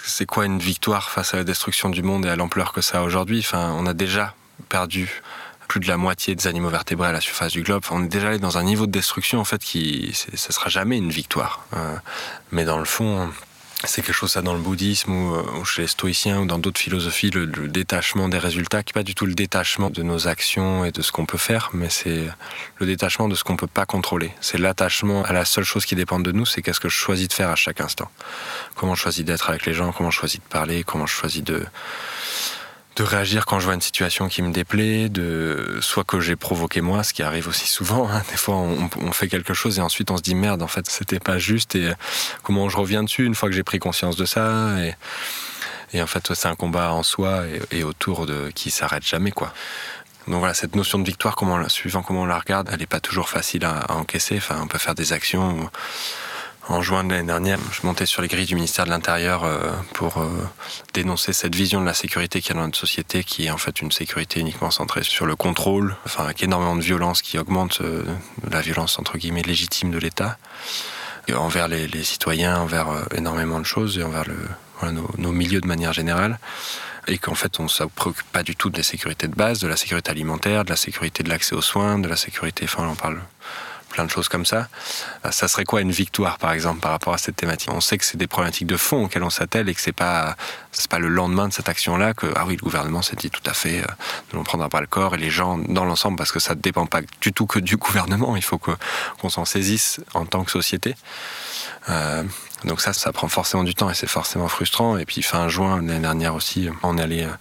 C'est 0.03 0.25
quoi 0.25 0.45
une 0.45 0.59
victoire 0.59 1.09
face 1.09 1.33
à 1.33 1.37
la 1.37 1.43
destruction 1.43 1.89
du 1.89 2.03
monde 2.03 2.25
et 2.25 2.29
à 2.29 2.35
l'ampleur 2.35 2.73
que 2.73 2.81
ça 2.81 2.99
a 2.99 3.03
aujourd'hui? 3.03 3.39
Enfin, 3.39 3.73
On 3.77 3.85
a 3.85 3.93
déjà 3.93 4.35
perdu 4.67 5.21
plus 5.67 5.79
de 5.79 5.87
la 5.87 5.97
moitié 5.97 6.35
des 6.35 6.47
animaux 6.47 6.69
vertébrés 6.69 7.07
à 7.07 7.11
la 7.11 7.21
surface 7.21 7.51
du 7.51 7.63
globe. 7.63 7.83
on 7.89 8.03
est 8.03 8.07
déjà 8.07 8.27
allé 8.29 8.39
dans 8.39 8.57
un 8.57 8.63
niveau 8.63 8.85
de 8.85 8.91
destruction 8.91 9.39
en 9.39 9.45
fait 9.45 9.63
qui, 9.63 10.11
ça 10.13 10.51
sera 10.51 10.69
jamais 10.69 10.97
une 10.97 11.09
victoire. 11.09 11.65
Euh, 11.73 11.95
mais 12.51 12.65
dans 12.65 12.77
le 12.77 12.85
fond, 12.85 13.31
c'est 13.87 14.01
quelque 14.01 14.13
chose 14.13 14.31
ça 14.31 14.41
dans 14.41 14.53
le 14.53 14.59
bouddhisme 14.59 15.11
ou, 15.11 15.35
euh, 15.35 15.63
chez 15.63 15.83
les 15.83 15.87
stoïciens 15.87 16.41
ou 16.41 16.45
dans 16.45 16.57
d'autres 16.57 16.79
philosophies, 16.79 17.29
le, 17.29 17.45
détachement 17.47 18.29
des 18.29 18.37
résultats, 18.37 18.83
qui 18.83 18.91
n'est 18.91 19.01
pas 19.01 19.03
du 19.03 19.15
tout 19.15 19.25
le 19.25 19.33
détachement 19.33 19.89
de 19.89 20.03
nos 20.03 20.27
actions 20.27 20.85
et 20.85 20.91
de 20.91 21.01
ce 21.01 21.11
qu'on 21.11 21.25
peut 21.25 21.37
faire, 21.37 21.69
mais 21.73 21.89
c'est 21.89 22.27
le 22.77 22.85
détachement 22.85 23.27
de 23.27 23.35
ce 23.35 23.43
qu'on 23.43 23.57
peut 23.57 23.67
pas 23.67 23.85
contrôler. 23.85 24.31
C'est 24.41 24.57
l'attachement 24.57 25.23
à 25.23 25.33
la 25.33 25.45
seule 25.45 25.63
chose 25.63 25.85
qui 25.85 25.95
dépend 25.95 26.19
de 26.19 26.31
nous, 26.31 26.45
c'est 26.45 26.61
qu'est-ce 26.61 26.79
que 26.79 26.89
je 26.89 26.97
choisis 26.97 27.27
de 27.27 27.33
faire 27.33 27.49
à 27.49 27.55
chaque 27.55 27.81
instant. 27.81 28.09
Comment 28.75 28.95
je 28.95 29.01
choisis 29.01 29.25
d'être 29.25 29.49
avec 29.49 29.65
les 29.65 29.73
gens, 29.73 29.91
comment 29.91 30.11
je 30.11 30.19
choisis 30.19 30.39
de 30.39 30.45
parler, 30.45 30.83
comment 30.83 31.05
je 31.05 31.13
choisis 31.13 31.43
de 31.43 31.65
de 32.95 33.03
réagir 33.03 33.45
quand 33.45 33.59
je 33.59 33.65
vois 33.65 33.73
une 33.73 33.81
situation 33.81 34.29
qui 34.29 34.41
me 34.41 34.51
déplaît, 34.51 35.09
de 35.09 35.79
soit 35.81 36.05
que 36.05 36.21
j'ai 36.21 36.35
provoqué 36.35 36.81
moi, 36.81 37.03
ce 37.03 37.13
qui 37.13 37.23
arrive 37.23 37.47
aussi 37.47 37.67
souvent. 37.67 38.09
Hein. 38.09 38.21
Des 38.31 38.37
fois, 38.37 38.55
on, 38.55 39.11
fait 39.11 39.27
quelque 39.27 39.53
chose 39.53 39.79
et 39.79 39.81
ensuite 39.81 40.11
on 40.11 40.17
se 40.17 40.21
dit 40.21 40.35
merde, 40.35 40.61
en 40.61 40.67
fait, 40.67 40.89
c'était 40.89 41.19
pas 41.19 41.37
juste. 41.37 41.75
Et 41.75 41.87
euh, 41.87 41.93
comment 42.43 42.69
je 42.69 42.77
reviens 42.77 43.03
dessus 43.03 43.25
une 43.25 43.35
fois 43.35 43.49
que 43.49 43.55
j'ai 43.55 43.63
pris 43.63 43.79
conscience 43.79 44.15
de 44.15 44.25
ça 44.25 44.77
et, 44.79 44.95
et 45.93 46.01
en 46.01 46.07
fait, 46.07 46.33
c'est 46.33 46.47
un 46.47 46.55
combat 46.55 46.93
en 46.93 47.03
soi 47.03 47.43
et, 47.71 47.83
autour 47.83 48.25
de 48.25 48.49
qui 48.55 48.71
s'arrête 48.71 49.05
jamais, 49.05 49.31
quoi. 49.31 49.53
Donc 50.27 50.39
voilà, 50.39 50.53
cette 50.53 50.75
notion 50.75 50.97
de 50.97 51.05
victoire, 51.05 51.35
comment, 51.35 51.69
suivant 51.69 52.01
comment 52.01 52.23
on 52.23 52.25
la 52.25 52.39
regarde, 52.39 52.69
elle 52.71 52.79
n'est 52.79 52.87
pas 52.87 52.99
toujours 52.99 53.29
facile 53.29 53.63
à, 53.65 53.77
à, 53.77 53.93
encaisser. 53.93 54.37
Enfin, 54.37 54.59
on 54.61 54.67
peut 54.67 54.79
faire 54.79 54.95
des 54.95 55.13
actions 55.13 55.69
en 56.67 56.81
juin 56.81 57.03
de 57.03 57.11
l'année 57.11 57.27
dernière, 57.27 57.59
je 57.71 57.85
montais 57.85 58.05
sur 58.05 58.21
les 58.21 58.27
grilles 58.27 58.45
du 58.45 58.55
ministère 58.55 58.85
de 58.85 58.89
l'Intérieur 58.89 59.43
euh, 59.43 59.71
pour 59.93 60.17
euh, 60.17 60.29
dénoncer 60.93 61.31
cette 61.33 61.55
vision 61.55 61.79
de 61.81 61.85
la 61.85 61.93
sécurité 61.93 62.41
qu'il 62.41 62.55
y 62.55 62.57
a 62.57 62.59
dans 62.59 62.65
notre 62.65 62.77
société, 62.77 63.23
qui 63.23 63.45
est 63.45 63.51
en 63.51 63.57
fait 63.57 63.81
une 63.81 63.91
sécurité 63.91 64.39
uniquement 64.39 64.71
centrée 64.71 65.03
sur 65.03 65.25
le 65.25 65.35
contrôle, 65.35 65.95
enfin 66.05 66.25
avec 66.25 66.41
énormément 66.43 66.75
de 66.75 66.81
violence 66.81 67.21
qui 67.21 67.37
augmente 67.37 67.81
euh, 67.81 68.03
la 68.49 68.61
violence 68.61 68.97
entre 68.99 69.17
guillemets 69.17 69.43
légitime 69.43 69.91
de 69.91 69.99
l'État 69.99 70.37
envers 71.35 71.67
les, 71.67 72.03
citoyens, 72.03 72.59
envers 72.59 72.87
énormément 73.15 73.59
de 73.59 73.65
choses 73.65 73.97
et 73.97 74.03
envers 74.03 74.25
nos, 75.17 75.31
milieux 75.31 75.59
de 75.59 75.65
manière 75.65 75.91
générale 75.91 76.37
et 77.07 77.17
qu'en 77.17 77.33
fait 77.33 77.59
on 77.59 77.63
ne 77.63 77.67
se 77.67 77.83
préoccupe 77.83 78.27
pas 78.31 78.43
du 78.43 78.55
tout 78.55 78.69
de 78.69 78.77
la 78.77 78.83
sécurité 78.83 79.27
de 79.27 79.33
base, 79.33 79.59
de 79.59 79.67
la 79.67 79.75
sécurité 79.75 80.11
alimentaire, 80.11 80.65
de 80.65 80.69
la 80.69 80.75
sécurité 80.75 81.23
de 81.23 81.29
l'accès 81.29 81.55
aux 81.55 81.63
soins, 81.63 81.97
de 81.97 82.07
la 82.07 82.15
sécurité, 82.15 82.65
enfin 82.65 82.87
on 82.87 82.93
parle 82.93 83.19
plein 83.95 84.03
de 84.03 84.11
choses 84.11 84.27
comme 84.27 84.45
ça. 84.45 84.67
Euh, 85.25 85.31
ça 85.31 85.47
serait 85.47 85.63
quoi 85.63 85.79
une 85.79 85.91
victoire, 85.91 86.37
par 86.37 86.51
exemple, 86.51 86.81
par 86.81 86.91
rapport 86.91 87.13
à 87.13 87.17
cette 87.17 87.37
thématique? 87.37 87.69
On 87.71 87.79
sait 87.79 87.97
que 87.97 88.03
c'est 88.03 88.17
des 88.17 88.27
problématiques 88.27 88.67
de 88.67 88.75
fond 88.75 89.05
auxquelles 89.05 89.23
on 89.23 89.29
s'attelle 89.29 89.69
et 89.69 89.73
que 89.73 89.79
c'est 89.79 89.93
pas 89.93 90.35
c'est 90.73 90.89
pas 90.89 90.99
le 90.99 91.07
lendemain 91.07 91.47
de 91.47 91.53
cette 91.53 91.69
action-là 91.69 92.13
que 92.13 92.27
ah 92.35 92.43
oui, 92.45 92.57
le 92.57 92.61
gouvernement 92.61 93.01
s'est 93.01 93.15
dit 93.15 93.29
tout 93.29 93.41
à 93.45 93.53
fait, 93.53 93.79
euh, 93.79 93.85
nous 94.33 94.41
on 94.41 94.43
prendra 94.43 94.67
pas 94.67 94.81
le 94.81 94.87
corps 94.87 95.15
et 95.15 95.17
les 95.17 95.29
gens 95.29 95.57
dans 95.57 95.85
l'ensemble 95.85 96.17
parce 96.17 96.33
que 96.33 96.39
ça 96.39 96.55
ne 96.55 96.59
dépend 96.59 96.85
pas 96.85 96.99
du 97.21 97.31
tout 97.31 97.45
que 97.45 97.59
du 97.59 97.77
gouvernement. 97.85 98.35
Il 98.35 98.43
faut 98.43 98.57
que 98.57 98.71
qu'on 99.19 99.29
s'en 99.29 99.45
saisisse 99.45 100.01
en 100.13 100.25
tant 100.25 100.43
que 100.43 100.51
société. 100.51 100.95
Euh, 101.89 102.23
donc 102.65 102.81
ça, 102.81 102.91
ça 102.91 103.13
prend 103.13 103.29
forcément 103.29 103.63
du 103.63 103.75
temps 103.75 103.89
et 103.89 103.93
c'est 103.93 104.09
forcément 104.09 104.49
frustrant. 104.49 104.97
Et 104.97 105.05
puis 105.05 105.21
fin 105.21 105.47
juin 105.47 105.77
l'année 105.77 105.99
dernière 105.99 106.35
aussi, 106.35 106.67
on 106.83 106.97
est 106.97 107.01
allé 107.01 107.23
euh, 107.23 107.31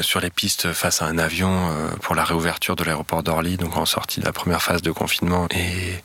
sur 0.00 0.20
les 0.20 0.30
pistes 0.30 0.72
face 0.72 1.02
à 1.02 1.06
un 1.06 1.18
avion 1.18 1.70
euh, 1.70 1.88
pour 2.00 2.14
la 2.14 2.24
réouverture 2.24 2.76
de 2.76 2.84
l'aéroport 2.84 3.22
d'Orly, 3.22 3.56
donc 3.56 3.76
en 3.76 3.86
sortie 3.86 4.20
de 4.20 4.24
la 4.24 4.32
première 4.32 4.62
phase 4.62 4.82
de 4.82 4.90
confinement. 4.90 5.46
Et 5.50 6.02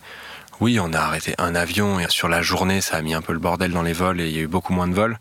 oui, 0.60 0.80
on 0.80 0.91
a 0.93 1.00
arrêté 1.00 1.36
un 1.38 1.56
avion 1.56 2.00
et 2.00 2.06
sur 2.10 2.28
la 2.28 2.41
journée, 2.41 2.82
ça 2.82 2.97
a 2.97 3.02
mis 3.02 3.13
un 3.13 3.21
peu 3.21 3.34
le 3.34 3.39
bordel 3.39 3.71
dans 3.71 3.84
les 3.84 3.93
vols 3.93 4.19
et 4.19 4.28
il 4.28 4.36
y 4.36 4.39
a 4.39 4.41
eu 4.41 4.47
beaucoup 4.47 4.73
moins 4.73 4.88
de 4.88 4.93
vols. 4.93 5.19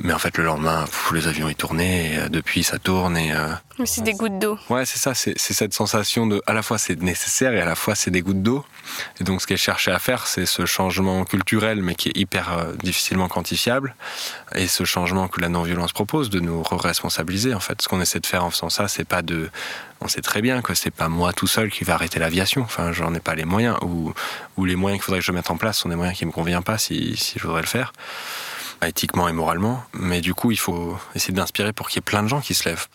Mais 0.00 0.12
en 0.12 0.18
fait, 0.18 0.36
le 0.38 0.44
lendemain, 0.44 0.86
les 1.12 1.28
avions 1.28 1.48
y 1.48 1.54
tournaient 1.54 2.12
et 2.12 2.18
euh, 2.18 2.28
depuis, 2.28 2.64
ça 2.64 2.78
tourne 2.78 3.16
et. 3.16 3.32
Euh, 3.32 3.48
c'est 3.84 4.02
des 4.02 4.12
gouttes 4.12 4.38
d'eau. 4.38 4.58
Ouais, 4.70 4.86
c'est 4.86 4.98
ça. 4.98 5.14
C'est 5.14 5.36
cette 5.36 5.74
sensation 5.74 6.26
de, 6.26 6.40
à 6.46 6.52
la 6.52 6.62
fois, 6.62 6.78
c'est 6.78 7.00
nécessaire 7.00 7.52
et 7.54 7.60
à 7.60 7.64
la 7.64 7.74
fois, 7.74 7.94
c'est 7.94 8.10
des 8.10 8.22
gouttes 8.22 8.42
d'eau. 8.42 8.64
Et 9.20 9.24
donc, 9.24 9.40
ce 9.40 9.46
qu'est 9.46 9.56
cherché 9.56 9.90
à 9.90 9.98
faire, 9.98 10.26
c'est 10.26 10.46
ce 10.46 10.66
changement 10.66 11.24
culturel, 11.24 11.82
mais 11.82 11.94
qui 11.94 12.08
est 12.10 12.16
hyper 12.16 12.52
euh, 12.52 12.72
difficilement 12.82 13.28
quantifiable. 13.28 13.94
Et 14.54 14.68
ce 14.68 14.84
changement 14.84 15.28
que 15.28 15.40
la 15.40 15.48
non-violence 15.48 15.92
propose, 15.92 16.30
de 16.30 16.40
nous 16.40 16.62
responsabiliser. 16.62 17.54
En 17.54 17.60
fait, 17.60 17.82
ce 17.82 17.88
qu'on 17.88 18.00
essaie 18.00 18.20
de 18.20 18.26
faire 18.26 18.44
en 18.44 18.50
faisant 18.50 18.70
ça, 18.70 18.88
c'est 18.88 19.04
pas 19.04 19.22
de 19.22 19.50
on 20.00 20.08
sait 20.08 20.20
très 20.20 20.42
bien 20.42 20.60
que 20.60 20.74
c'est 20.74 20.90
pas 20.90 21.08
moi 21.08 21.32
tout 21.32 21.46
seul 21.46 21.70
qui 21.70 21.82
va 21.84 21.94
arrêter 21.94 22.18
l'aviation. 22.18 22.62
Enfin, 22.62 22.92
j'en 22.92 23.14
ai 23.14 23.20
pas 23.20 23.34
les 23.34 23.46
moyens. 23.46 23.78
Ou, 23.82 24.12
ou 24.56 24.64
les 24.66 24.76
moyens 24.76 25.00
qu'il 25.00 25.06
faudrait 25.06 25.20
que 25.20 25.26
je 25.26 25.32
mette 25.32 25.50
en 25.50 25.56
place 25.56 25.78
sont 25.78 25.88
des 25.88 25.96
moyens 25.96 26.16
qui 26.16 26.26
me 26.26 26.32
conviennent 26.32 26.62
pas 26.62 26.78
si, 26.78 27.16
si 27.16 27.38
je 27.38 27.46
voudrais 27.46 27.62
le 27.62 27.66
faire 27.66 27.92
éthiquement 28.88 29.28
et 29.28 29.32
moralement, 29.32 29.82
mais 29.92 30.20
du 30.20 30.34
coup, 30.34 30.50
il 30.50 30.58
faut 30.58 30.96
essayer 31.14 31.34
d'inspirer 31.34 31.72
pour 31.72 31.88
qu'il 31.88 31.96
y 31.96 31.98
ait 31.98 32.02
plein 32.02 32.22
de 32.22 32.28
gens 32.28 32.40
qui 32.40 32.54
se 32.54 32.68
lèvent. 32.68 32.86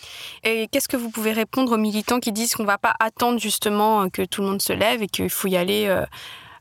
Et 0.44 0.68
qu'est-ce 0.72 0.88
que 0.88 0.98
vous 0.98 1.10
pouvez 1.10 1.32
répondre 1.32 1.72
aux 1.74 1.78
militants 1.78 2.20
qui 2.20 2.32
disent 2.32 2.54
qu'on 2.54 2.64
ne 2.64 2.68
va 2.68 2.78
pas 2.78 2.96
attendre 3.00 3.40
justement 3.40 4.10
que 4.10 4.24
tout 4.24 4.42
le 4.42 4.48
monde 4.48 4.62
se 4.62 4.74
lève 4.74 5.02
et 5.02 5.08
qu'il 5.08 5.30
faut 5.30 5.48
y 5.48 5.58
aller 5.58 5.88
euh, 5.88 6.06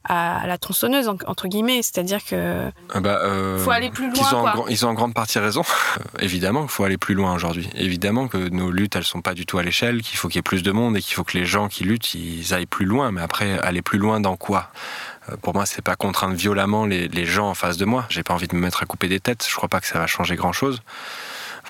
à 0.05 0.47
la 0.47 0.59
tronçonneuse 0.59 1.09
entre 1.09 1.49
guillemets, 1.49 1.83
c'est-à-dire 1.83 2.25
que 2.25 2.71
ah 2.95 3.01
bah, 3.01 3.21
euh, 3.23 3.59
faut 3.59 3.71
aller 3.71 3.91
plus 3.91 4.11
loin. 4.11 4.17
Ils 4.31 4.35
ont, 4.35 4.47
En, 4.47 4.67
ils 4.69 4.87
ont 4.87 4.89
en 4.89 4.95
grande 4.95 5.15
partie 5.15 5.39
raison. 5.39 5.63
Euh, 5.63 6.03
évidemment 6.21 6.63
qu'il 6.63 6.71
faut 6.71 6.85
aller 6.85 6.97
plus 6.97 7.15
loin 7.15 7.35
aujourd'hui. 7.35 7.69
Évidemment 7.75 8.29
que 8.29 8.37
nos 8.37 8.71
luttes 8.71 8.97
elles 8.97 9.05
sont 9.05 9.21
pas 9.21 9.35
du 9.35 9.45
tout 9.45 9.59
à 9.59 9.63
l'échelle, 9.63 10.03
qu'il 10.03 10.17
faut 10.17 10.29
qu'il 10.29 10.37
y 10.37 10.41
ait 10.41 10.43
plus 10.43 10.63
de 10.63 10.73
monde 10.73 10.97
et 10.97 11.03
qu'il 11.03 11.15
faut 11.15 11.25
que 11.25 11.37
les 11.37 11.45
gens 11.45 11.69
qui 11.69 11.85
luttent 11.85 12.15
ils 12.15 12.55
aillent 12.55 12.67
plus 12.67 12.87
loin. 12.87 13.13
Mais 13.13 13.21
après 13.21 13.59
aller 13.59 13.83
plus 13.83 13.99
loin 13.99 14.21
dans 14.21 14.37
quoi? 14.37 14.71
euh, 14.71 15.18
pour 15.43 15.55
moi, 15.55 15.67
c'est 15.67 15.83
pas 15.83 15.97
contraindre 15.97 16.35
violemment 16.35 16.87
les, 16.87 17.09
les, 17.09 17.27
gens 17.27 17.49
en 17.49 17.55
face 17.55 17.77
de 17.77 17.85
moi. 17.85 18.07
J'ai 18.09 18.23
pas 18.23 18.35
envie 18.35 18.49
de 18.49 18.55
me 18.55 18.61
mettre 18.61 18.83
à 18.83 18.87
couper 18.87 19.09
des 19.09 19.21
têtes. 19.21 19.47
Je 19.49 19.55
crois 19.55 19.69
pas 19.69 19.81
que 19.81 19.87
ça 19.87 19.99
va 19.99 20.07
changer 20.07 20.37
grand 20.37 20.53
chose. 20.53 20.83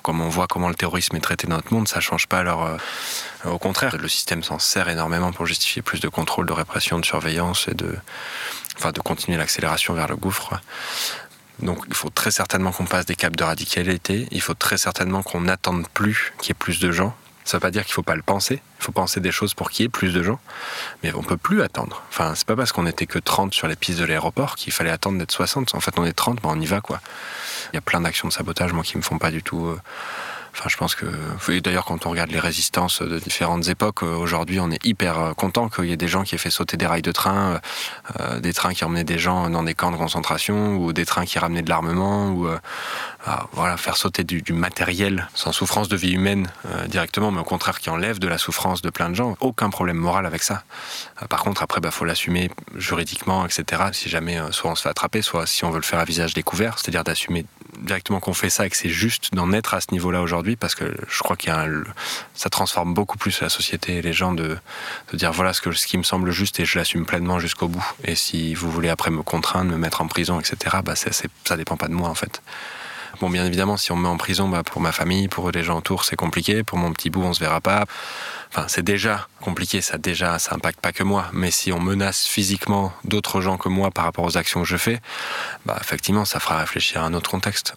Comme 0.01 0.21
on 0.21 0.29
voit 0.29 0.47
comment 0.47 0.69
le 0.69 0.75
terrorisme 0.75 1.15
est 1.17 1.21
traité 1.21 1.47
dans 1.47 1.57
notre 1.57 1.73
monde, 1.73 1.87
ça 1.87 1.99
change 1.99 2.27
pas 2.27 2.41
leur. 2.43 2.63
Euh, 2.63 2.77
au 3.45 3.57
contraire, 3.57 3.97
le 3.97 4.07
système 4.07 4.43
s'en 4.43 4.59
sert 4.59 4.87
énormément 4.87 5.31
pour 5.31 5.45
justifier 5.45 5.81
plus 5.81 5.99
de 5.99 6.07
contrôle, 6.07 6.45
de 6.45 6.53
répression, 6.53 6.99
de 6.99 7.05
surveillance 7.05 7.67
et 7.67 7.73
de, 7.73 7.95
enfin, 8.77 8.91
de 8.91 8.99
continuer 9.01 9.37
l'accélération 9.37 9.93
vers 9.93 10.07
le 10.07 10.15
gouffre. 10.15 10.59
Donc 11.61 11.83
il 11.87 11.93
faut 11.93 12.09
très 12.09 12.31
certainement 12.31 12.71
qu'on 12.71 12.85
passe 12.85 13.05
des 13.05 13.15
caps 13.15 13.35
de 13.35 13.43
radicalité, 13.43 14.27
il 14.31 14.41
faut 14.41 14.53
très 14.53 14.77
certainement 14.77 15.23
qu'on 15.23 15.41
n'attende 15.41 15.87
plus 15.93 16.33
qu'il 16.39 16.49
y 16.49 16.51
ait 16.51 16.53
plus 16.53 16.79
de 16.79 16.91
gens, 16.91 17.15
ça 17.49 17.57
veut 17.57 17.61
pas 17.61 17.71
dire 17.71 17.83
qu'il 17.83 17.93
faut 17.95 18.03
pas 18.03 18.15
le 18.15 18.21
penser. 18.21 18.61
Il 18.79 18.83
faut 18.83 18.91
penser 18.91 19.19
des 19.19 19.31
choses 19.31 19.55
pour 19.55 19.71
qu'il 19.71 19.83
y 19.83 19.85
ait 19.87 19.89
plus 19.89 20.13
de 20.13 20.21
gens. 20.21 20.39
Mais 21.01 21.11
on 21.15 21.23
peut 21.23 21.35
plus 21.35 21.63
attendre. 21.63 22.03
Enfin, 22.09 22.35
c'est 22.35 22.45
pas 22.45 22.55
parce 22.55 22.71
qu'on 22.71 22.85
était 22.85 23.07
que 23.07 23.17
30 23.17 23.55
sur 23.55 23.67
les 23.67 23.75
pistes 23.75 23.99
de 23.99 24.05
l'aéroport 24.05 24.55
qu'il 24.55 24.71
fallait 24.71 24.91
attendre 24.91 25.17
d'être 25.17 25.31
60. 25.31 25.73
En 25.73 25.79
fait, 25.79 25.97
on 25.97 26.05
est 26.05 26.13
30, 26.13 26.43
ben 26.43 26.49
on 26.53 26.61
y 26.61 26.67
va, 26.67 26.79
quoi. 26.79 27.01
Il 27.73 27.75
y 27.75 27.79
a 27.79 27.81
plein 27.81 28.01
d'actions 28.01 28.27
de 28.27 28.33
sabotage, 28.33 28.71
moi, 28.71 28.83
qui 28.83 28.97
me 28.97 29.01
font 29.01 29.17
pas 29.17 29.31
du 29.31 29.41
tout. 29.41 29.65
Euh, 29.65 29.81
Enfin, 30.53 30.69
je 30.69 30.77
pense 30.77 30.95
que, 30.95 31.05
d'ailleurs, 31.59 31.85
quand 31.85 32.05
on 32.05 32.09
regarde 32.09 32.31
les 32.31 32.39
résistances 32.39 33.01
de 33.01 33.19
différentes 33.19 33.67
époques, 33.69 34.03
euh, 34.03 34.15
aujourd'hui, 34.15 34.59
on 34.59 34.71
est 34.71 34.83
hyper 34.85 35.19
euh, 35.19 35.33
content 35.33 35.69
qu'il 35.69 35.85
y 35.85 35.91
ait 35.91 35.97
des 35.97 36.07
gens 36.07 36.23
qui 36.23 36.35
aient 36.35 36.39
fait 36.39 36.49
sauter 36.49 36.75
des 36.77 36.85
rails 36.85 37.01
de 37.01 37.11
train, 37.11 37.59
euh, 38.19 38.39
des 38.39 38.53
trains 38.53 38.73
qui 38.73 38.83
emmenaient 38.83 39.03
des 39.03 39.19
gens 39.19 39.49
dans 39.49 39.63
des 39.63 39.73
camps 39.73 39.91
de 39.91 39.97
concentration, 39.97 40.77
ou 40.77 40.93
des 40.93 41.05
trains 41.05 41.25
qui 41.25 41.39
ramenaient 41.39 41.61
de 41.61 41.69
l'armement, 41.69 42.29
ou 42.31 42.47
voilà, 43.53 43.77
faire 43.77 43.97
sauter 43.97 44.23
du, 44.23 44.53
matériel 44.53 45.27
sans 45.33 45.51
souffrance 45.51 45.87
de 45.87 45.95
vie 45.95 46.13
humaine 46.13 46.49
directement, 46.87 47.31
mais 47.31 47.39
au 47.39 47.43
contraire 47.43 47.79
qui 47.79 47.89
enlève 47.89 48.19
de 48.19 48.27
la 48.27 48.37
souffrance 48.37 48.81
de 48.81 48.89
plein 48.89 49.09
de 49.09 49.15
gens. 49.15 49.35
Aucun 49.39 49.69
problème 49.69 49.97
moral 49.97 50.25
avec 50.25 50.41
ça. 50.41 50.63
par 51.29 51.43
contre, 51.43 51.61
après, 51.61 51.79
bah, 51.79 51.91
faut 51.91 52.05
l'assumer 52.05 52.49
juridiquement, 52.75 53.45
etc. 53.45 53.83
Si 53.91 54.09
jamais, 54.09 54.39
soit 54.51 54.71
on 54.71 54.75
se 54.75 54.83
fait 54.83 54.89
attraper, 54.89 55.21
soit 55.21 55.45
si 55.45 55.63
on 55.65 55.69
veut 55.69 55.77
le 55.77 55.83
faire 55.83 55.99
à 55.99 56.05
visage 56.05 56.33
découvert, 56.33 56.79
c'est-à-dire 56.79 57.03
d'assumer 57.03 57.45
directement 57.79 58.19
qu'on 58.19 58.33
fait 58.33 58.49
ça 58.49 58.65
et 58.65 58.69
que 58.69 58.77
c'est 58.77 58.89
juste 58.89 59.33
d'en 59.33 59.51
être 59.53 59.73
à 59.73 59.81
ce 59.81 59.87
niveau-là 59.91 60.21
aujourd'hui 60.21 60.55
parce 60.55 60.75
que 60.75 60.95
je 61.07 61.19
crois 61.19 61.35
qu'il 61.35 61.53
ça 62.33 62.49
transforme 62.49 62.93
beaucoup 62.93 63.17
plus 63.17 63.41
la 63.41 63.49
société 63.49 63.97
et 63.97 64.01
les 64.01 64.13
gens 64.13 64.33
de, 64.33 64.57
de 65.11 65.17
dire 65.17 65.31
voilà 65.31 65.53
ce, 65.53 65.61
que, 65.61 65.71
ce 65.71 65.87
qui 65.87 65.97
me 65.97 66.03
semble 66.03 66.31
juste 66.31 66.59
et 66.59 66.65
je 66.65 66.77
l'assume 66.77 67.05
pleinement 67.05 67.39
jusqu'au 67.39 67.67
bout. 67.67 67.85
Et 68.03 68.15
si 68.15 68.53
vous 68.53 68.71
voulez 68.71 68.89
après 68.89 69.11
me 69.11 69.23
contraindre, 69.23 69.71
me 69.71 69.77
mettre 69.77 70.01
en 70.01 70.07
prison, 70.07 70.39
etc., 70.39 70.77
bah 70.83 70.95
c'est, 70.95 71.13
ça 71.45 71.57
dépend 71.57 71.77
pas 71.77 71.87
de 71.87 71.93
moi 71.93 72.09
en 72.09 72.15
fait. 72.15 72.41
Bon, 73.19 73.29
bien 73.29 73.45
évidemment, 73.45 73.75
si 73.75 73.91
on 73.91 73.97
me 73.97 74.03
met 74.03 74.07
en 74.07 74.15
prison, 74.15 74.47
bah, 74.47 74.63
pour 74.63 74.79
ma 74.79 74.93
famille, 74.93 75.27
pour 75.27 75.51
les 75.51 75.61
gens 75.61 75.77
autour, 75.77 76.05
c'est 76.05 76.15
compliqué. 76.15 76.63
Pour 76.63 76.77
mon 76.77 76.93
petit 76.93 77.09
bout, 77.09 77.21
on 77.21 77.33
se 77.33 77.41
verra 77.41 77.59
pas. 77.59 77.85
Enfin, 78.49 78.65
c'est 78.69 78.81
déjà 78.81 79.27
compliqué, 79.41 79.81
ça 79.81 79.97
déjà, 79.97 80.39
ça 80.39 80.55
impacte 80.55 80.79
pas 80.79 80.93
que 80.93 81.03
moi. 81.03 81.25
Mais 81.33 81.51
si 81.51 81.73
on 81.73 81.81
menace 81.81 82.25
physiquement 82.25 82.93
d'autres 83.03 83.41
gens 83.41 83.57
que 83.57 83.67
moi 83.67 83.91
par 83.91 84.05
rapport 84.05 84.23
aux 84.23 84.37
actions 84.37 84.61
que 84.61 84.67
je 84.67 84.77
fais, 84.77 85.01
bah, 85.65 85.77
effectivement, 85.81 86.23
ça 86.23 86.39
fera 86.39 86.59
réfléchir 86.59 87.03
à 87.03 87.05
un 87.05 87.13
autre 87.13 87.29
contexte. 87.29 87.75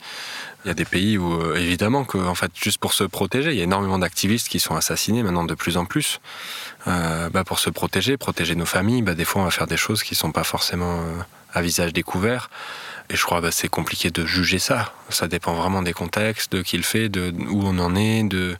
Il 0.65 0.69
y 0.69 0.71
a 0.71 0.75
des 0.75 0.85
pays 0.85 1.19
où, 1.19 1.35
euh, 1.35 1.57
évidemment, 1.57 2.05
que, 2.05 2.19
en 2.19 2.37
fait, 2.37 2.53
juste 2.55 2.79
pour 2.79 2.93
se 2.93 3.03
protéger, 3.03 3.51
il 3.51 3.57
y 3.57 3.61
a 3.61 3.65
énormément 3.65 3.99
d'activistes 3.99 4.49
qui 4.49 4.61
sont 4.61 4.77
assassinés 4.77 5.25
maintenant 5.25 5.45
de 5.45 5.55
plus 5.55 5.77
en 5.77 5.87
plus. 5.87 6.21
Euh, 6.87 7.31
bah, 7.31 7.43
pour 7.43 7.59
se 7.59 7.69
protéger, 7.69 8.17
protéger 8.17 8.55
nos 8.55 8.67
familles, 8.67 9.03
bah, 9.03 9.15
des 9.15 9.25
fois, 9.25 9.43
on 9.43 9.45
va 9.47 9.51
faire 9.51 9.67
des 9.67 9.77
choses 9.77 10.05
qui 10.05 10.15
sont 10.15 10.31
pas 10.31 10.45
forcément 10.45 11.01
euh, 11.01 11.23
à 11.53 11.63
visage 11.63 11.93
découvert. 11.93 12.49
Et 13.13 13.17
je 13.17 13.25
crois 13.25 13.39
que 13.39 13.45
bah, 13.45 13.51
c'est 13.53 13.69
compliqué 13.69 14.11
de 14.11 14.25
juger 14.25 14.59
ça. 14.59 14.95
Ça 15.11 15.29
dépend 15.29 15.53
vraiment 15.53 15.83
des 15.83 15.93
contextes, 15.93 16.53
de 16.53 16.63
qui 16.63 16.79
le 16.79 16.83
fait, 16.83 17.11
de 17.11 17.33
où 17.51 17.63
on 17.63 17.79
en 17.79 17.95
est, 17.95 18.25
de. 18.25 18.57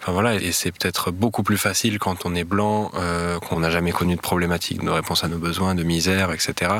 Enfin 0.00 0.12
voilà, 0.12 0.36
et 0.36 0.52
c'est 0.52 0.70
peut-être 0.70 1.10
beaucoup 1.10 1.42
plus 1.42 1.58
facile 1.58 1.98
quand 1.98 2.24
on 2.24 2.36
est 2.36 2.44
blanc, 2.44 2.92
euh, 2.94 3.40
qu'on 3.40 3.58
n'a 3.58 3.70
jamais 3.70 3.90
connu 3.90 4.14
de 4.14 4.20
problématiques 4.20 4.84
de 4.84 4.90
réponse 4.90 5.24
à 5.24 5.28
nos 5.28 5.38
besoins, 5.38 5.74
de 5.74 5.82
misère, 5.82 6.30
etc. 6.30 6.72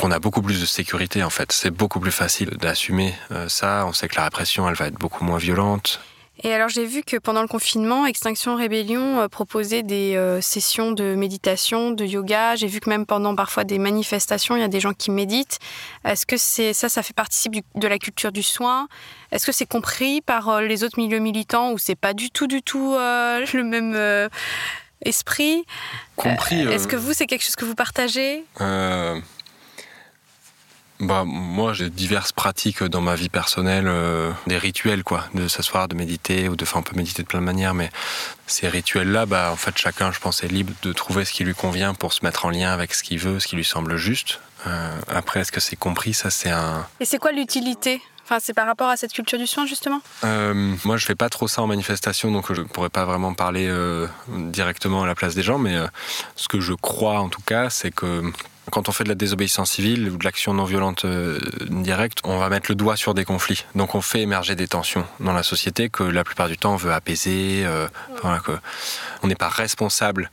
Qu'on 0.00 0.10
a 0.10 0.18
beaucoup 0.18 0.42
plus 0.42 0.60
de 0.60 0.66
sécurité 0.66 1.22
en 1.22 1.30
fait. 1.30 1.52
C'est 1.52 1.70
beaucoup 1.70 2.00
plus 2.00 2.10
facile 2.10 2.50
d'assumer 2.50 3.14
euh, 3.30 3.48
ça. 3.48 3.84
On 3.86 3.92
sait 3.92 4.08
que 4.08 4.16
la 4.16 4.24
répression, 4.24 4.68
elle 4.68 4.74
va 4.74 4.88
être 4.88 4.98
beaucoup 4.98 5.24
moins 5.24 5.38
violente. 5.38 6.00
Et 6.44 6.54
alors 6.54 6.68
j'ai 6.68 6.84
vu 6.84 7.02
que 7.02 7.16
pendant 7.16 7.42
le 7.42 7.48
confinement, 7.48 8.06
Extinction 8.06 8.54
Rébellion 8.54 9.20
euh, 9.20 9.28
proposait 9.28 9.82
des 9.82 10.14
euh, 10.14 10.40
sessions 10.40 10.92
de 10.92 11.14
méditation, 11.14 11.90
de 11.90 12.04
yoga. 12.04 12.54
J'ai 12.54 12.68
vu 12.68 12.78
que 12.78 12.88
même 12.88 13.06
pendant 13.06 13.34
parfois 13.34 13.64
des 13.64 13.78
manifestations, 13.78 14.56
il 14.56 14.60
y 14.60 14.64
a 14.64 14.68
des 14.68 14.80
gens 14.80 14.92
qui 14.92 15.10
méditent. 15.10 15.58
Est-ce 16.04 16.26
que 16.26 16.36
c'est 16.36 16.72
ça, 16.72 16.88
ça 16.88 17.02
fait 17.02 17.14
partie 17.14 17.48
de 17.48 17.88
la 17.88 17.98
culture 17.98 18.30
du 18.30 18.44
soin? 18.44 18.88
Est-ce 19.32 19.46
que 19.46 19.52
c'est 19.52 19.66
compris 19.66 20.20
par 20.20 20.48
euh, 20.48 20.60
les 20.62 20.84
autres 20.84 20.98
milieux 20.98 21.18
militants 21.18 21.72
ou 21.72 21.78
c'est 21.78 21.96
pas 21.96 22.14
du 22.14 22.30
tout, 22.30 22.46
du 22.46 22.62
tout 22.62 22.92
le 22.94 23.62
même 23.62 24.28
esprit? 25.04 25.64
Compris. 26.14 26.60
Est-ce 26.60 26.86
que 26.86 26.96
vous, 26.96 27.12
c'est 27.12 27.26
quelque 27.26 27.44
chose 27.44 27.56
que 27.56 27.64
vous 27.64 27.74
partagez? 27.74 28.44
Bah, 31.00 31.22
moi, 31.24 31.74
j'ai 31.74 31.90
diverses 31.90 32.32
pratiques 32.32 32.82
dans 32.82 33.00
ma 33.00 33.14
vie 33.14 33.28
personnelle, 33.28 33.86
euh, 33.86 34.32
des 34.46 34.58
rituels, 34.58 35.04
quoi, 35.04 35.24
de 35.34 35.46
s'asseoir, 35.46 35.86
de 35.86 35.94
méditer, 35.94 36.48
ou 36.48 36.56
de, 36.56 36.64
enfin, 36.64 36.80
on 36.80 36.82
peut 36.82 36.96
méditer 36.96 37.22
de 37.22 37.28
plein 37.28 37.38
de 37.40 37.44
manières, 37.44 37.74
mais 37.74 37.90
ces 38.46 38.68
rituels-là, 38.68 39.24
bah, 39.26 39.50
en 39.52 39.56
fait, 39.56 39.76
chacun, 39.78 40.10
je 40.10 40.18
pense, 40.18 40.42
est 40.42 40.48
libre 40.48 40.72
de 40.82 40.92
trouver 40.92 41.24
ce 41.24 41.32
qui 41.32 41.44
lui 41.44 41.54
convient 41.54 41.94
pour 41.94 42.12
se 42.12 42.24
mettre 42.24 42.46
en 42.46 42.50
lien 42.50 42.72
avec 42.72 42.94
ce 42.94 43.04
qu'il 43.04 43.18
veut, 43.18 43.38
ce 43.38 43.46
qui 43.46 43.54
lui 43.54 43.64
semble 43.64 43.96
juste. 43.96 44.40
Euh, 44.66 44.98
après, 45.08 45.40
est-ce 45.40 45.52
que 45.52 45.60
c'est 45.60 45.76
compris? 45.76 46.14
Ça, 46.14 46.30
c'est 46.30 46.50
un. 46.50 46.84
Et 46.98 47.04
c'est 47.04 47.18
quoi 47.18 47.30
l'utilité? 47.30 48.02
Enfin, 48.24 48.38
c'est 48.42 48.52
par 48.52 48.66
rapport 48.66 48.88
à 48.88 48.96
cette 48.96 49.12
culture 49.12 49.38
du 49.38 49.46
soin, 49.46 49.66
justement? 49.66 50.00
Euh, 50.24 50.74
Moi, 50.84 50.96
je 50.96 51.06
fais 51.06 51.14
pas 51.14 51.28
trop 51.28 51.48
ça 51.48 51.62
en 51.62 51.66
manifestation, 51.68 52.30
donc 52.30 52.52
je 52.52 52.60
pourrais 52.60 52.90
pas 52.90 53.04
vraiment 53.06 53.32
parler 53.32 53.72
directement 54.28 55.04
à 55.04 55.06
la 55.06 55.14
place 55.14 55.34
des 55.34 55.42
gens, 55.42 55.58
mais 55.58 55.76
ce 56.36 56.46
que 56.48 56.60
je 56.60 56.74
crois, 56.74 57.20
en 57.20 57.30
tout 57.30 57.40
cas, 57.40 57.70
c'est 57.70 57.90
que 57.90 58.30
quand 58.70 58.88
on 58.88 58.92
fait 58.92 59.04
de 59.04 59.08
la 59.08 59.14
désobéissance 59.14 59.72
civile 59.72 60.08
ou 60.10 60.16
de 60.16 60.24
l'action 60.24 60.54
non 60.54 60.64
violente 60.64 61.04
euh, 61.04 61.38
directe, 61.68 62.18
on 62.24 62.38
va 62.38 62.48
mettre 62.48 62.70
le 62.70 62.74
doigt 62.74 62.96
sur 62.96 63.14
des 63.14 63.24
conflits. 63.24 63.64
Donc 63.74 63.94
on 63.94 64.00
fait 64.00 64.20
émerger 64.20 64.54
des 64.54 64.68
tensions 64.68 65.04
dans 65.20 65.32
la 65.32 65.42
société 65.42 65.88
que 65.88 66.02
la 66.02 66.24
plupart 66.24 66.48
du 66.48 66.56
temps 66.56 66.74
on 66.74 66.76
veut 66.76 66.92
apaiser. 66.92 67.62
Euh, 67.64 67.88
que 68.44 68.52
on 69.22 69.26
n'est 69.26 69.34
pas 69.34 69.48
responsable 69.48 70.30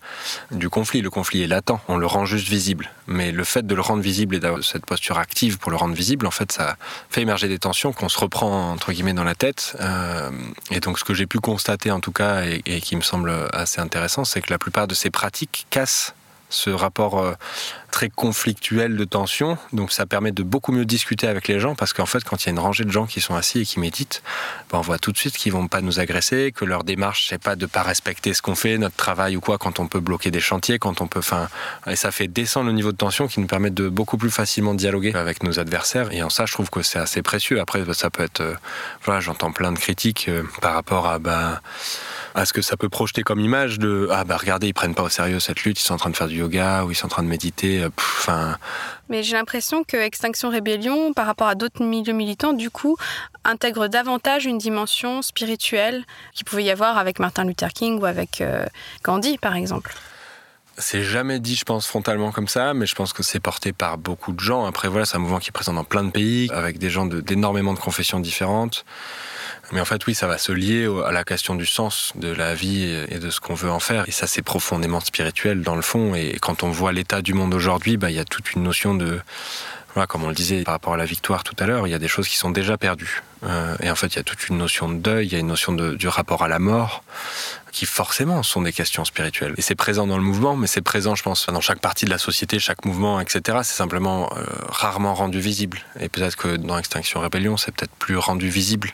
du 0.52 0.70
conflit. 0.70 1.02
Le 1.02 1.10
conflit 1.10 1.44
est 1.44 1.48
latent, 1.48 1.80
on 1.88 1.98
le 1.98 2.06
rend 2.06 2.26
juste 2.26 2.48
visible. 2.48 2.92
Mais 3.08 3.32
le 3.32 3.44
fait 3.44 3.66
de 3.66 3.76
le 3.76 3.82
rendre 3.82 4.02
visible 4.02 4.36
et 4.36 4.40
d'avoir 4.40 4.64
cette 4.64 4.86
posture 4.86 5.18
active 5.18 5.58
pour 5.58 5.72
le 5.72 5.78
rendre 5.78 5.96
visible, 5.96 6.28
en 6.28 6.32
fait, 6.32 6.52
ça 6.52 6.78
fait 7.10 7.22
émerger 7.22 7.48
des 7.48 7.60
tensions 7.60 7.94
qu'on 7.94 8.10
se 8.10 8.20
reprend 8.20 8.72
entre 8.72 8.92
guillemets 8.92 9.14
dans 9.14 9.24
la 9.24 9.36
tête. 9.36 9.76
Euh, 9.80 10.32
et 10.72 10.80
donc 10.80 11.00
ce 11.00 11.04
que 11.04 11.14
j'ai 11.14 11.28
pu 11.28 11.40
constater 11.40 11.92
en 11.92 12.00
tout 12.00 12.12
cas 12.12 12.44
et, 12.44 12.62
et 12.66 12.82
qui 12.82 12.96
me 12.96 13.02
semble 13.02 13.32
assez 13.54 13.82
intéressant, 13.82 14.26
c'est 14.26 14.42
que 14.42 14.52
la 14.52 14.58
plupart 14.58 14.88
de 14.88 14.94
ces 14.94 15.10
pratiques 15.10 15.68
cassent 15.70 16.14
ce 16.56 16.70
rapport 16.70 17.20
euh, 17.20 17.34
très 17.92 18.10
conflictuel 18.10 18.98
de 18.98 19.06
tension. 19.06 19.58
Donc 19.74 19.92
ça 19.92 20.06
permet 20.06 20.32
de 20.32 20.44
beaucoup 20.44 20.72
mieux 20.72 20.86
discuter 20.86 21.28
avec 21.28 21.48
les 21.48 21.60
gens 21.60 21.76
parce 21.76 21.94
qu'en 21.94 22.06
fait, 22.06 22.24
quand 22.24 22.44
il 22.44 22.48
y 22.48 22.50
a 22.50 22.52
une 22.52 22.60
rangée 22.60 22.84
de 22.84 22.92
gens 22.92 23.06
qui 23.06 23.22
sont 23.22 23.36
assis 23.36 23.62
et 23.62 23.66
qui 23.66 23.80
méditent, 23.80 24.24
ben, 24.72 24.80
on 24.80 24.82
voit 24.82 24.98
tout 24.98 25.12
de 25.12 25.18
suite 25.18 25.38
qu'ils 25.38 25.52
vont 25.52 25.68
pas 25.68 25.82
nous 25.82 26.00
agresser, 26.00 26.52
que 26.52 26.66
leur 26.66 26.84
démarche 26.84 27.28
c'est 27.30 27.42
pas 27.42 27.56
de 27.56 27.66
pas 27.66 27.84
respecter 27.84 28.34
ce 28.34 28.42
qu'on 28.42 28.56
fait, 28.56 28.78
notre 28.78 28.96
travail 28.96 29.38
ou 29.38 29.42
quoi, 29.42 29.58
quand 29.58 29.80
on 29.80 29.88
peut 29.88 30.00
bloquer 30.00 30.32
des 30.32 30.40
chantiers, 30.40 30.80
quand 30.80 31.02
on 31.02 31.08
peut, 31.08 31.20
enfin, 31.20 31.48
et 31.88 31.96
ça 31.96 32.12
fait 32.12 32.28
descendre 32.28 32.68
le 32.68 32.74
niveau 32.74 32.92
de 32.92 32.98
tension 32.98 33.28
qui 33.28 33.40
nous 33.40 33.48
permet 33.48 33.70
de 33.70 33.90
beaucoup 33.90 34.18
plus 34.18 34.32
facilement 34.32 34.74
dialoguer 34.74 35.14
avec 35.14 35.44
nos 35.44 35.60
adversaires. 35.60 36.12
Et 36.12 36.24
en 36.24 36.30
ça, 36.30 36.46
je 36.46 36.54
trouve 36.54 36.70
que 36.70 36.82
c'est 36.82 37.00
assez 37.00 37.22
précieux. 37.22 37.60
Après, 37.60 37.82
ça 37.94 38.10
peut 38.10 38.24
être, 38.24 38.42
euh, 38.42 38.56
voilà, 39.04 39.20
j'entends 39.20 39.52
plein 39.52 39.72
de 39.72 39.80
critiques 39.80 40.28
euh, 40.28 40.44
par 40.62 40.74
rapport 40.74 41.08
à, 41.08 41.20
ben, 41.20 41.60
à 42.36 42.46
ce 42.46 42.52
que 42.52 42.62
ça 42.62 42.76
peut 42.76 42.90
projeter 42.90 43.24
comme 43.24 43.40
image 43.40 43.80
de 43.80 44.10
ah 44.12 44.26
bah 44.26 44.36
regardez 44.38 44.68
ils 44.68 44.74
prennent 44.74 44.94
pas 44.94 45.04
au 45.04 45.10
sérieux 45.10 45.40
cette 45.40 45.64
lutte, 45.64 45.80
ils 45.80 45.84
sont 45.84 45.94
en 45.94 45.98
train 45.98 46.10
de 46.10 46.18
faire 46.18 46.28
du 46.28 46.36
yoga 46.36 46.84
ou 46.84 46.92
ils 46.92 46.96
sont 46.96 47.06
en 47.06 47.10
train 47.10 47.24
de 47.24 47.30
méditer. 47.30 47.82
Euh, 47.82 47.90
enfin. 47.98 48.58
Mais 49.10 49.24
j'ai 49.24 49.34
l'impression 49.34 49.84
que 49.84 49.96
Extinction 49.96 50.50
Rébellion, 50.50 51.14
par 51.14 51.28
rapport 51.28 51.48
à 51.48 51.56
d'autres 51.56 51.84
milieux 51.84 52.14
militants, 52.14 52.54
du 52.54 52.70
coup, 52.70 52.98
intègre 53.46 53.88
davantage 53.88 54.46
une 54.46 54.58
dimension 54.58 55.22
spirituelle 55.22 56.04
qui 56.34 56.44
pouvait 56.44 56.66
y 56.66 56.72
avoir 56.72 56.98
avec 56.98 57.20
Martin 57.20 57.46
Luther 57.46 57.70
King 57.70 58.00
ou 58.00 58.06
avec 58.06 58.42
euh, 58.42 58.66
Gandhi, 59.04 59.38
par 59.38 59.56
exemple. 59.56 59.94
C'est 60.78 61.04
jamais 61.04 61.40
dit, 61.40 61.56
je 61.56 61.64
pense, 61.64 61.88
frontalement 61.88 62.32
comme 62.32 62.50
ça, 62.50 62.74
mais 62.74 62.86
je 62.86 62.96
pense 62.96 63.14
que 63.14 63.24
c'est 63.24 63.40
porté 63.40 63.72
par 63.72 63.98
beaucoup 63.98 64.34
de 64.34 64.42
gens. 64.42 64.66
Après, 64.66 64.90
voilà, 64.90 65.06
c'est 65.06 65.16
un 65.16 65.20
mouvement 65.20 65.40
qui 65.40 65.50
est 65.50 65.54
présent 65.54 65.72
dans 65.72 65.86
plein 65.86 66.04
de 66.04 66.12
pays, 66.12 66.50
avec 66.52 66.80
des 66.80 66.90
gens 66.90 67.06
d'énormément 67.06 67.74
de 67.74 67.80
confessions 67.80 68.20
différentes. 68.20 68.84
Mais 69.72 69.82
en 69.82 69.86
fait, 69.86 70.06
oui, 70.06 70.14
ça 70.14 70.28
va 70.28 70.38
se 70.38 70.52
lier 70.52 70.88
à 71.06 71.12
la 71.12 71.24
question 71.24 71.56
du 71.56 71.66
sens 71.66 72.14
de 72.16 72.28
la 72.28 72.54
vie 72.54 72.84
et 73.10 73.20
de 73.20 73.30
ce 73.30 73.40
qu'on 73.40 73.56
veut 73.56 73.72
en 73.72 73.80
faire. 73.80 74.08
Et 74.08 74.12
ça, 74.12 74.28
c'est 74.28 74.42
profondément 74.42 75.00
spirituel 75.00 75.62
dans 75.62 75.76
le 75.76 75.82
fond. 75.82 76.14
Et 76.16 76.38
quand 76.40 76.64
on 76.64 76.70
voit 76.70 76.92
l'état 76.92 77.22
du 77.22 77.34
monde 77.34 77.54
aujourd'hui, 77.54 77.98
bah, 77.98 78.12
il 78.12 78.16
y 78.16 78.20
a 78.20 78.26
toute 78.26 78.54
une 78.54 78.64
notion 78.64 78.94
de, 78.94 79.20
comme 80.08 80.24
on 80.24 80.28
le 80.28 80.36
disait 80.36 80.64
par 80.64 80.74
rapport 80.74 80.94
à 80.94 80.98
la 80.98 81.06
victoire 81.06 81.44
tout 81.44 81.56
à 81.58 81.66
l'heure, 81.66 81.88
il 81.88 81.92
y 81.92 81.94
a 81.94 82.00
des 82.00 82.10
choses 82.10 82.28
qui 82.28 82.36
sont 82.36 82.52
déjà 82.52 82.78
perdues. 82.78 83.24
Euh, 83.44 83.76
et 83.82 83.90
en 83.90 83.96
fait, 83.96 84.08
il 84.08 84.16
y 84.18 84.20
a 84.20 84.24
toute 84.24 84.50
une 84.50 84.58
notion 84.58 84.90
de 84.90 84.96
deuil, 84.96 85.28
il 85.28 85.34
y 85.34 85.36
a 85.36 85.40
une 85.40 85.48
notion 85.48 85.72
du 85.72 86.08
rapport 86.08 86.44
à 86.44 86.50
la 86.50 86.60
mort, 86.60 87.04
qui 87.72 87.86
forcément 87.86 88.44
sont 88.44 88.62
des 88.62 88.74
questions 88.74 89.06
spirituelles. 89.06 89.54
Et 89.58 89.62
c'est 89.62 89.76
présent 89.76 90.06
dans 90.06 90.18
le 90.18 90.24
mouvement, 90.24 90.58
mais 90.58 90.68
c'est 90.68 90.82
présent, 90.82 91.16
je 91.16 91.24
pense, 91.24 91.46
dans 91.48 91.62
chaque 91.62 91.80
partie 91.80 92.06
de 92.06 92.10
la 92.10 92.18
société, 92.18 92.60
chaque 92.60 92.84
mouvement, 92.84 93.20
etc. 93.22 93.60
C'est 93.64 93.76
simplement 93.76 94.30
euh, 94.36 94.44
rarement 94.68 95.14
rendu 95.14 95.40
visible. 95.40 95.80
Et 96.00 96.10
peut-être 96.10 96.36
que 96.36 96.58
dans 96.58 96.78
Extinction 96.78 97.22
Rébellion, 97.22 97.56
c'est 97.56 97.74
peut-être 97.74 97.96
plus 97.96 98.18
rendu 98.18 98.50
visible. 98.50 98.92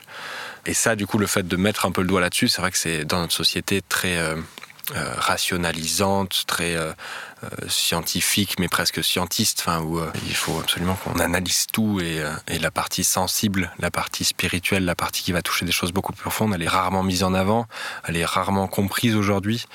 Et 0.66 0.74
ça, 0.74 0.94
du 0.94 1.06
coup, 1.06 1.18
le 1.18 1.26
fait 1.26 1.46
de 1.46 1.56
mettre 1.56 1.86
un 1.86 1.90
peu 1.90 2.02
le 2.02 2.08
doigt 2.08 2.20
là-dessus, 2.20 2.48
c'est 2.48 2.60
vrai 2.60 2.70
que 2.70 2.78
c'est 2.78 3.04
dans 3.04 3.18
notre 3.18 3.34
société 3.34 3.82
très 3.82 4.16
euh, 4.16 4.36
rationalisante, 5.16 6.44
très 6.46 6.76
scientifique, 7.68 8.58
mais 8.58 8.68
presque 8.68 9.02
scientiste, 9.02 9.60
enfin, 9.60 9.80
où 9.82 10.00
il 10.26 10.34
faut 10.34 10.58
absolument 10.60 10.94
qu'on 10.94 11.18
analyse 11.18 11.66
tout 11.72 12.00
et, 12.00 12.22
et, 12.48 12.58
la 12.58 12.70
partie 12.70 13.04
sensible, 13.04 13.72
la 13.78 13.90
partie 13.90 14.24
spirituelle, 14.24 14.84
la 14.84 14.94
partie 14.94 15.22
qui 15.22 15.32
va 15.32 15.42
toucher 15.42 15.64
des 15.64 15.72
choses 15.72 15.92
beaucoup 15.92 16.12
plus 16.12 16.22
profondes, 16.22 16.52
elle 16.54 16.62
est 16.62 16.68
rarement 16.68 17.02
mise 17.02 17.24
en 17.24 17.34
avant, 17.34 17.66
elle 18.06 18.16
est 18.16 18.24
rarement 18.24 18.68
comprise 18.68 19.16
aujourd'hui, 19.16 19.66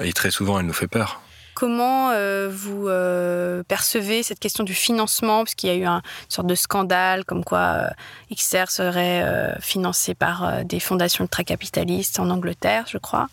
et 0.00 0.12
très 0.12 0.30
souvent, 0.30 0.58
elle 0.58 0.66
nous 0.66 0.72
fait 0.72 0.88
peur. 0.88 1.20
Comment 1.62 2.10
euh, 2.10 2.48
vous 2.52 2.88
euh, 2.88 3.62
percevez 3.62 4.24
cette 4.24 4.40
question 4.40 4.64
du 4.64 4.74
financement? 4.74 5.44
Parce 5.44 5.54
qu'il 5.54 5.70
y 5.70 5.72
a 5.72 5.76
eu 5.76 5.84
un, 5.84 5.98
une 5.98 6.28
sorte 6.28 6.48
de 6.48 6.56
scandale 6.56 7.24
comme 7.24 7.44
quoi 7.44 7.58
euh, 7.58 8.34
XR 8.34 8.68
serait 8.68 9.24
financé 9.60 10.14
par 10.16 10.64
des 10.64 10.80
fondations 10.80 11.22
ultra-capitalistes 11.22 12.18
en 12.18 12.30
Angleterre, 12.30 12.86
je 12.88 12.98
crois. 12.98 13.28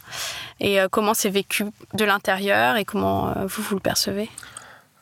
Et 0.59 0.77
comment 0.91 1.15
c'est 1.15 1.31
vécu 1.31 1.65
de 1.95 2.05
l'intérieur 2.05 2.75
et 2.75 2.85
comment 2.85 3.33
vous, 3.47 3.63
vous 3.63 3.73
le 3.73 3.81
percevez? 3.81 4.29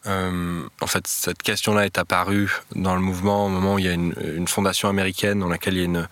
En 0.05 0.87
fait, 0.87 1.05
cette 1.05 1.43
question-là 1.43 1.85
est 1.85 1.97
apparue 1.97 2.49
dans 2.75 2.95
le 2.95 3.01
mouvement 3.01 3.47
au 3.47 3.49
moment 3.49 3.73
où 3.73 3.79
il 3.79 3.85
y 3.85 3.89
a 3.89 3.91
une, 3.91 4.47
fondation 4.47 4.87
américaine 4.87 5.39
dans 5.39 5.49
laquelle 5.49 5.73
il 5.73 5.79
y 5.79 5.81
a 5.81 5.85
une, 5.85 6.07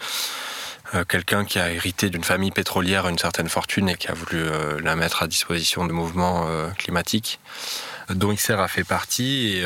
quelqu'un 1.03 1.45
qui 1.45 1.59
a 1.59 1.71
hérité 1.71 2.09
d'une 2.09 2.23
famille 2.23 2.51
pétrolière 2.51 3.07
une 3.07 3.17
certaine 3.17 3.49
fortune 3.49 3.89
et 3.89 3.95
qui 3.95 4.07
a 4.07 4.13
voulu 4.13 4.37
euh, 4.37 4.79
la 4.81 4.95
mettre 4.95 5.23
à 5.23 5.27
disposition 5.27 5.85
de 5.85 5.91
mouvements 5.91 6.45
euh, 6.47 6.69
climatiques 6.77 7.39
dont 8.09 8.33
XR 8.33 8.59
a 8.59 8.67
fait 8.67 8.83
partie 8.83 9.63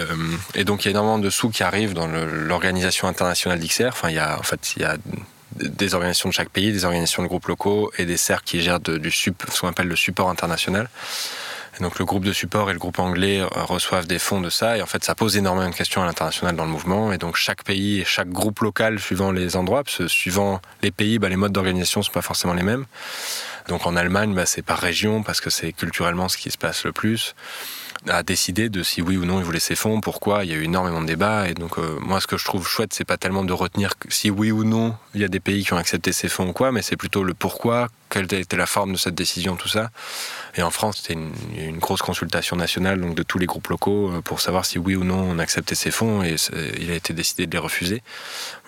et, 0.55 0.63
donc 0.63 0.83
il 0.83 0.85
y 0.85 0.87
a 0.87 0.91
énormément 0.91 1.19
de 1.19 1.29
sous 1.29 1.49
qui 1.49 1.61
arrivent 1.61 1.93
dans 1.93 2.07
l'organisation 2.07 3.09
internationale 3.09 3.59
d'XR. 3.59 3.87
Enfin, 3.87 4.09
il 4.09 4.15
y 4.15 4.19
a 4.19 4.39
en 4.39 4.43
fait 4.43 4.75
il 4.77 4.83
y 4.83 4.85
a 4.85 4.95
des 5.57 5.93
organisations 5.93 6.29
de 6.29 6.33
chaque 6.33 6.49
pays, 6.49 6.71
des 6.71 6.85
organisations 6.85 7.21
de 7.21 7.27
groupes 7.27 7.47
locaux 7.47 7.91
et 7.97 8.05
des 8.05 8.15
cercles 8.15 8.45
qui 8.45 8.61
gèrent 8.61 8.79
du 8.79 9.11
ce 9.11 9.31
qu'on 9.59 9.67
appelle 9.67 9.89
le 9.89 9.97
support 9.97 10.29
international 10.29 10.89
donc 11.79 11.99
le 11.99 12.05
groupe 12.05 12.25
de 12.25 12.33
support 12.33 12.69
et 12.69 12.73
le 12.73 12.79
groupe 12.79 12.99
anglais 12.99 13.39
euh, 13.39 13.47
reçoivent 13.63 14.07
des 14.07 14.19
fonds 14.19 14.41
de 14.41 14.49
ça. 14.49 14.77
Et 14.77 14.81
en 14.81 14.85
fait, 14.85 15.03
ça 15.03 15.15
pose 15.15 15.37
énormément 15.37 15.69
de 15.69 15.75
questions 15.75 16.01
à 16.01 16.05
l'international 16.05 16.55
dans 16.55 16.65
le 16.65 16.71
mouvement. 16.71 17.11
Et 17.11 17.17
donc 17.17 17.35
chaque 17.35 17.63
pays 17.63 18.01
et 18.01 18.05
chaque 18.05 18.29
groupe 18.29 18.59
local, 18.59 18.99
suivant 18.99 19.31
les 19.31 19.55
endroits, 19.55 19.83
suivant 20.07 20.61
les 20.81 20.91
pays, 20.91 21.19
bah, 21.19 21.29
les 21.29 21.35
modes 21.35 21.51
d'organisation 21.51 22.01
sont 22.01 22.11
pas 22.11 22.21
forcément 22.21 22.53
les 22.53 22.63
mêmes. 22.63 22.85
Donc 23.67 23.85
en 23.85 23.95
Allemagne, 23.95 24.33
bah, 24.33 24.45
c'est 24.45 24.61
par 24.61 24.79
région 24.79 25.23
parce 25.23 25.41
que 25.41 25.49
c'est 25.49 25.73
culturellement 25.73 26.27
ce 26.27 26.37
qui 26.37 26.51
se 26.51 26.57
passe 26.57 26.85
le 26.85 26.91
plus 26.91 27.35
a 28.07 28.23
décidé 28.23 28.69
de 28.69 28.83
si 28.83 29.01
oui 29.01 29.17
ou 29.17 29.25
non 29.25 29.39
il 29.39 29.43
voulait 29.43 29.59
ces 29.59 29.75
fonds, 29.75 30.01
pourquoi. 30.01 30.45
Il 30.45 30.51
y 30.51 30.53
a 30.53 30.57
eu 30.57 30.63
énormément 30.63 31.01
de 31.01 31.05
débats. 31.05 31.49
Et 31.49 31.53
donc, 31.53 31.77
euh, 31.77 31.97
moi, 32.01 32.21
ce 32.21 32.27
que 32.27 32.37
je 32.37 32.45
trouve 32.45 32.67
chouette, 32.67 32.93
c'est 32.93 33.05
pas 33.05 33.17
tellement 33.17 33.43
de 33.43 33.53
retenir 33.53 33.93
si 34.09 34.29
oui 34.29 34.51
ou 34.51 34.63
non 34.63 34.95
il 35.13 35.21
y 35.21 35.23
a 35.25 35.27
des 35.27 35.39
pays 35.39 35.65
qui 35.65 35.73
ont 35.73 35.77
accepté 35.77 36.13
ces 36.13 36.29
fonds 36.29 36.49
ou 36.49 36.53
quoi, 36.53 36.71
mais 36.71 36.81
c'est 36.81 36.97
plutôt 36.97 37.23
le 37.23 37.33
pourquoi, 37.33 37.87
quelle 38.09 38.31
était 38.33 38.57
la 38.57 38.65
forme 38.65 38.93
de 38.93 38.97
cette 38.97 39.15
décision, 39.15 39.55
tout 39.55 39.67
ça. 39.67 39.89
Et 40.55 40.61
en 40.61 40.71
France, 40.71 40.97
c'était 40.97 41.13
une, 41.13 41.31
une, 41.57 41.79
grosse 41.79 42.01
consultation 42.01 42.55
nationale 42.55 42.99
donc 43.01 43.15
de 43.15 43.23
tous 43.23 43.37
les 43.37 43.45
groupes 43.45 43.67
locaux 43.67 44.11
euh, 44.11 44.21
pour 44.21 44.41
savoir 44.41 44.65
si 44.65 44.77
oui 44.77 44.95
ou 44.95 45.03
non 45.03 45.19
on 45.19 45.39
acceptait 45.39 45.75
ces 45.75 45.91
fonds 45.91 46.23
et 46.23 46.35
il 46.79 46.91
a 46.91 46.95
été 46.95 47.13
décidé 47.13 47.47
de 47.47 47.51
les 47.51 47.57
refuser. 47.57 48.01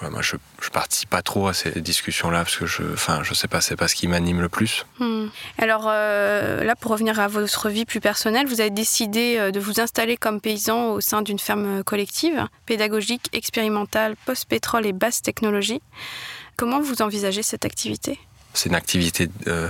moi, 0.01 0.21
je, 0.21 0.35
je 0.61 0.69
participe 0.69 1.09
pas 1.09 1.21
trop 1.21 1.47
à 1.47 1.53
ces 1.53 1.81
discussions-là 1.81 2.39
parce 2.43 2.57
que 2.57 2.65
je, 2.65 2.83
enfin, 2.93 3.21
je 3.23 3.33
sais 3.33 3.47
pas, 3.47 3.61
c'est 3.61 3.75
pas 3.75 3.87
ce 3.87 3.95
qui 3.95 4.07
m'anime 4.07 4.41
le 4.41 4.49
plus. 4.49 4.85
Hmm. 4.99 5.27
Alors 5.57 5.85
euh, 5.87 6.63
là, 6.63 6.75
pour 6.75 6.91
revenir 6.91 7.19
à 7.19 7.27
votre 7.27 7.69
vie 7.69 7.85
plus 7.85 7.99
personnelle, 7.99 8.47
vous 8.47 8.61
avez 8.61 8.69
décidé 8.69 9.20
euh, 9.37 9.51
de 9.51 9.59
vous 9.59 9.79
installer 9.79 10.17
comme 10.17 10.41
paysan 10.41 10.91
au 10.91 11.01
sein 11.01 11.21
d'une 11.21 11.39
ferme 11.39 11.83
collective, 11.83 12.47
pédagogique, 12.65 13.29
expérimentale, 13.33 14.15
post-pétrole 14.25 14.85
et 14.85 14.93
basse 14.93 15.21
technologie. 15.21 15.81
Comment 16.57 16.81
vous 16.81 17.01
envisagez 17.01 17.43
cette 17.43 17.65
activité? 17.65 18.19
C'est 18.53 18.67
une 18.67 18.75
activité 18.75 19.29
euh, 19.47 19.69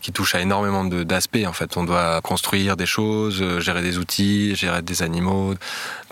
qui 0.00 0.10
touche 0.10 0.34
à 0.34 0.40
énormément 0.40 0.84
d'aspects. 0.84 1.44
En 1.46 1.52
fait, 1.52 1.76
on 1.76 1.84
doit 1.84 2.20
construire 2.22 2.78
des 2.78 2.86
choses, 2.86 3.42
euh, 3.42 3.60
gérer 3.60 3.82
des 3.82 3.98
outils, 3.98 4.54
gérer 4.56 4.80
des 4.80 5.02
animaux, 5.02 5.54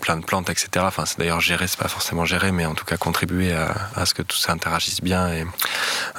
plein 0.01 0.17
de 0.17 0.23
plantes, 0.23 0.49
etc. 0.51 0.69
Enfin, 0.81 1.05
c'est 1.05 1.17
d'ailleurs 1.17 1.41
gérer, 1.41 1.67
c'est 1.67 1.79
pas 1.79 1.87
forcément 1.87 2.23
gérer, 2.23 2.51
mais 2.51 2.67
en 2.67 2.75
tout 2.75 2.85
cas 2.85 2.97
contribuer 2.97 3.53
à, 3.53 4.05
ce 4.05 4.13
que 4.13 4.21
tout 4.21 4.37
ça 4.37 4.51
interagisse 4.51 5.01
bien. 5.01 5.33
Et, 5.33 5.45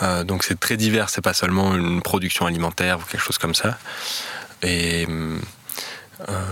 euh, 0.03 0.25
donc 0.25 0.43
c'est 0.43 0.59
très 0.59 0.77
divers. 0.77 1.09
C'est 1.09 1.23
pas 1.23 1.35
seulement 1.35 1.75
une 1.75 2.03
production 2.03 2.47
alimentaire 2.47 2.99
ou 2.99 3.03
quelque 3.03 3.23
chose 3.23 3.39
comme 3.39 3.55
ça. 3.55 3.79
Et 4.63 5.07
hum, 5.07 5.41
euh, 5.41 5.47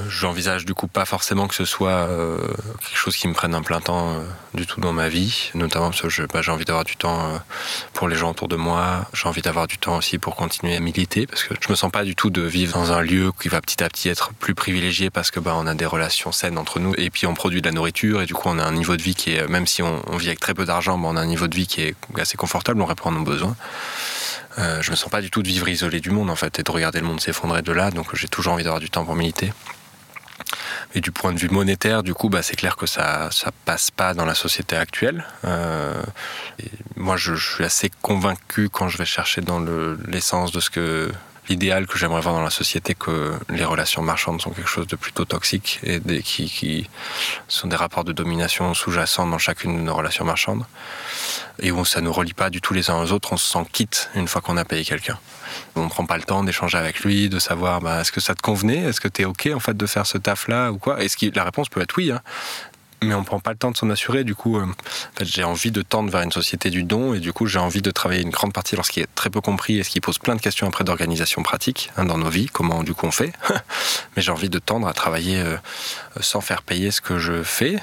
j'envisage 0.09 0.65
du 0.65 0.75
coup 0.75 0.87
pas 0.87 1.05
forcément 1.05 1.49
que 1.49 1.55
ce 1.55 1.65
soit 1.65 1.91
euh, 1.91 2.39
quelque 2.81 2.97
chose 2.97 3.17
qui 3.17 3.29
me 3.29 3.35
prenne 3.35 3.55
un 3.55 3.63
plein 3.63 3.81
temps 3.81 4.15
euh, 4.15 4.25
du 4.55 4.67
tout 4.67 4.81
dans 4.81 4.93
ma 4.93 5.09
vie, 5.09 5.51
notamment 5.55 5.91
parce 5.91 6.03
que 6.03 6.27
bah, 6.33 6.43
j'ai 6.43 6.51
envie 6.51 6.65
d'avoir 6.65 6.85
du 6.85 6.97
temps 6.97 7.41
pour 7.93 8.09
les 8.09 8.17
gens 8.17 8.31
autour 8.31 8.49
de 8.49 8.57
moi, 8.57 9.07
j'ai 9.13 9.29
envie 9.29 9.43
d'avoir 9.43 9.67
du 9.67 9.79
temps 9.79 9.97
aussi 9.97 10.19
pour 10.19 10.37
continuer 10.37 10.77
à 10.77 10.81
militer, 10.81 11.27
parce 11.27 11.45
que 11.45 11.55
je 11.61 11.69
me 11.69 11.75
sens 11.75 11.91
pas 11.91 12.05
du 12.05 12.15
tout 12.15 12.31
de 12.31 12.43
vivre 12.43 12.75
dans 12.79 12.93
un 12.93 13.01
lieu 13.01 13.33
qui 13.41 13.49
va 13.49 13.61
petit 13.61 13.83
à 13.83 13.89
petit 13.89 14.09
être 14.09 14.33
plus 14.35 14.55
privilégié 14.55 15.11
parce 15.11 15.31
que 15.31 15.41
bah, 15.41 15.55
on 15.57 15.67
a 15.67 15.75
des 15.75 15.87
relations 15.87 16.33
saines 16.33 16.59
entre 16.59 16.79
nous. 16.81 16.95
Et 16.99 17.11
puis 17.11 17.27
on 17.27 17.35
produit 17.35 17.61
de 17.61 17.67
la 17.67 17.73
nourriture. 17.73 18.23
Et 18.23 18.27
du 18.27 18.35
coup 18.35 18.49
on 18.49 18.59
a 18.59 18.65
un 18.65 18.73
niveau 18.73 18.97
de 18.97 19.03
vie 19.03 19.15
qui 19.15 19.35
est, 19.35 19.47
même 19.49 19.67
si 19.67 19.83
on, 19.83 20.01
vit 20.17 20.29
avec 20.29 20.41
très 20.41 20.55
peu 20.55 20.65
d'argent, 20.65 20.99
bah, 20.99 21.09
on 21.11 21.17
a 21.17 21.21
un 21.21 21.27
niveau 21.27 21.49
de 21.49 21.55
vie 21.55 21.67
qui 21.67 21.83
est 21.83 21.95
assez 22.19 22.37
confortable, 22.37 22.81
on 22.83 22.87
répond 22.87 23.11
à 23.11 23.13
nos 23.13 23.23
besoins. 23.23 23.57
Euh, 24.59 24.83
je 24.83 24.91
me 24.91 24.97
sens 24.97 25.11
pas 25.11 25.21
du 25.21 25.31
tout 25.31 25.43
de 25.43 25.49
vivre 25.49 25.69
isolé 25.69 26.01
du 26.01 26.11
monde 26.11 26.31
en 26.31 26.37
fait 26.37 26.59
et 26.59 26.63
de 26.63 26.71
regarder 26.71 27.01
le 27.01 27.07
monde 27.07 27.21
s'effondrer 27.21 27.63
de 27.63 27.73
là. 27.73 27.91
Donc 27.91 28.15
j'ai 28.15 28.29
toujours 28.29 28.55
envie 28.55 28.65
d'avoir 28.65 28.81
du 28.81 28.91
temps 28.91 29.05
pour 29.05 29.15
militer. 29.15 29.53
Et 30.95 31.01
du 31.01 31.13
point 31.13 31.33
de 31.33 31.39
vue 31.39 31.49
monétaire, 31.49 32.03
du 32.03 32.15
coup, 32.15 32.29
bah, 32.29 32.43
c'est 32.43 32.57
clair 32.57 32.75
que 32.75 32.87
ça 32.87 33.29
ça 33.31 33.53
passe 33.65 33.91
pas 33.91 34.15
dans 34.15 34.25
la 34.25 34.35
société 34.35 34.77
actuelle. 34.77 35.25
Euh, 35.45 36.03
moi, 36.97 37.17
je, 37.17 37.35
je, 37.35 37.55
suis 37.55 37.65
assez 37.65 37.91
convaincu 38.03 38.69
quand 38.69 38.89
je 38.89 38.99
vais 38.99 39.05
chercher 39.05 39.41
dans 39.41 39.65
l'essence 40.09 40.51
de 40.51 40.59
ce 40.59 40.71
que 40.71 41.13
idéal 41.49 41.87
que 41.87 41.99
j'aimerais 41.99 42.21
voir 42.21 42.35
dans 42.35 42.43
la 42.43 42.51
société 42.51 42.95
que 42.95 43.33
les 43.49 43.65
relations 43.65 44.03
marchandes 44.03 44.41
sont 44.41 44.51
quelque 44.51 44.69
chose 44.69 44.87
de 44.87 44.97
plutôt 44.97 45.25
toxique 45.25 45.81
et 45.83 46.01
qui, 46.23 46.49
qui, 46.49 46.89
sont 47.49 47.69
des 47.69 47.77
rapports 47.77 48.05
de 48.05 48.13
domination 48.13 48.75
sous-jacents 48.75 49.27
dans 49.27 49.39
chacune 49.39 49.77
de 49.77 49.83
nos 49.83 49.95
relations 49.95 50.25
marchandes 50.25 50.65
et 51.61 51.71
où 51.73 51.85
ça 51.85 52.01
ne 52.01 52.07
nous 52.07 52.13
relie 52.13 52.33
pas 52.33 52.51
du 52.51 52.61
tout 52.61 52.75
les 52.75 52.91
uns 52.91 53.01
aux 53.03 53.13
autres, 53.13 53.33
on 53.33 53.37
se 53.37 53.53
sent 53.53 53.67
quitte 53.73 54.11
une 54.15 54.29
fois 54.29 54.41
qu'on 54.41 54.57
a 54.57 54.65
payé 54.65 54.85
quelqu'un. 54.85 55.19
On 55.75 55.85
ne 55.85 55.89
prend 55.89 56.07
pas 56.07 56.17
le 56.17 56.23
temps 56.23 56.45
d'échanger 56.45 56.79
avec 56.79 57.01
lui, 57.01 57.29
de 57.29 57.39
savoir 57.39 57.81
bah, 57.81 58.01
est-ce 58.01 58.13
que 58.13 58.21
ça 58.21 58.35
te 58.35 58.41
convenait, 58.41 58.79
est-ce 58.79 59.01
que 59.01 59.09
tu 59.09 59.23
es 59.23 59.25
OK 59.25 59.49
en 59.55 59.61
fait 59.61 59.77
de 59.77 59.87
faire 59.87 60.07
ce 60.07 60.19
taf-là 60.19 60.71
ou 60.71 60.79
quoi? 60.79 61.03
Est-ce 61.03 61.17
que 61.17 61.27
la 61.35 61.45
réponse 61.45 61.69
peut 61.69 61.81
être 61.81 61.97
oui, 61.97 62.11
hein 62.11 62.21
mais 63.03 63.15
on 63.15 63.25
prend 63.25 63.41
pas 63.41 63.53
le 63.53 63.57
temps 63.57 63.71
de 63.71 63.77
s'en 63.77 63.91
assurer. 63.91 64.25
Du 64.25 64.35
coup, 64.35 64.59
euh, 64.59 64.67
j'ai 65.21 65.45
envie 65.45 65.71
de 65.71 65.83
tendre 65.83 66.11
vers 66.11 66.23
une 66.23 66.33
société 66.33 66.71
du 66.71 66.83
don 66.83 67.15
et 67.15 67.21
du 67.21 67.33
coup, 67.33 67.47
j'ai 67.47 67.59
envie 67.59 67.83
de 67.83 67.91
travailler 67.91 68.23
une 68.23 68.31
grande 68.31 68.53
partie 68.53 68.77
lorsqu'il 68.77 69.03
est 69.03 69.15
très 69.15 69.31
peu 69.31 69.41
compris 69.41 69.79
et 69.79 69.83
ce 69.83 69.91
qui 69.91 70.01
pose 70.01 70.19
plein 70.19 70.37
de 70.37 70.41
questions 70.41 70.67
après 70.67 70.85
d'organisation 70.85 71.43
pratique 71.43 71.91
hein, 71.97 72.05
dans 72.05 72.19
nos 72.19 72.29
vies, 72.29 72.47
comment 72.47 72.83
du 72.83 72.95
coup 72.95 73.07
on 73.07 73.11
fait. 73.11 73.33
mais 74.17 74.23
j'ai 74.23 74.31
envie 74.31 74.51
de 74.51 74.59
tendre 74.59 74.87
à 74.87 74.93
travailler 74.93 75.41
euh, 75.41 75.57
sans 76.21 76.41
faire 76.41 76.63
payer 76.63 76.91
ce 76.91 77.01
que 77.01 77.19
je 77.19 77.43
fais. 77.43 77.79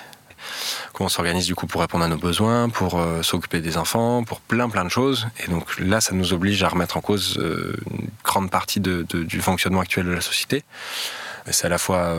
Comment 0.94 1.08
on 1.08 1.10
s'organise 1.10 1.46
du 1.46 1.56
coup 1.56 1.68
pour 1.68 1.82
répondre 1.82 2.06
à 2.06 2.08
nos 2.08 2.18
besoins, 2.18 2.70
pour 2.70 3.00
euh, 3.00 3.22
s'occuper 3.24 3.60
des 3.60 3.78
enfants, 3.78 4.24
pour 4.24 4.40
plein 4.40 4.70
plein 4.70 4.86
de 4.86 4.90
choses. 4.90 5.28
Et 5.44 5.50
donc 5.50 5.80
là, 5.80 6.00
ça 6.00 6.14
nous 6.14 6.32
oblige 6.32 6.62
à 6.64 6.70
remettre 6.70 6.96
en 6.96 7.02
cause 7.02 7.38
une 7.38 8.10
grande 8.24 8.52
partie 8.52 8.80
de, 8.80 9.06
du 9.10 9.42
fonctionnement 9.42 9.82
actuel 9.82 10.06
de 10.06 10.12
la 10.12 10.22
société. 10.22 10.64
C'est 11.50 11.66
à 11.66 11.70
la 11.70 11.78
fois 11.78 12.16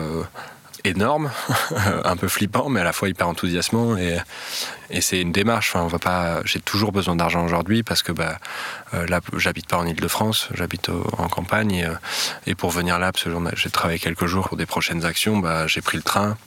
énorme, 0.83 1.31
un 2.05 2.15
peu 2.17 2.27
flippant, 2.27 2.69
mais 2.69 2.81
à 2.81 2.83
la 2.83 2.93
fois 2.93 3.09
hyper 3.09 3.27
enthousiasmant. 3.27 3.97
Et, 3.97 4.17
et 4.89 5.01
c'est 5.01 5.21
une 5.21 5.31
démarche. 5.31 5.69
Enfin, 5.73 5.83
on 5.83 5.87
va 5.87 5.99
pas. 5.99 6.41
J'ai 6.45 6.59
toujours 6.59 6.91
besoin 6.91 7.15
d'argent 7.15 7.43
aujourd'hui 7.43 7.83
parce 7.83 8.03
que 8.03 8.11
bah, 8.11 8.39
euh, 8.93 9.05
là, 9.07 9.21
j'habite 9.37 9.67
pas 9.67 9.77
en 9.77 9.85
Ile-de-France, 9.85 10.49
j'habite 10.53 10.89
en 10.89 11.27
campagne. 11.27 11.71
Et, 11.71 11.85
euh, 11.85 11.93
et, 12.47 12.55
pour 12.55 12.71
venir 12.71 12.99
là, 12.99 13.11
parce 13.11 13.25
que 13.25 13.31
j'ai 13.55 13.69
travaillé 13.69 13.99
quelques 13.99 14.25
jours 14.25 14.49
pour 14.49 14.57
des 14.57 14.65
prochaines 14.65 15.05
actions, 15.05 15.37
bah, 15.37 15.67
j'ai 15.67 15.81
pris 15.81 15.97
le 15.97 16.03
train 16.03 16.37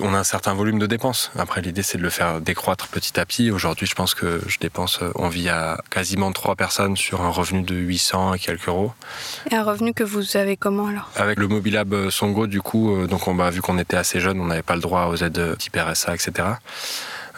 on 0.00 0.14
a 0.14 0.18
un 0.18 0.24
certain 0.24 0.54
volume 0.54 0.78
de 0.78 0.86
dépenses. 0.86 1.30
Après, 1.38 1.60
l'idée, 1.60 1.82
c'est 1.82 1.98
de 1.98 2.02
le 2.02 2.10
faire 2.10 2.40
décroître 2.40 2.88
petit 2.88 3.18
à 3.18 3.26
petit. 3.26 3.50
Aujourd'hui, 3.50 3.86
je 3.86 3.94
pense 3.94 4.14
que 4.14 4.40
je 4.46 4.58
dépense, 4.58 5.00
euh, 5.02 5.10
on 5.14 5.28
vit 5.28 5.48
à 5.48 5.80
quasiment 5.90 6.32
trois 6.32 6.56
personnes 6.56 6.96
sur 6.96 7.22
un 7.22 7.30
revenu 7.30 7.62
de 7.62 7.74
800 7.74 8.34
et 8.34 8.38
quelques 8.38 8.68
euros. 8.68 8.92
Et 9.50 9.54
un 9.54 9.64
revenu 9.64 9.94
que 9.94 10.04
vous 10.04 10.36
avez 10.36 10.56
comment 10.56 10.86
alors? 10.88 11.10
Avec 11.16 11.38
le 11.38 11.48
Mobilab 11.48 11.92
euh, 11.94 12.10
Songo, 12.10 12.46
du 12.46 12.60
coup, 12.60 12.94
euh, 12.94 13.06
donc 13.06 13.26
on, 13.28 13.34
bah, 13.34 13.50
vu 13.50 13.60
qu'on 13.60 13.78
était 13.78 13.96
assez 13.96 14.20
jeune, 14.20 14.40
on 14.40 14.46
n'avait 14.46 14.62
pas 14.62 14.74
le 14.74 14.82
droit 14.82 15.06
aux 15.06 15.16
aides 15.16 15.56
type 15.58 15.76
RSA, 15.76 16.14
etc. 16.14 16.48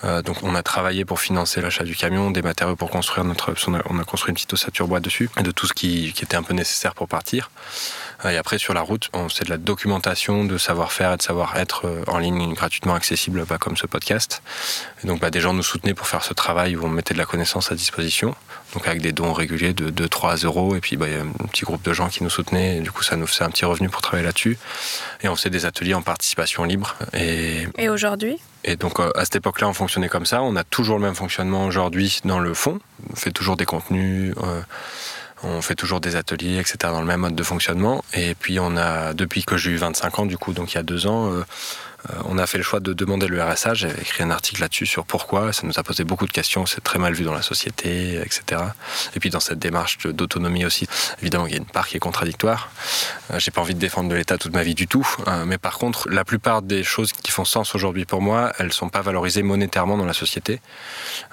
donc 0.03 0.43
on 0.43 0.55
a 0.55 0.63
travaillé 0.63 1.05
pour 1.05 1.21
financer 1.21 1.61
l'achat 1.61 1.85
du 1.85 1.95
camion, 1.95 2.31
des 2.31 2.43
matériaux 2.43 2.77
pour 2.77 2.91
construire 2.91 3.25
notre... 3.25 3.55
On 3.67 3.99
a, 3.99 4.05
construit 4.05 4.31
une 4.31 4.35
petite 4.35 4.53
ossature 4.53 4.89
bois 4.89 5.01
dessus, 5.01 5.31
de 5.43 5.51
tout 5.51 5.67
ce 5.67 5.73
qui, 5.73 6.09
était 6.09 6.37
un 6.37 6.43
peu 6.43 6.55
nécessaire 6.55 6.95
pour 6.95 7.09
partir. 7.09 7.51
Et 8.25 8.37
après, 8.37 8.59
sur 8.59 8.75
la 8.75 8.83
route, 8.83 9.11
c'est 9.31 9.45
de 9.45 9.51
la 9.51 9.57
documentation, 9.57 10.45
de 10.45 10.59
savoir-faire 10.59 11.15
et 11.15 11.17
de 11.17 11.23
savoir-être 11.23 11.87
euh, 11.87 12.03
en 12.07 12.19
ligne 12.19 12.53
gratuitement 12.53 12.95
accessible, 12.95 13.45
bah, 13.49 13.57
comme 13.59 13.77
ce 13.77 13.87
podcast. 13.87 14.43
Et 15.03 15.07
donc, 15.07 15.21
bah, 15.21 15.31
des 15.31 15.41
gens 15.41 15.55
nous 15.55 15.63
soutenaient 15.63 15.95
pour 15.95 16.07
faire 16.07 16.23
ce 16.23 16.35
travail 16.35 16.77
où 16.77 16.85
on 16.85 16.89
mettait 16.89 17.15
de 17.15 17.19
la 17.19 17.25
connaissance 17.25 17.73
à 17.73 17.75
disposition. 17.75 18.35
Donc, 18.75 18.87
avec 18.87 19.01
des 19.01 19.13
dons 19.13 19.33
réguliers 19.33 19.73
de 19.73 19.91
2-3 19.91 20.45
euros. 20.45 20.77
Et 20.77 20.81
puis, 20.81 20.97
bah, 20.97 21.09
il 21.09 21.15
y 21.15 21.17
a 21.17 21.23
un 21.23 21.47
petit 21.47 21.65
groupe 21.65 21.83
de 21.83 21.93
gens 21.95 22.09
qui 22.09 22.23
nous 22.23 22.31
soutenaient. 22.31 22.81
Du 22.81 22.93
coup, 22.93 23.03
ça 23.03 23.17
nous 23.17 23.27
faisait 23.27 23.45
un 23.45 23.51
petit 23.51 23.65
revenu 23.65 23.89
pour 23.89 24.03
travailler 24.03 24.27
là-dessus. 24.27 24.59
Et 25.23 25.29
on 25.29 25.37
faisait 25.37 25.51
des 25.51 25.65
ateliers 25.65 25.95
en 25.95 26.03
participation 26.03 26.65
libre. 26.65 26.97
Et 27.15 27.89
aujourd'hui 27.89 28.39
et 28.65 28.77
donc 28.77 29.01
euh, 29.01 29.11
à 29.15 29.25
cette 29.25 29.37
époque-là, 29.37 29.69
on 29.69 29.75
fonctionnait 29.75 30.09
comme 30.09 30.27
ça. 30.27 30.43
On 30.43 30.57
a 30.57 30.65
toujours 30.65 30.99
le 30.99 31.05
même 31.05 31.15
fonctionnement 31.15 31.65
aujourd'hui 31.65 32.21
dans 32.25 32.39
le 32.39 32.55
fond. 32.55 32.79
On 33.11 33.17
fait 33.17 33.33
toujours 33.33 33.57
des 33.57 33.67
contenus. 33.67 34.35
Euh, 34.43 34.61
on 35.43 35.63
fait 35.63 35.75
toujours 35.75 36.01
des 36.01 36.17
ateliers, 36.17 36.59
etc., 36.59 36.77
dans 36.83 37.01
le 37.01 37.07
même 37.07 37.21
mode 37.21 37.35
de 37.35 37.43
fonctionnement. 37.43 38.05
Et 38.13 38.35
puis, 38.35 38.61
on 38.61 38.77
a, 38.77 39.15
depuis 39.15 39.45
que 39.45 39.57
j'ai 39.57 39.71
eu 39.71 39.77
25 39.77 40.19
ans, 40.19 40.27
du 40.27 40.37
coup, 40.37 40.53
donc 40.53 40.73
il 40.73 40.75
y 40.75 40.79
a 40.79 40.83
deux 40.83 41.07
ans, 41.07 41.33
euh, 41.33 41.45
on 42.25 42.39
a 42.39 42.47
fait 42.47 42.59
le 42.59 42.65
choix 42.65 42.81
de 42.81 42.93
demander 42.93 43.27
le 43.27 43.43
RSA. 43.43 43.75
J'ai 43.75 43.89
écrit 43.89 44.23
un 44.23 44.31
article 44.31 44.61
là-dessus 44.61 44.87
sur 44.87 45.05
pourquoi. 45.05 45.53
Ça 45.53 45.67
nous 45.67 45.79
a 45.79 45.83
posé 45.83 46.05
beaucoup 46.05 46.27
de 46.27 46.33
questions. 46.33 46.67
C'est 46.67 46.83
très 46.83 46.99
mal 46.99 47.15
vu 47.15 47.25
dans 47.25 47.35
la 47.35 47.43
société, 47.43 48.17
etc. 48.17 48.63
Et 49.15 49.21
puis 49.21 49.31
dans 49.31 49.41
cette 49.41 49.59
démarche 49.59 49.99
d'autonomie 49.99 50.65
aussi, 50.65 50.87
évidemment, 51.21 51.47
il 51.47 51.53
y 51.53 51.55
a 51.55 51.59
une 51.59 51.65
part 51.65 51.89
qui 51.89 51.97
est 51.97 52.01
contradictoire. 52.01 52.71
Euh, 53.33 53.39
j'ai 53.39 53.51
pas 53.51 53.61
envie 53.61 53.75
de 53.75 53.81
défendre 53.81 54.09
de 54.09 54.15
l'État 54.15 54.39
toute 54.39 54.53
ma 54.53 54.63
vie 54.63 54.75
du 54.75 54.87
tout. 54.87 55.07
Hein. 55.27 55.45
mais 55.47 55.59
par 55.59 55.79
contre, 55.79 56.09
la 56.09 56.25
plupart 56.25 56.63
des 56.63 56.83
choses 56.85 57.13
qui 57.13 57.31
font 57.31 57.45
sens 57.45 57.75
aujourd'hui 57.75 58.05
pour 58.05 58.23
moi, 58.23 58.53
elles 58.59 58.73
sont 58.73 58.89
pas 58.89 59.03
valorisées 59.03 59.43
monétairement 59.43 59.97
dans 59.97 60.05
la 60.05 60.13
société. 60.13 60.61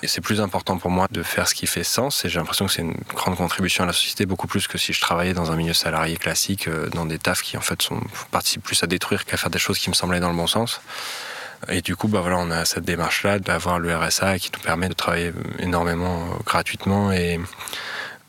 Et 0.04 0.08
c'est 0.08 0.22
plus 0.22 0.42
important 0.42 0.78
pour 0.78 0.92
moi 0.92 1.08
de 1.12 1.24
faire 1.24 1.48
ce 1.48 1.56
qui 1.56 1.68
fait 1.68 1.84
sens. 1.84 2.26
Et 2.26 2.30
j'ai 2.30 2.40
l'impression 2.40 2.66
que 2.66 2.72
c'est 2.72 2.82
une 2.82 2.98
grande 3.14 3.36
contribution 3.38 3.84
à 3.84 3.88
la 3.88 3.94
société, 3.94 4.26
beaucoup 4.26 4.48
plus 4.48 4.68
que 4.68 4.78
si 4.78 4.94
je 4.94 5.02
travaillais 5.02 5.34
dans 5.34 5.52
un 5.52 5.56
milieu 5.56 5.74
salarié 5.74 6.18
classique, 6.18 6.68
euh, 6.68 6.90
dans 6.90 7.06
des 7.06 7.20
tafs 7.20 7.42
qui 7.42 7.58
en 7.58 7.62
fait 7.62 7.82
sont 7.82 8.02
participent 8.32 8.64
plus 8.64 8.84
à 8.84 8.88
détruire 8.88 9.26
qu'à 9.26 9.38
faire 9.38 9.50
des 9.50 9.60
choses 9.60 9.80
qui 9.80 9.90
me 9.90 9.96
semblaient 9.96 10.20
dans 10.20 10.30
le 10.30 10.36
bon 10.36 10.48
sens. 10.48 10.57
Et 11.70 11.82
du 11.82 11.96
coup, 11.96 12.08
bah 12.08 12.22
voilà, 12.22 12.38
on 12.38 12.52
a 12.52 12.66
cette 12.66 12.86
démarche-là 12.86 13.40
d'avoir 13.40 13.80
le 13.80 13.96
RSA 13.96 14.40
qui 14.40 14.52
nous 14.54 14.60
permet 14.60 14.90
de 14.90 14.94
travailler 14.94 15.34
énormément 15.60 16.24
euh, 16.24 16.44
gratuitement. 16.46 17.12
Et, 17.12 17.40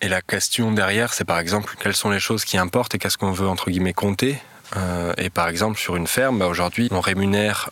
la 0.01 0.23
question 0.23 0.71
derrière, 0.71 1.13
c'est 1.13 1.25
par 1.25 1.41
exemple 1.41 1.75
quelles 1.81 1.97
sont 1.97 2.11
les 2.11 2.21
choses 2.21 2.45
qui 2.45 2.57
importent 2.57 2.95
et 2.95 2.99
qu'est-ce 2.99 3.19
qu'on 3.19 3.33
veut 3.33 3.49
entre 3.49 3.69
guillemets 3.71 3.93
compter. 3.93 4.41
Euh, 4.77 5.13
et 5.17 5.29
par 5.29 5.49
exemple, 5.49 5.77
sur 5.77 5.97
une 5.97 6.07
ferme, 6.07 6.39
bah 6.39 6.47
aujourd'hui, 6.47 6.89
on 6.93 7.01
rémunère 7.01 7.71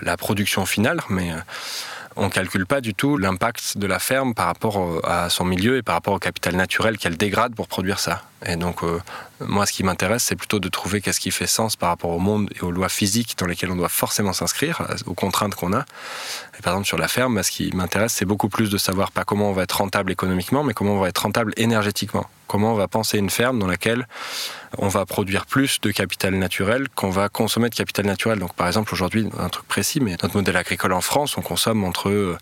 la 0.00 0.16
production 0.16 0.64
finale, 0.64 1.00
mais 1.10 1.30
euh, 1.30 1.36
on 2.16 2.30
calcule 2.30 2.66
pas 2.66 2.80
du 2.80 2.94
tout 2.94 3.18
l'impact 3.18 3.76
de 3.76 3.86
la 3.86 3.98
ferme 3.98 4.34
par 4.34 4.46
rapport 4.46 5.00
à 5.04 5.28
son 5.28 5.44
milieu 5.44 5.76
et 5.76 5.82
par 5.82 5.94
rapport 5.94 6.14
au 6.14 6.18
capital 6.18 6.56
naturel 6.56 6.96
qu'elle 6.96 7.16
dégrade 7.16 7.54
pour 7.54 7.68
produire 7.68 7.98
ça. 7.98 8.22
Et 8.46 8.56
donc, 8.56 8.82
euh, 8.82 9.00
moi, 9.40 9.66
ce 9.66 9.72
qui 9.72 9.84
m'intéresse, 9.84 10.24
c'est 10.24 10.36
plutôt 10.36 10.58
de 10.58 10.68
trouver 10.68 11.00
qu'est-ce 11.00 11.20
qui 11.20 11.30
fait 11.30 11.46
sens 11.46 11.76
par 11.76 11.90
rapport 11.90 12.10
au 12.10 12.18
monde 12.18 12.50
et 12.56 12.62
aux 12.62 12.70
lois 12.70 12.88
physiques 12.88 13.36
dans 13.38 13.46
lesquelles 13.46 13.70
on 13.70 13.76
doit 13.76 13.88
forcément 13.88 14.32
s'inscrire, 14.32 14.82
aux 15.06 15.14
contraintes 15.14 15.54
qu'on 15.54 15.72
a. 15.72 15.84
Et 16.58 16.62
par 16.62 16.72
exemple, 16.72 16.88
sur 16.88 16.98
la 16.98 17.08
ferme, 17.08 17.40
ce 17.42 17.50
qui 17.50 17.70
m'intéresse, 17.74 18.14
c'est 18.14 18.24
beaucoup 18.24 18.48
plus 18.48 18.68
de 18.68 18.78
savoir 18.78 19.12
pas 19.12 19.24
comment 19.24 19.50
on 19.50 19.52
va 19.52 19.62
être 19.62 19.78
rentable 19.78 20.10
économiquement, 20.10 20.64
mais 20.64 20.74
comment 20.74 20.94
on 20.94 21.00
va 21.00 21.08
être 21.08 21.18
rentable 21.18 21.52
énergétiquement. 21.56 22.26
Comment 22.48 22.72
on 22.72 22.76
va 22.76 22.88
penser 22.88 23.18
une 23.18 23.30
ferme 23.30 23.58
dans 23.58 23.66
laquelle 23.66 24.08
on 24.78 24.88
va 24.88 25.06
produire 25.06 25.46
plus 25.46 25.80
de 25.80 25.90
capital 25.90 26.34
naturel 26.34 26.88
qu'on 26.94 27.10
va 27.10 27.28
consommer 27.28 27.68
de 27.68 27.74
capital 27.74 28.06
naturel. 28.06 28.38
Donc, 28.38 28.54
par 28.54 28.66
exemple, 28.66 28.92
aujourd'hui, 28.92 29.28
un 29.38 29.48
truc 29.50 29.68
précis, 29.68 30.00
mais 30.00 30.16
notre 30.22 30.34
modèle 30.34 30.56
agricole 30.56 30.94
en 30.94 31.00
France, 31.00 31.36
on 31.36 31.42
consomme 31.42 31.84
entre 31.84 32.36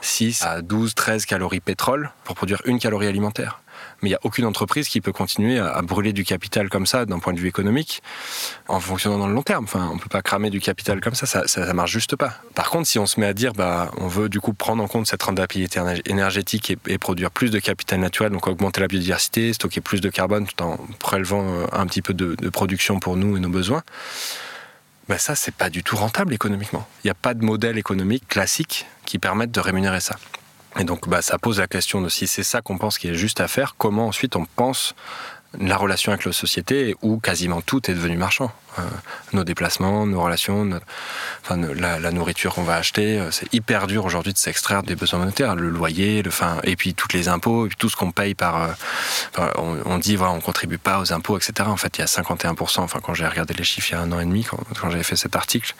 6 0.00 0.42
à 0.42 0.62
12, 0.62 0.94
13 0.94 1.26
calories 1.26 1.60
pétrole 1.60 2.10
pour 2.24 2.34
produire 2.34 2.62
une 2.64 2.78
calorie 2.78 3.06
alimentaire 3.06 3.60
mais 4.02 4.08
il 4.08 4.12
n'y 4.12 4.16
a 4.16 4.20
aucune 4.22 4.44
entreprise 4.44 4.88
qui 4.88 5.00
peut 5.00 5.12
continuer 5.12 5.58
à, 5.58 5.80
brûler 5.82 6.12
du 6.12 6.24
capital 6.24 6.68
comme 6.68 6.86
ça 6.86 7.06
d'un 7.06 7.18
point 7.18 7.32
de 7.32 7.38
vue 7.38 7.48
économique 7.48 8.02
en 8.68 8.80
fonctionnant 8.80 9.18
dans 9.18 9.26
le 9.26 9.34
long 9.34 9.42
terme. 9.42 9.64
Enfin, 9.64 9.90
on 9.92 9.98
peut 9.98 10.08
pas 10.08 10.22
cramer 10.22 10.50
du 10.50 10.60
capital 10.60 11.00
comme 11.00 11.14
ça, 11.14 11.26
ça, 11.26 11.46
ça, 11.46 11.72
marche 11.72 11.90
juste 11.90 12.16
pas. 12.16 12.34
Par 12.54 12.70
contre, 12.70 12.86
si 12.86 12.98
on 12.98 13.06
se 13.06 13.20
met 13.20 13.26
à 13.26 13.34
dire, 13.34 13.52
bah, 13.52 13.90
on 13.98 14.08
veut 14.08 14.28
du 14.28 14.40
coup 14.40 14.52
prendre 14.52 14.82
en 14.82 14.88
compte 14.88 15.06
cette 15.06 15.22
rentabilité 15.22 15.80
énergétique 16.06 16.76
et, 16.86 16.98
produire 16.98 17.30
plus 17.30 17.50
de 17.50 17.58
capital 17.58 18.00
naturel, 18.00 18.30
donc 18.30 18.46
augmenter 18.46 18.80
la 18.80 18.88
biodiversité, 18.88 19.52
stocker 19.52 19.80
plus 19.80 20.00
de 20.00 20.10
carbone 20.10 20.46
tout 20.46 20.62
en 20.62 20.78
prélevant 20.98 21.46
euh, 21.46 21.66
un 21.72 21.86
petit 21.86 22.02
peu 22.02 22.14
de, 22.14 22.34
production 22.50 23.00
pour 23.00 23.16
nous 23.16 23.36
et 23.36 23.40
nos 23.40 23.48
besoins. 23.48 23.82
Ben 25.08 25.18
ça, 25.18 25.34
c'est 25.34 25.54
pas 25.54 25.70
du 25.70 25.82
tout 25.82 25.96
rentable 25.96 26.34
économiquement. 26.34 26.86
Il 27.02 27.08
n'y 27.08 27.10
a 27.10 27.14
pas 27.14 27.34
de 27.34 27.44
modèle 27.44 27.78
économique 27.78 28.28
classique 28.28 28.86
qui 29.04 29.18
permette 29.18 29.50
de 29.50 29.60
rémunérer 29.60 30.00
ça. 30.00 30.16
Et 30.78 30.84
donc, 30.84 31.08
bah, 31.08 31.22
ça 31.22 31.38
pose 31.38 31.58
la 31.58 31.66
question 31.66 32.00
de 32.00 32.08
si 32.08 32.26
c'est 32.26 32.42
ça 32.42 32.62
qu'on 32.62 32.78
pense 32.78 32.98
qui 32.98 33.08
est 33.08 33.14
juste 33.14 33.40
à 33.40 33.48
faire, 33.48 33.74
comment 33.76 34.06
ensuite 34.06 34.36
on 34.36 34.44
pense 34.44 34.94
la 35.58 35.76
relation 35.76 36.12
avec 36.12 36.24
la 36.24 36.32
société 36.32 36.94
où 37.02 37.18
quasiment 37.18 37.60
tout 37.60 37.90
est 37.90 37.94
devenu 37.94 38.16
marchand. 38.16 38.52
Euh, 38.78 38.82
nos 39.32 39.42
déplacements, 39.42 40.06
nos 40.06 40.22
relations, 40.22 40.80
la, 41.50 42.10
nourriture 42.12 42.54
qu'on 42.54 42.62
va 42.62 42.76
acheter, 42.76 43.18
euh, 43.18 43.32
c'est 43.32 43.52
hyper 43.52 43.88
dur 43.88 44.04
aujourd'hui 44.04 44.32
de 44.32 44.38
s'extraire 44.38 44.84
des 44.84 44.94
besoins 44.94 45.18
monétaires, 45.18 45.56
le 45.56 45.70
loyer, 45.70 46.22
et 46.62 46.76
puis 46.76 46.94
tous 46.94 47.08
les 47.12 47.28
impôts, 47.28 47.66
et 47.66 47.68
puis 47.68 47.76
tout 47.76 47.88
ce 47.88 47.96
qu'on 47.96 48.12
paye 48.12 48.34
par. 48.34 48.76
Euh, 49.38 49.50
on, 49.56 49.98
dit 49.98 50.14
voilà, 50.14 50.32
on 50.34 50.40
contribue 50.40 50.78
pas 50.78 51.00
aux 51.00 51.12
impôts, 51.12 51.36
etc. 51.36 51.68
En 51.68 51.76
fait, 51.76 51.98
il 51.98 52.00
y 52.00 52.04
a 52.04 52.06
51%. 52.06 52.80
Enfin, 52.80 53.00
quand 53.02 53.14
j'ai 53.14 53.26
regardé 53.26 53.54
les 53.54 53.64
chiffres 53.64 53.88
il 53.90 53.94
y 53.94 53.96
a 53.96 54.00
un 54.00 54.12
an 54.12 54.20
et 54.20 54.24
demi, 54.24 54.44
quand, 54.44 54.90
j'avais 54.90 55.02
fait 55.02 55.16
cet 55.16 55.34
article, 55.34 55.74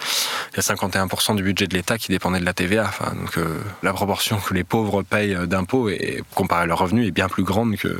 il 0.52 0.56
y 0.56 0.60
a 0.60 0.74
51% 0.74 1.36
du 1.36 1.44
budget 1.44 1.68
de 1.68 1.74
l'État 1.74 1.96
qui 1.96 2.08
dépendait 2.08 2.40
de 2.40 2.44
la 2.44 2.54
TVA. 2.54 2.90
Donc 3.14 3.38
la 3.82 3.92
proportion 3.92 4.38
que 4.38 4.52
les 4.52 4.64
pauvres 4.64 5.02
payent 5.02 5.36
d'impôts, 5.46 5.90
comparée 6.34 6.62
à 6.62 6.66
leurs 6.66 6.78
revenus, 6.78 7.06
est 7.06 7.12
bien 7.12 7.28
plus 7.28 7.44
grande 7.44 7.76
que 7.76 7.98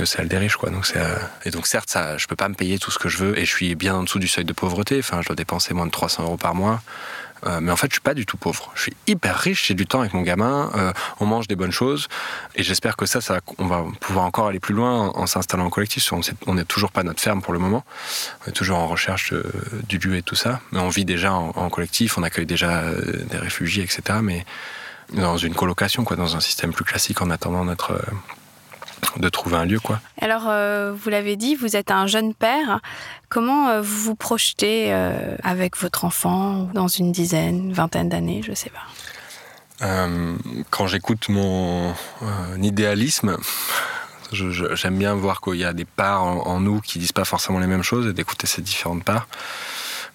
que 0.00 0.06
celle 0.06 0.28
des 0.28 0.38
riches, 0.38 0.56
quoi. 0.56 0.70
Donc 0.70 0.86
c'est 0.86 0.98
euh, 0.98 1.16
et 1.44 1.50
donc 1.50 1.66
certes, 1.66 1.90
ça, 1.90 2.16
je 2.16 2.26
peux 2.26 2.36
pas 2.36 2.48
me 2.48 2.54
payer 2.54 2.78
tout 2.78 2.90
ce 2.90 2.98
que 2.98 3.08
je 3.08 3.18
veux 3.18 3.38
et 3.38 3.44
je 3.44 3.50
suis 3.50 3.74
bien 3.74 3.94
en 3.96 4.02
dessous 4.02 4.18
du 4.18 4.28
seuil 4.28 4.44
de 4.44 4.52
pauvreté. 4.52 4.98
Enfin, 4.98 5.20
je 5.20 5.26
dois 5.26 5.36
dépenser 5.36 5.74
moins 5.74 5.86
de 5.86 5.90
300 5.90 6.24
euros 6.24 6.36
par 6.36 6.54
mois. 6.54 6.80
Euh, 7.46 7.60
mais 7.62 7.72
en 7.72 7.76
fait, 7.76 7.86
je 7.88 7.94
suis 7.94 8.02
pas 8.02 8.14
du 8.14 8.26
tout 8.26 8.36
pauvre. 8.36 8.70
Je 8.74 8.82
suis 8.82 8.96
hyper 9.06 9.36
riche, 9.36 9.66
j'ai 9.68 9.74
du 9.74 9.86
temps 9.86 10.00
avec 10.00 10.12
mon 10.12 10.20
gamin, 10.20 10.70
euh, 10.74 10.92
on 11.20 11.26
mange 11.26 11.48
des 11.48 11.56
bonnes 11.56 11.72
choses, 11.72 12.08
et 12.54 12.62
j'espère 12.62 12.98
que 12.98 13.06
ça, 13.06 13.22
ça, 13.22 13.40
on 13.56 13.66
va 13.66 13.82
pouvoir 13.98 14.26
encore 14.26 14.48
aller 14.48 14.60
plus 14.60 14.74
loin 14.74 15.08
en, 15.14 15.26
s'installant 15.26 15.64
en 15.64 15.70
collectif. 15.70 16.12
On 16.46 16.54
n'est 16.54 16.64
toujours 16.66 16.92
pas 16.92 17.02
notre 17.02 17.22
ferme 17.22 17.40
pour 17.40 17.54
le 17.54 17.58
moment, 17.58 17.82
on 18.44 18.50
est 18.50 18.52
toujours 18.52 18.76
en 18.76 18.86
recherche 18.86 19.32
du 19.88 19.96
lieu 19.96 20.16
et 20.16 20.22
tout 20.22 20.34
ça, 20.34 20.60
mais 20.70 20.80
on 20.80 20.90
vit 20.90 21.06
déjà 21.06 21.32
en, 21.32 21.52
en 21.56 21.70
collectif, 21.70 22.18
on 22.18 22.22
accueille 22.22 22.44
déjà 22.44 22.82
des 23.30 23.38
réfugiés, 23.38 23.84
etc. 23.84 24.18
Mais 24.22 24.44
dans 25.14 25.38
une 25.38 25.54
colocation, 25.54 26.04
quoi, 26.04 26.18
dans 26.18 26.36
un 26.36 26.40
système 26.40 26.74
plus 26.74 26.84
classique, 26.84 27.22
en 27.22 27.30
attendant 27.30 27.64
notre 27.64 28.02
de 29.16 29.28
trouver 29.28 29.56
un 29.56 29.64
lieu. 29.64 29.80
quoi. 29.80 30.00
Alors, 30.20 30.44
euh, 30.46 30.92
vous 30.96 31.10
l'avez 31.10 31.36
dit, 31.36 31.54
vous 31.54 31.76
êtes 31.76 31.90
un 31.90 32.06
jeune 32.06 32.34
père. 32.34 32.80
Comment 33.28 33.68
euh, 33.68 33.80
vous 33.80 34.00
vous 34.00 34.14
projetez 34.14 34.92
euh, 34.92 35.36
avec 35.42 35.76
votre 35.76 36.04
enfant 36.04 36.68
dans 36.74 36.88
une 36.88 37.12
dizaine, 37.12 37.72
vingtaine 37.72 38.08
d'années, 38.08 38.42
je 38.44 38.50
ne 38.50 38.56
sais 38.56 38.70
pas 38.70 39.86
Quand 40.70 40.86
j'écoute 40.86 41.28
mon 41.28 41.94
idéalisme, 42.60 43.36
j'aime 44.32 44.98
bien 44.98 45.14
voir 45.14 45.40
qu'il 45.40 45.56
y 45.56 45.64
a 45.64 45.72
des 45.72 45.84
parts 45.84 46.24
en, 46.24 46.46
en, 46.46 46.60
nous 46.60 46.80
qui 46.80 46.98
disent 46.98 47.12
pas 47.12 47.24
forcément 47.24 47.58
les 47.58 47.66
mêmes 47.66 47.82
choses 47.82 48.06
et 48.06 48.12
d'écouter 48.12 48.46
ces 48.46 48.62
différentes 48.62 49.04
parts 49.04 49.26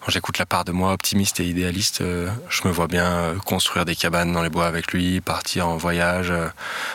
quand 0.06 0.12
j'écoute 0.12 0.38
la 0.38 0.46
part 0.46 0.66
de 0.66 0.72
moi 0.72 0.94
optimiste 0.94 1.40
et 1.40 1.46
idéaliste, 1.46 2.02
euh, 2.02 2.30
je 2.50 2.68
me 2.68 2.72
vois 2.72 2.86
bien 2.86 3.12
euh, 3.12 3.36
construire 3.38 3.86
des 3.86 3.96
cabanes 3.96 4.32
dans 4.32 4.44
les 4.44 4.50
bois 4.50 4.68
avec 4.68 4.94
lui, 4.94 5.20
partir 5.20 5.68
en 5.68 5.78
voyage 5.78 6.30
euh, 6.30 6.48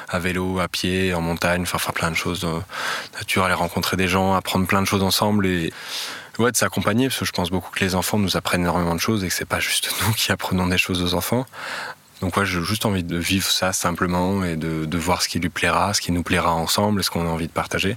à 0.09 0.21
vélo, 0.21 0.61
à 0.61 0.69
pied, 0.69 1.13
en 1.13 1.21
montagne, 1.21 1.67
faire, 1.67 1.81
faire 1.81 1.93
plein 1.93 2.13
de 2.13 2.17
choses 2.17 2.45
la 2.45 3.19
nature, 3.19 3.43
aller 3.43 3.55
rencontrer 3.55 3.97
des 3.97 4.07
gens, 4.07 4.35
apprendre 4.35 4.69
plein 4.69 4.81
de 4.81 4.87
choses 4.87 5.03
ensemble 5.03 5.49
et 5.49 5.73
ouais, 6.39 6.53
de 6.53 6.57
s'accompagner 6.57 7.09
parce 7.09 7.19
que 7.19 7.25
je 7.25 7.33
pense 7.33 7.51
beaucoup 7.51 7.73
que 7.73 7.81
les 7.81 7.97
enfants 7.97 8.17
nous 8.17 8.37
apprennent 8.37 8.61
énormément 8.61 8.95
de 8.95 9.01
choses 9.01 9.25
et 9.25 9.29
que 9.29 9.35
c'est 9.35 9.45
pas 9.45 9.59
juste 9.59 9.93
nous 10.07 10.13
qui 10.13 10.31
apprenons 10.31 10.69
des 10.69 10.79
choses 10.79 11.03
aux 11.03 11.15
enfants. 11.15 11.47
Donc 12.21 12.37
ouais, 12.37 12.47
j'ai 12.47 12.63
juste 12.63 12.87
envie 12.87 13.03
de 13.03 13.17
vivre 13.17 13.51
ça 13.51 13.73
simplement 13.73 14.45
et 14.45 14.55
de, 14.55 14.85
de 14.85 14.99
voir 14.99 15.23
ce 15.23 15.29
qui 15.29 15.41
lui 15.41 15.49
plaira, 15.49 15.95
ce 15.95 16.01
qui 16.01 16.13
nous 16.13 16.23
plaira 16.23 16.53
ensemble 16.53 17.01
et 17.01 17.03
ce 17.03 17.11
qu'on 17.11 17.27
a 17.27 17.31
envie 17.31 17.49
de 17.49 17.53
partager. 17.53 17.97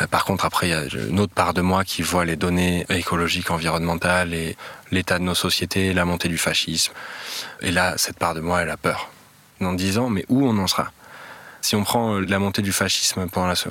Euh, 0.00 0.06
par 0.06 0.24
contre, 0.24 0.44
après, 0.44 0.68
il 0.68 0.70
y 0.70 0.74
a 0.74 0.84
une 1.08 1.20
autre 1.20 1.32
part 1.32 1.54
de 1.54 1.60
moi 1.60 1.84
qui 1.84 2.02
voit 2.02 2.24
les 2.24 2.36
données 2.36 2.86
écologiques, 2.90 3.50
environnementales 3.50 4.34
et 4.34 4.56
l'état 4.90 5.18
de 5.18 5.24
nos 5.24 5.34
sociétés, 5.34 5.92
la 5.92 6.04
montée 6.04 6.28
du 6.28 6.38
fascisme. 6.38 6.92
Et 7.60 7.70
là, 7.70 7.94
cette 7.96 8.18
part 8.18 8.34
de 8.34 8.40
moi, 8.40 8.62
elle 8.62 8.70
a 8.70 8.76
peur. 8.76 9.10
Dans 9.60 9.72
dix 9.72 9.98
ans, 9.98 10.08
mais 10.08 10.24
où 10.28 10.46
on 10.46 10.56
en 10.58 10.66
sera? 10.66 10.92
Si 11.60 11.74
on 11.74 11.82
prend 11.82 12.14
euh, 12.14 12.24
la 12.28 12.38
montée 12.38 12.62
du 12.62 12.72
fascisme 12.72 13.26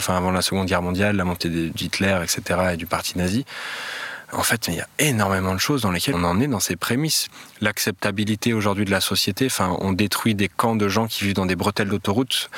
avant 0.10 0.32
la 0.32 0.42
Seconde 0.42 0.68
Guerre 0.68 0.82
mondiale, 0.82 1.16
la 1.16 1.24
montée 1.24 1.50
d'Hitler, 1.50 2.20
etc., 2.22 2.72
et 2.74 2.78
du 2.78 2.86
parti 2.86 3.18
nazi, 3.18 3.46
en 4.34 4.44
fait, 4.44 4.68
il 4.68 4.76
y 4.76 4.82
a 4.82 4.88
énormément 5.00 5.54
de 5.54 5.60
choses 5.60 5.82
dans 5.82 5.92
lesquelles 5.92 6.16
on 6.16 6.24
en 6.26 6.42
est 6.42 6.48
dans 6.48 6.60
ces 6.60 6.76
prémices. 6.76 7.30
L'acceptabilité 7.62 8.52
aujourd'hui 8.52 8.84
de 8.84 8.92
la 8.92 9.00
société, 9.00 9.46
enfin, 9.46 9.78
on 9.80 9.94
détruit 9.94 10.36
des 10.36 10.50
camps 10.50 10.76
de 10.76 10.90
gens 10.90 11.08
qui 11.08 11.24
vivent 11.24 11.36
dans 11.36 11.46
des 11.46 11.56
bretelles 11.56 11.88
d'autoroute, 11.88 12.50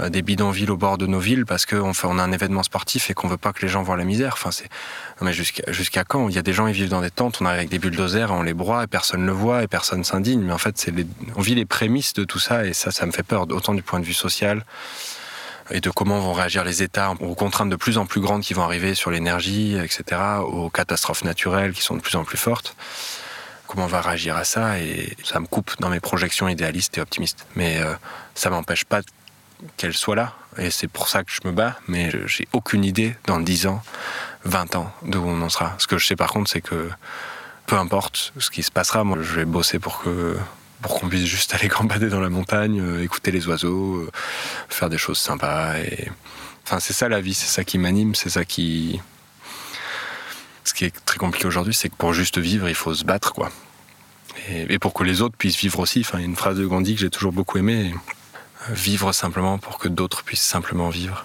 euh, 0.00 0.08
des 0.08 0.22
bidonvilles 0.22 0.70
au 0.70 0.78
bord 0.78 0.96
de 0.96 1.06
nos 1.06 1.18
villes 1.18 1.44
parce 1.44 1.66
qu'on 1.66 1.92
on 2.04 2.18
a 2.18 2.22
un 2.22 2.32
événement 2.32 2.62
sportif 2.62 3.10
et 3.10 3.14
qu'on 3.14 3.28
veut 3.28 3.36
pas 3.36 3.52
que 3.52 3.60
les 3.60 3.68
gens 3.68 3.82
voient 3.82 3.98
la 3.98 4.04
misère. 4.04 4.32
Enfin, 4.32 4.50
c'est, 4.50 4.70
mais 5.20 5.34
jusqu'à, 5.34 6.04
quand? 6.04 6.30
Il 6.30 6.34
y 6.34 6.38
a 6.38 6.42
des 6.42 6.54
gens 6.54 6.66
qui 6.66 6.72
vivent 6.72 6.88
dans 6.88 7.02
des 7.02 7.10
tentes, 7.10 7.38
on 7.42 7.44
arrive 7.44 7.58
avec 7.58 7.68
des 7.68 7.78
bulldozers, 7.78 8.32
on 8.32 8.42
les 8.42 8.54
broie 8.54 8.84
et 8.84 8.86
personne 8.86 9.20
ne 9.20 9.26
le 9.26 9.32
voit 9.32 9.62
et 9.62 9.66
personne 9.66 10.04
s'indigne. 10.04 10.40
Mais 10.40 10.52
en 10.52 10.58
fait, 10.58 10.90
on 11.36 11.42
vit 11.42 11.54
les 11.54 11.66
prémices 11.66 12.14
de 12.14 12.24
tout 12.24 12.38
ça 12.38 12.64
et 12.64 12.72
ça, 12.72 12.90
ça 12.90 13.04
me 13.04 13.12
fait 13.12 13.22
peur, 13.22 13.42
autant 13.50 13.74
du 13.74 13.82
point 13.82 14.00
de 14.00 14.06
vue 14.06 14.14
social 14.14 14.64
et 15.70 15.80
de 15.80 15.90
comment 15.90 16.18
vont 16.20 16.32
réagir 16.32 16.64
les 16.64 16.82
États 16.82 17.12
aux 17.20 17.34
contraintes 17.34 17.70
de 17.70 17.76
plus 17.76 17.98
en 17.98 18.06
plus 18.06 18.20
grandes 18.20 18.42
qui 18.42 18.54
vont 18.54 18.62
arriver 18.62 18.94
sur 18.94 19.10
l'énergie, 19.10 19.76
etc., 19.76 20.20
aux 20.42 20.70
catastrophes 20.70 21.24
naturelles 21.24 21.72
qui 21.72 21.82
sont 21.82 21.96
de 21.96 22.00
plus 22.00 22.16
en 22.16 22.24
plus 22.24 22.38
fortes. 22.38 22.74
Comment 23.66 23.84
on 23.84 23.88
va 23.88 24.00
réagir 24.00 24.36
à 24.36 24.44
ça? 24.44 24.78
Et 24.80 25.14
ça 25.22 25.40
me 25.40 25.46
coupe 25.46 25.78
dans 25.78 25.90
mes 25.90 26.00
projections 26.00 26.48
idéalistes 26.48 26.96
et 26.96 27.02
optimistes. 27.02 27.46
Mais 27.54 27.78
euh, 27.80 27.92
ça 28.34 28.48
m'empêche 28.48 28.84
pas 28.84 29.02
qu'elle 29.76 29.92
soit 29.92 30.16
là. 30.16 30.32
Et 30.56 30.70
c'est 30.70 30.88
pour 30.88 31.08
ça 31.08 31.22
que 31.22 31.30
je 31.30 31.46
me 31.46 31.52
bats. 31.52 31.76
Mais 31.86 32.10
j'ai 32.26 32.48
aucune 32.52 32.84
idée 32.84 33.14
dans 33.26 33.40
10 33.40 33.66
ans, 33.66 33.82
20 34.44 34.76
ans, 34.76 34.90
d'où 35.02 35.22
on 35.24 35.42
en 35.42 35.50
sera. 35.50 35.74
Ce 35.78 35.86
que 35.86 35.98
je 35.98 36.06
sais 36.06 36.16
par 36.16 36.30
contre, 36.30 36.50
c'est 36.50 36.62
que 36.62 36.88
peu 37.66 37.76
importe 37.76 38.32
ce 38.38 38.50
qui 38.50 38.62
se 38.62 38.70
passera, 38.70 39.04
moi 39.04 39.18
je 39.20 39.34
vais 39.34 39.44
bosser 39.44 39.78
pour 39.78 40.00
que 40.00 40.38
pour 40.82 40.98
qu'on 40.98 41.08
puisse 41.08 41.24
juste 41.24 41.54
aller 41.54 41.68
gambader 41.78 42.08
dans 42.08 42.20
la 42.20 42.28
montagne, 42.28 42.80
euh, 42.80 43.02
écouter 43.02 43.30
les 43.30 43.46
oiseaux, 43.48 43.96
euh, 43.96 44.10
faire 44.68 44.88
des 44.88 44.98
choses 44.98 45.18
sympas. 45.18 45.74
Enfin, 46.64 46.80
c'est 46.80 46.92
ça 46.92 47.08
la 47.08 47.20
vie, 47.20 47.34
c'est 47.34 47.48
ça 47.48 47.64
qui 47.64 47.78
m'anime, 47.78 48.14
c'est 48.14 48.30
ça 48.30 48.44
qui. 48.44 49.00
Ce 50.64 50.74
qui 50.74 50.84
est 50.84 51.04
très 51.06 51.16
compliqué 51.16 51.46
aujourd'hui, 51.46 51.72
c'est 51.72 51.88
que 51.88 51.96
pour 51.96 52.12
juste 52.12 52.38
vivre, 52.38 52.68
il 52.68 52.74
faut 52.74 52.94
se 52.94 53.04
battre, 53.04 53.32
quoi. 53.32 53.50
Et, 54.50 54.78
pour 54.78 54.92
que 54.92 55.02
les 55.02 55.22
autres 55.22 55.36
puissent 55.36 55.56
vivre 55.56 55.80
aussi. 55.80 56.00
Enfin, 56.00 56.18
il 56.18 56.20
y 56.20 56.24
a 56.24 56.26
une 56.26 56.36
phrase 56.36 56.58
de 56.58 56.66
Gandhi 56.66 56.94
que 56.94 57.00
j'ai 57.00 57.10
toujours 57.10 57.32
beaucoup 57.32 57.58
aimée 57.58 57.92
vivre 58.70 59.12
simplement 59.12 59.58
pour 59.58 59.78
que 59.78 59.88
d'autres 59.88 60.22
puissent 60.24 60.42
simplement 60.42 60.90
vivre. 60.90 61.24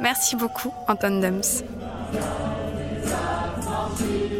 Merci 0.00 0.36
beaucoup, 0.36 0.72
Anton 0.88 1.20
Dums. 1.20 1.62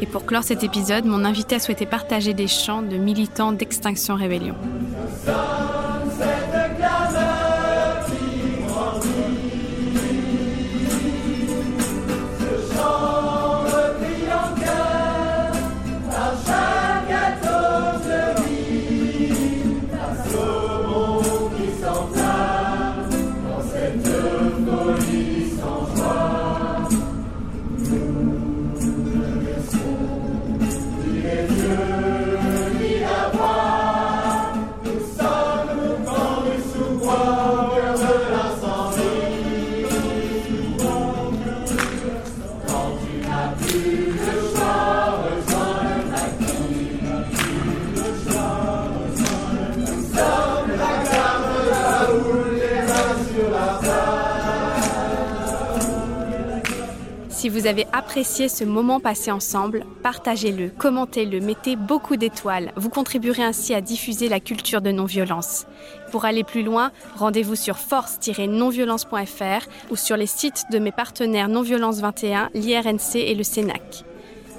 Et 0.03 0.07
pour 0.07 0.26
clore 0.26 0.42
cet 0.42 0.64
épisode, 0.64 1.05
mon 1.05 1.24
invité 1.24 1.55
a 1.55 1.59
souhaité 1.61 1.86
partager 1.86 2.34
des 2.34 2.48
chants 2.48 2.82
de 2.82 2.96
militants 2.96 3.53
d'Extinction 3.53 4.16
Rébellion. 4.16 4.57
Vous 57.62 57.68
avez 57.68 57.86
apprécié 57.92 58.48
ce 58.48 58.64
moment 58.64 58.98
passé 58.98 59.30
ensemble, 59.30 59.84
partagez-le, 60.02 60.68
commentez-le, 60.68 61.38
mettez 61.38 61.76
beaucoup 61.76 62.16
d'étoiles. 62.16 62.72
Vous 62.74 62.88
contribuerez 62.88 63.44
ainsi 63.44 63.72
à 63.72 63.80
diffuser 63.80 64.28
la 64.28 64.40
culture 64.40 64.80
de 64.80 64.90
non-violence. 64.90 65.66
Pour 66.10 66.24
aller 66.24 66.42
plus 66.42 66.64
loin, 66.64 66.90
rendez-vous 67.14 67.54
sur 67.54 67.78
force-nonviolence.fr 67.78 69.68
ou 69.92 69.96
sur 69.96 70.16
les 70.16 70.26
sites 70.26 70.64
de 70.72 70.80
mes 70.80 70.90
partenaires 70.90 71.48
Non-Violence 71.48 72.00
21, 72.00 72.50
l'IRNC 72.52 73.14
et 73.14 73.36
le 73.36 73.44
CENAC. 73.44 74.06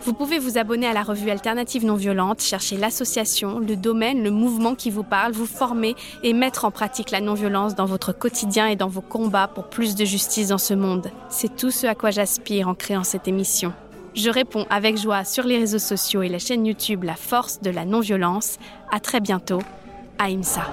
Vous 0.06 0.14
pouvez 0.14 0.38
vous 0.38 0.58
abonner 0.58 0.86
à 0.86 0.92
la 0.92 1.02
revue 1.02 1.30
Alternative 1.30 1.86
Non 1.86 1.96
Violente, 1.96 2.42
chercher 2.42 2.76
l'association, 2.76 3.60
le 3.60 3.78
domaine, 3.78 4.22
le 4.22 4.32
mouvement 4.32 4.76
qui 4.76 4.90
vous 4.90 5.04
parle, 5.04 5.32
vous 5.32 5.46
former 5.46 5.96
et 6.24 6.34
mettre 6.34 6.66
en 6.66 6.72
pratique 6.72 7.10
la 7.10 7.22
non-violence 7.22 7.74
dans 7.74 7.86
votre 7.86 8.12
quotidien 8.12 8.68
et 8.68 8.76
dans 8.76 8.90
vos 8.90 9.02
combats 9.02 9.48
pour 9.48 9.70
plus 9.70 9.96
de 9.96 10.04
justice 10.04 10.50
dans 10.50 10.58
ce 10.58 10.74
monde. 10.74 11.10
C'est 11.30 11.56
tout 11.56 11.72
ce 11.72 11.88
à 11.88 11.96
quoi 11.96 12.12
j'aspire 12.12 12.68
en 12.68 12.76
créant 12.76 13.06
cette 13.06 13.30
émission. 13.30 13.72
Je 14.14 14.30
réponds 14.30 14.66
avec 14.70 14.98
joie 14.98 15.24
sur 15.24 15.46
les 15.46 15.58
réseaux 15.58 15.80
sociaux 15.80 16.22
et 16.22 16.30
la 16.30 16.40
chaîne 16.40 16.66
YouTube 16.66 17.04
La 17.06 17.16
Force 17.16 17.62
de 17.62 17.70
la 17.70 17.86
Non-Violence. 17.86 18.58
À 18.92 19.00
très 19.00 19.22
bientôt. 19.22 19.62
Aïmsa. 20.20 20.64